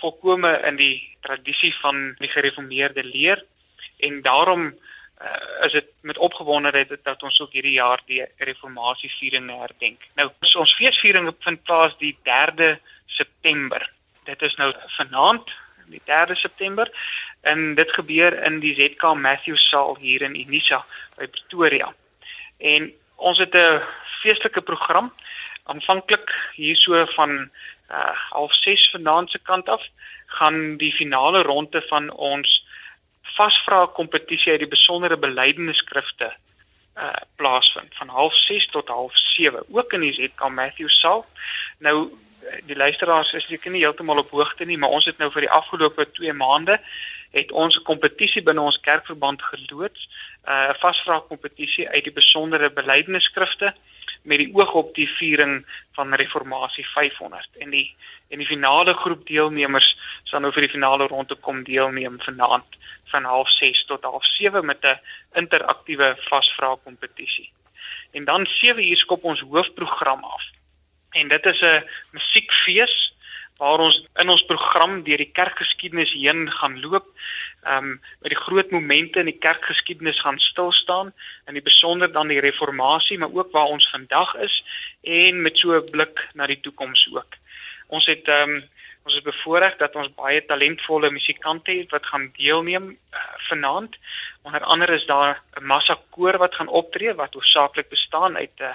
volkome 0.00 0.60
in 0.66 0.76
die 0.76 1.16
tradisie 1.20 1.74
van 1.80 2.14
die 2.18 2.28
gereformeerde 2.28 3.04
leer 3.04 3.44
en 3.98 4.22
daarom 4.22 4.74
uh, 5.22 5.66
is 5.66 5.72
dit 5.72 5.86
met 6.00 6.18
opgewondenheid 6.18 6.96
dat 7.02 7.22
ons 7.22 7.40
ook 7.40 7.52
hierdie 7.52 7.76
jaar 7.78 8.00
die 8.06 8.24
reformatie 8.36 9.10
viering 9.18 9.50
herdenk. 9.50 10.02
Nou 10.14 10.30
ons 10.54 10.74
feesviering 10.74 11.30
vind 11.38 11.62
plaas 11.62 11.96
die 11.98 12.16
3de 12.22 12.78
September. 13.06 13.92
Dit 14.24 14.42
is 14.42 14.54
nou 14.54 14.72
vanaand, 14.96 15.50
die 15.86 16.02
3de 16.04 16.34
September 16.34 16.90
en 17.40 17.74
dit 17.74 17.92
gebeur 17.92 18.42
in 18.42 18.60
die 18.60 18.74
ZK 18.74 19.14
Matthew 19.14 19.56
Saal 19.56 19.96
hier 20.00 20.22
in 20.22 20.36
Unisa 20.36 20.84
by 21.16 21.26
Pretoria. 21.26 21.94
En 22.58 22.92
ons 23.16 23.38
het 23.38 23.54
'n 23.54 23.82
feestelike 24.22 24.62
program 24.62 25.12
aanvanklik 25.64 26.34
hierso 26.54 27.04
van 27.04 27.50
uh 27.90 28.12
half 28.30 28.52
6 28.54 28.90
vanaand 28.90 29.30
se 29.30 29.38
kant 29.38 29.68
af 29.68 29.82
gaan 30.26 30.76
die 30.76 30.92
finale 30.92 31.42
ronde 31.42 31.82
van 31.88 32.10
ons 32.10 32.63
vasvra 33.36 33.86
kompetisie 33.86 34.52
uit 34.52 34.60
die 34.60 34.74
besondere 34.76 35.16
belydenisskrifte 35.16 36.32
uh 36.94 37.10
plaasvind 37.36 37.94
van 37.98 38.08
half 38.08 38.34
6 38.34 38.66
tot 38.70 38.88
half 38.88 39.16
7 39.16 39.64
ook 39.70 39.92
in 39.92 40.00
die 40.00 40.12
ZK 40.12 40.48
Matthew 40.48 40.88
Saal. 40.88 41.26
Nou 41.78 42.12
die 42.68 42.76
luisteraars 42.76 43.32
is 43.32 43.46
seker 43.48 43.70
nie 43.70 43.82
heeltemal 43.82 44.18
op 44.18 44.30
hoogte 44.30 44.64
nie, 44.64 44.78
maar 44.78 44.92
ons 44.94 45.04
het 45.08 45.18
nou 45.18 45.30
vir 45.32 45.46
die 45.46 45.50
afgelope 45.50 46.06
2 46.12 46.32
maande 46.32 46.78
het 47.34 47.52
ons 47.52 47.76
'n 47.76 47.82
kompetisie 47.82 48.42
binne 48.42 48.60
ons 48.60 48.80
kerkverband 48.80 49.42
geloods, 49.42 50.08
'n 50.46 50.50
uh, 50.50 50.74
vasvra 50.78 51.18
kompetisie 51.28 51.88
uit 51.88 52.04
die 52.04 52.12
besondere 52.12 52.70
belydenisskrifte 52.70 53.74
met 54.24 54.40
die 54.40 54.50
oog 54.56 54.72
op 54.72 54.94
die 54.96 55.08
viering 55.08 55.64
van 55.92 56.14
Reformatie 56.14 56.86
500 56.86 57.48
en 57.58 57.70
die 57.70 57.86
en 58.28 58.40
die 58.40 58.46
finale 58.48 58.94
groep 58.94 59.26
deelnemers 59.28 59.90
sal 60.24 60.40
nou 60.40 60.52
vir 60.52 60.64
die 60.64 60.72
finale 60.72 61.06
ronde 61.12 61.36
kom 61.46 61.62
deelneem 61.64 62.16
vanaand 62.24 62.78
van 63.12 63.28
06:30 63.28 63.84
tot 63.86 64.04
07:30 64.04 64.64
met 64.64 64.84
'n 64.84 65.00
interaktiewe 65.32 66.16
vasvra 66.28 66.76
kompetisie. 66.84 67.52
En 68.10 68.24
dan 68.24 68.46
7 68.46 68.88
uur 68.90 68.96
skop 68.96 69.24
ons 69.24 69.40
hoofprogram 69.40 70.24
af. 70.24 70.44
En 71.10 71.28
dit 71.28 71.46
is 71.46 71.60
'n 71.60 71.84
musiekfees 72.10 73.13
waar 73.58 73.78
ons 73.78 74.00
in 74.20 74.28
ons 74.28 74.44
program 74.44 75.02
deur 75.06 75.20
die 75.22 75.30
kerkgeskiedenis 75.32 76.12
heen 76.12 76.50
gaan 76.50 76.80
loop. 76.80 77.06
Ehm 77.62 77.84
um, 77.84 78.00
met 78.20 78.34
die 78.34 78.42
groot 78.46 78.70
momente 78.70 79.18
in 79.18 79.30
die 79.30 79.38
kerkgeskiedenis 79.38 80.20
gaan 80.20 80.38
stil 80.38 80.72
staan 80.72 81.12
en 81.44 81.56
in 81.56 81.62
besonder 81.62 82.12
dan 82.12 82.28
die 82.28 82.40
reformatie, 82.40 83.18
maar 83.18 83.32
ook 83.32 83.52
waar 83.52 83.72
ons 83.76 83.90
vandag 83.90 84.34
is 84.34 84.64
en 85.02 85.42
met 85.42 85.58
so 85.58 85.72
'n 85.76 85.90
blik 85.90 86.28
na 86.34 86.46
die 86.46 86.60
toekoms 86.60 87.08
ook. 87.12 87.34
Ons 87.86 88.06
het 88.06 88.28
ehm 88.28 88.50
um, 88.50 88.62
Ons 89.04 89.18
is 89.18 89.24
bevoorreg 89.24 89.74
dat 89.76 89.96
ons 90.00 90.08
baie 90.16 90.40
talentvolle 90.48 91.10
musikante 91.12 91.72
het 91.76 91.90
wat 91.92 92.06
gaan 92.08 92.30
deelneem 92.38 92.86
uh, 92.88 93.24
vanaand. 93.50 93.98
Onder 94.42 94.64
andere 94.64 94.94
is 94.96 95.04
daar 95.06 95.42
'n 95.60 95.64
massa 95.64 95.98
koor 96.10 96.38
wat 96.38 96.54
gaan 96.54 96.68
optree 96.68 97.14
wat 97.14 97.34
hoofsaaklik 97.34 97.88
bestaan 97.88 98.36
uit 98.36 98.56
'n 98.56 98.62
uh, 98.62 98.74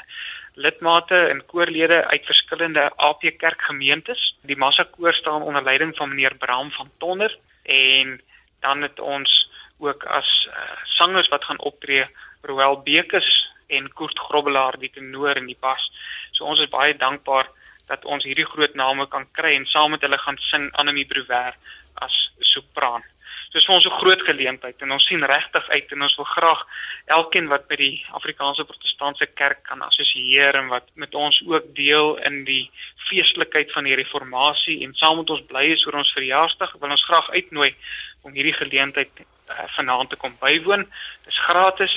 lidmate 0.60 1.20
en 1.32 1.45
koorlede 1.45 2.05
uit 2.07 2.26
verskillende 2.26 2.89
AP 2.95 3.22
Kerk 3.38 3.62
gemeentes. 3.62 4.36
Die 4.41 4.57
massa 4.57 4.84
koor 4.84 5.14
staan 5.14 5.41
onder 5.41 5.64
leiding 5.64 5.95
van 5.97 6.10
meneer 6.10 6.36
Bram 6.36 6.72
van 6.72 6.91
Tonner 6.97 7.38
en 7.64 8.22
dan 8.60 8.82
het 8.82 8.99
ons 8.99 9.51
ook 9.78 10.03
as 10.03 10.47
uh, 10.49 10.55
sangers 10.84 11.28
wat 11.28 11.43
gaan 11.43 11.60
optree 11.60 12.07
Roel 12.41 12.82
Bekes 12.84 13.30
en 13.68 13.88
Koert 13.93 14.20
Grobbelaar 14.20 14.76
die 14.80 14.91
tenor 14.91 15.39
en 15.39 15.47
die 15.47 15.57
bas. 15.60 15.91
So 16.32 16.43
ons 16.43 16.60
is 16.60 16.72
baie 16.72 16.97
dankbaar 16.97 17.47
dat 17.88 18.05
ons 18.05 18.28
hierdie 18.28 18.47
groot 18.47 18.76
name 18.76 19.07
kan 19.07 19.28
kry 19.32 19.55
en 19.55 19.66
saam 19.66 19.95
met 19.95 20.03
hulle 20.03 20.20
gaan 20.20 20.38
sing 20.49 20.68
Anemie 20.82 21.07
Brouwer 21.07 21.55
as 22.03 22.18
sopran. 22.51 23.05
Dis 23.49 23.65
vir 23.65 23.75
ons 23.75 23.85
'n 23.85 23.97
groot 23.97 24.21
geleentheid 24.21 24.81
en 24.85 24.91
ons 24.91 25.05
sien 25.09 25.23
regtig 25.25 25.69
uit 25.69 25.91
en 25.91 26.01
ons 26.05 26.15
wil 26.15 26.25
graag 26.25 26.59
elkeen 27.05 27.47
wat 27.49 27.67
by 27.67 27.75
die 27.75 28.05
Afrikaanse 28.13 28.63
Protestantse 28.63 29.25
Kerk 29.25 29.63
kan 29.63 29.81
assosieer 29.81 30.53
en 30.53 30.67
wat 30.67 30.85
met 30.93 31.15
ons 31.15 31.41
ook 31.47 31.73
deel 31.73 32.17
in 32.29 32.43
die 32.45 32.69
feestelikheid 33.09 33.71
van 33.71 33.89
die 33.89 33.95
reformatie 33.95 34.83
en 34.85 34.93
saam 34.93 35.17
met 35.17 35.29
ons 35.33 35.41
bly 35.49 35.63
is 35.73 35.85
oor 35.87 35.97
ons 35.97 36.13
verjaarsdag, 36.13 36.75
wil 36.79 36.93
ons 36.93 37.07
graag 37.09 37.29
uitnooi 37.29 37.73
om 38.21 38.37
hierdie 38.37 38.53
geleentheid 38.53 39.09
uh, 39.17 39.65
vanaand 39.77 40.09
te 40.09 40.15
kom 40.15 40.37
bywoon. 40.39 40.85
Dis 41.25 41.39
gratis. 41.47 41.95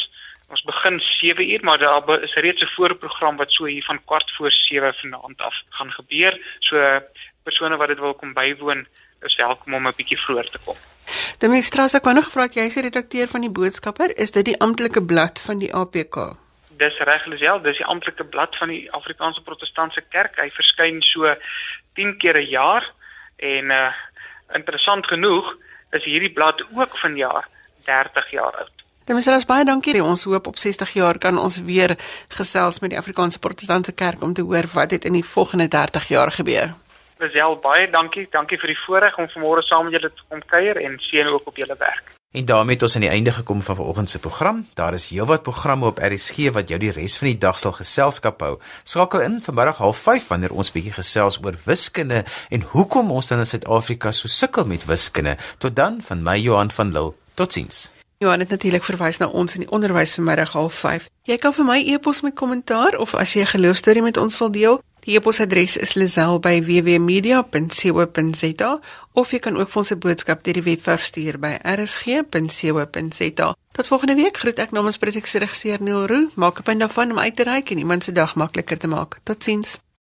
Ons 0.48 0.64
begin 0.68 1.00
7 1.00 1.50
uur, 1.50 1.64
maar 1.64 1.78
daar 1.78 2.22
is 2.22 2.34
reeds 2.34 2.62
'n 2.62 2.72
voorprogram 2.76 3.36
wat 3.36 3.52
so 3.52 3.64
hier 3.64 3.84
van 3.84 4.04
kwart 4.04 4.30
voor 4.36 4.50
7 4.50 4.94
vanaand 4.94 5.40
af 5.40 5.54
gaan 5.68 5.92
gebeur. 5.92 6.32
So 6.60 7.00
persone 7.44 7.76
wat 7.76 7.88
dit 7.88 7.98
wil 7.98 8.14
kom 8.14 8.32
bywoon, 8.32 8.86
is 9.20 9.36
welkom 9.36 9.74
om 9.74 9.86
'n 9.88 9.96
bietjie 9.96 10.20
vroeër 10.20 10.50
te 10.50 10.58
kom. 10.64 10.76
Demonstrasie 11.38 11.98
ek 11.98 12.06
wou 12.06 12.14
nog 12.14 12.30
vra, 12.30 12.46
jy 12.46 12.68
is 12.68 12.78
die 12.78 12.86
redakteur 12.86 13.28
van 13.28 13.44
die 13.44 13.50
boodskapper, 13.50 14.14
is 14.16 14.30
dit 14.30 14.44
die 14.52 14.58
amptelike 14.60 15.02
blad 15.02 15.40
van 15.42 15.58
die 15.58 15.72
APK? 15.74 16.36
Dis 16.78 16.98
reg, 16.98 17.26
Lisel, 17.26 17.60
dis 17.62 17.78
die 17.78 17.86
amptelike 17.86 18.24
blad 18.24 18.56
van 18.58 18.72
die 18.72 18.84
Afrikaanse 18.94 19.42
Protestantse 19.42 20.02
Kerk. 20.08 20.38
Hy 20.40 20.48
verskyn 20.54 21.02
so 21.02 21.34
10 21.98 22.16
keer 22.18 22.38
'n 22.38 22.48
jaar 22.48 22.86
en 23.38 23.70
uh 23.70 23.90
interessant 24.52 25.06
genoeg 25.06 25.56
is 25.96 26.04
hierdie 26.04 26.32
blad 26.32 26.62
ook 26.76 26.98
vanjaar 26.98 27.48
30 27.84 28.30
jaar 28.30 28.56
oud. 28.56 28.82
Dan 29.04 29.16
is 29.16 29.26
ons 29.26 29.46
baie 29.46 29.64
dankie. 29.64 30.02
Ons 30.02 30.24
hoop 30.24 30.46
op 30.46 30.56
60 30.56 30.92
jaar 30.94 31.18
kan 31.18 31.38
ons 31.38 31.58
weer 31.66 31.96
gesels 32.28 32.78
met 32.78 32.90
die 32.90 32.98
Afrikaanse 32.98 33.38
Protestantse 33.38 33.92
Kerk 33.92 34.22
om 34.22 34.34
te 34.34 34.42
hoor 34.42 34.68
wat 34.72 34.90
het 34.90 35.04
in 35.04 35.12
die 35.12 35.24
volgende 35.24 35.68
30 35.68 36.08
jaar 36.08 36.30
gebeur. 36.30 36.74
Lisel, 37.22 37.54
baie 37.62 37.86
dankie. 37.90 38.26
Dankie 38.30 38.58
vir 38.58 38.72
die 38.72 38.80
voorreg 38.86 39.18
om 39.18 39.28
vanmôre 39.30 39.62
saam 39.62 39.86
met 39.86 39.94
julle 39.94 40.10
te 40.10 40.24
kom 40.28 40.42
kuier 40.50 40.80
en 40.82 40.98
seën 40.98 41.30
ook 41.30 41.46
op 41.46 41.60
julle 41.60 41.76
werk. 41.78 42.10
En 42.32 42.44
daarmee 42.48 42.74
het 42.74 42.82
ons 42.82 42.94
aan 42.96 43.04
die 43.04 43.10
einde 43.12 43.32
gekom 43.32 43.62
van 43.62 43.76
vanoggend 43.76 44.10
se 44.10 44.18
program. 44.18 44.66
Daar 44.74 44.94
is 44.94 45.10
heelwat 45.10 45.42
programme 45.42 45.86
op 45.86 45.98
RSG 46.02 46.50
wat 46.56 46.68
jou 46.68 46.80
die 46.80 46.90
res 46.90 47.18
van 47.20 47.28
die 47.28 47.38
dag 47.38 47.58
sal 47.58 47.76
geselskap 47.76 48.40
hou. 48.40 48.58
Skakel 48.82 49.20
in 49.20 49.40
vanmiddag 49.44 49.78
05:30 49.78 50.28
wanneer 50.28 50.52
ons 50.52 50.72
bietjie 50.72 50.92
gesels 50.92 51.38
oor 51.44 51.54
wiskunde 51.64 52.24
en 52.48 52.62
hoekom 52.74 53.10
ons 53.10 53.28
dan 53.28 53.38
in 53.38 53.46
Suid-Afrika 53.46 54.12
so 54.12 54.28
sukkel 54.28 54.66
met 54.66 54.84
wiskunde. 54.84 55.36
Tot 55.58 55.76
dan 55.76 56.00
van 56.02 56.22
my 56.22 56.38
Johan 56.38 56.70
van 56.70 56.92
Lille. 56.92 57.12
Totsiens. 57.34 57.92
Johan 58.18 58.38
het 58.38 58.48
natuurlik 58.48 58.84
verwys 58.84 59.18
na 59.18 59.26
ons 59.26 59.54
in 59.54 59.60
die 59.60 59.70
onderwys 59.70 60.14
vanmiddag 60.14 60.52
half 60.52 60.74
5. 60.74 61.08
Jy 61.22 61.36
kan 61.36 61.52
vir 61.52 61.64
my 61.64 61.78
e-pos 61.94 62.20
met 62.20 62.34
kommentaar 62.34 62.96
of 62.98 63.14
as 63.14 63.32
jy 63.34 63.42
'n 63.42 63.46
geloostorie 63.46 64.02
met 64.02 64.16
ons 64.16 64.38
wil 64.38 64.50
deel, 64.50 64.82
die 65.04 65.16
e-posadres 65.16 65.76
is 65.76 65.94
lazel@wwmedia.co.za 65.94 68.80
of 69.12 69.30
jy 69.30 69.38
kan 69.38 69.56
ook 69.56 69.68
vir 69.68 69.82
ons 69.82 69.90
'n 69.90 69.98
boodskap 69.98 70.44
deur 70.44 70.54
die 70.54 70.62
webwerf 70.62 71.02
stuur 71.02 71.38
by 71.38 71.58
rsg.co.za. 71.62 73.54
Tot 73.72 73.86
volgende 73.86 74.14
week 74.14 74.36
groet 74.36 74.58
ek 74.58 74.70
namens 74.70 74.96
produksieregisseur 74.96 75.82
Neil 75.82 76.06
Roo. 76.06 76.28
Maak 76.34 76.58
'n 76.58 76.62
punt 76.62 76.80
daarvan 76.80 77.10
om 77.10 77.18
uit 77.18 77.36
te 77.36 77.42
reik 77.42 77.70
en 77.70 77.78
iemand 77.78 78.04
se 78.04 78.12
dag 78.12 78.34
makliker 78.34 78.78
te 78.78 78.86
maak. 78.86 79.18
Totsiens. 79.22 79.78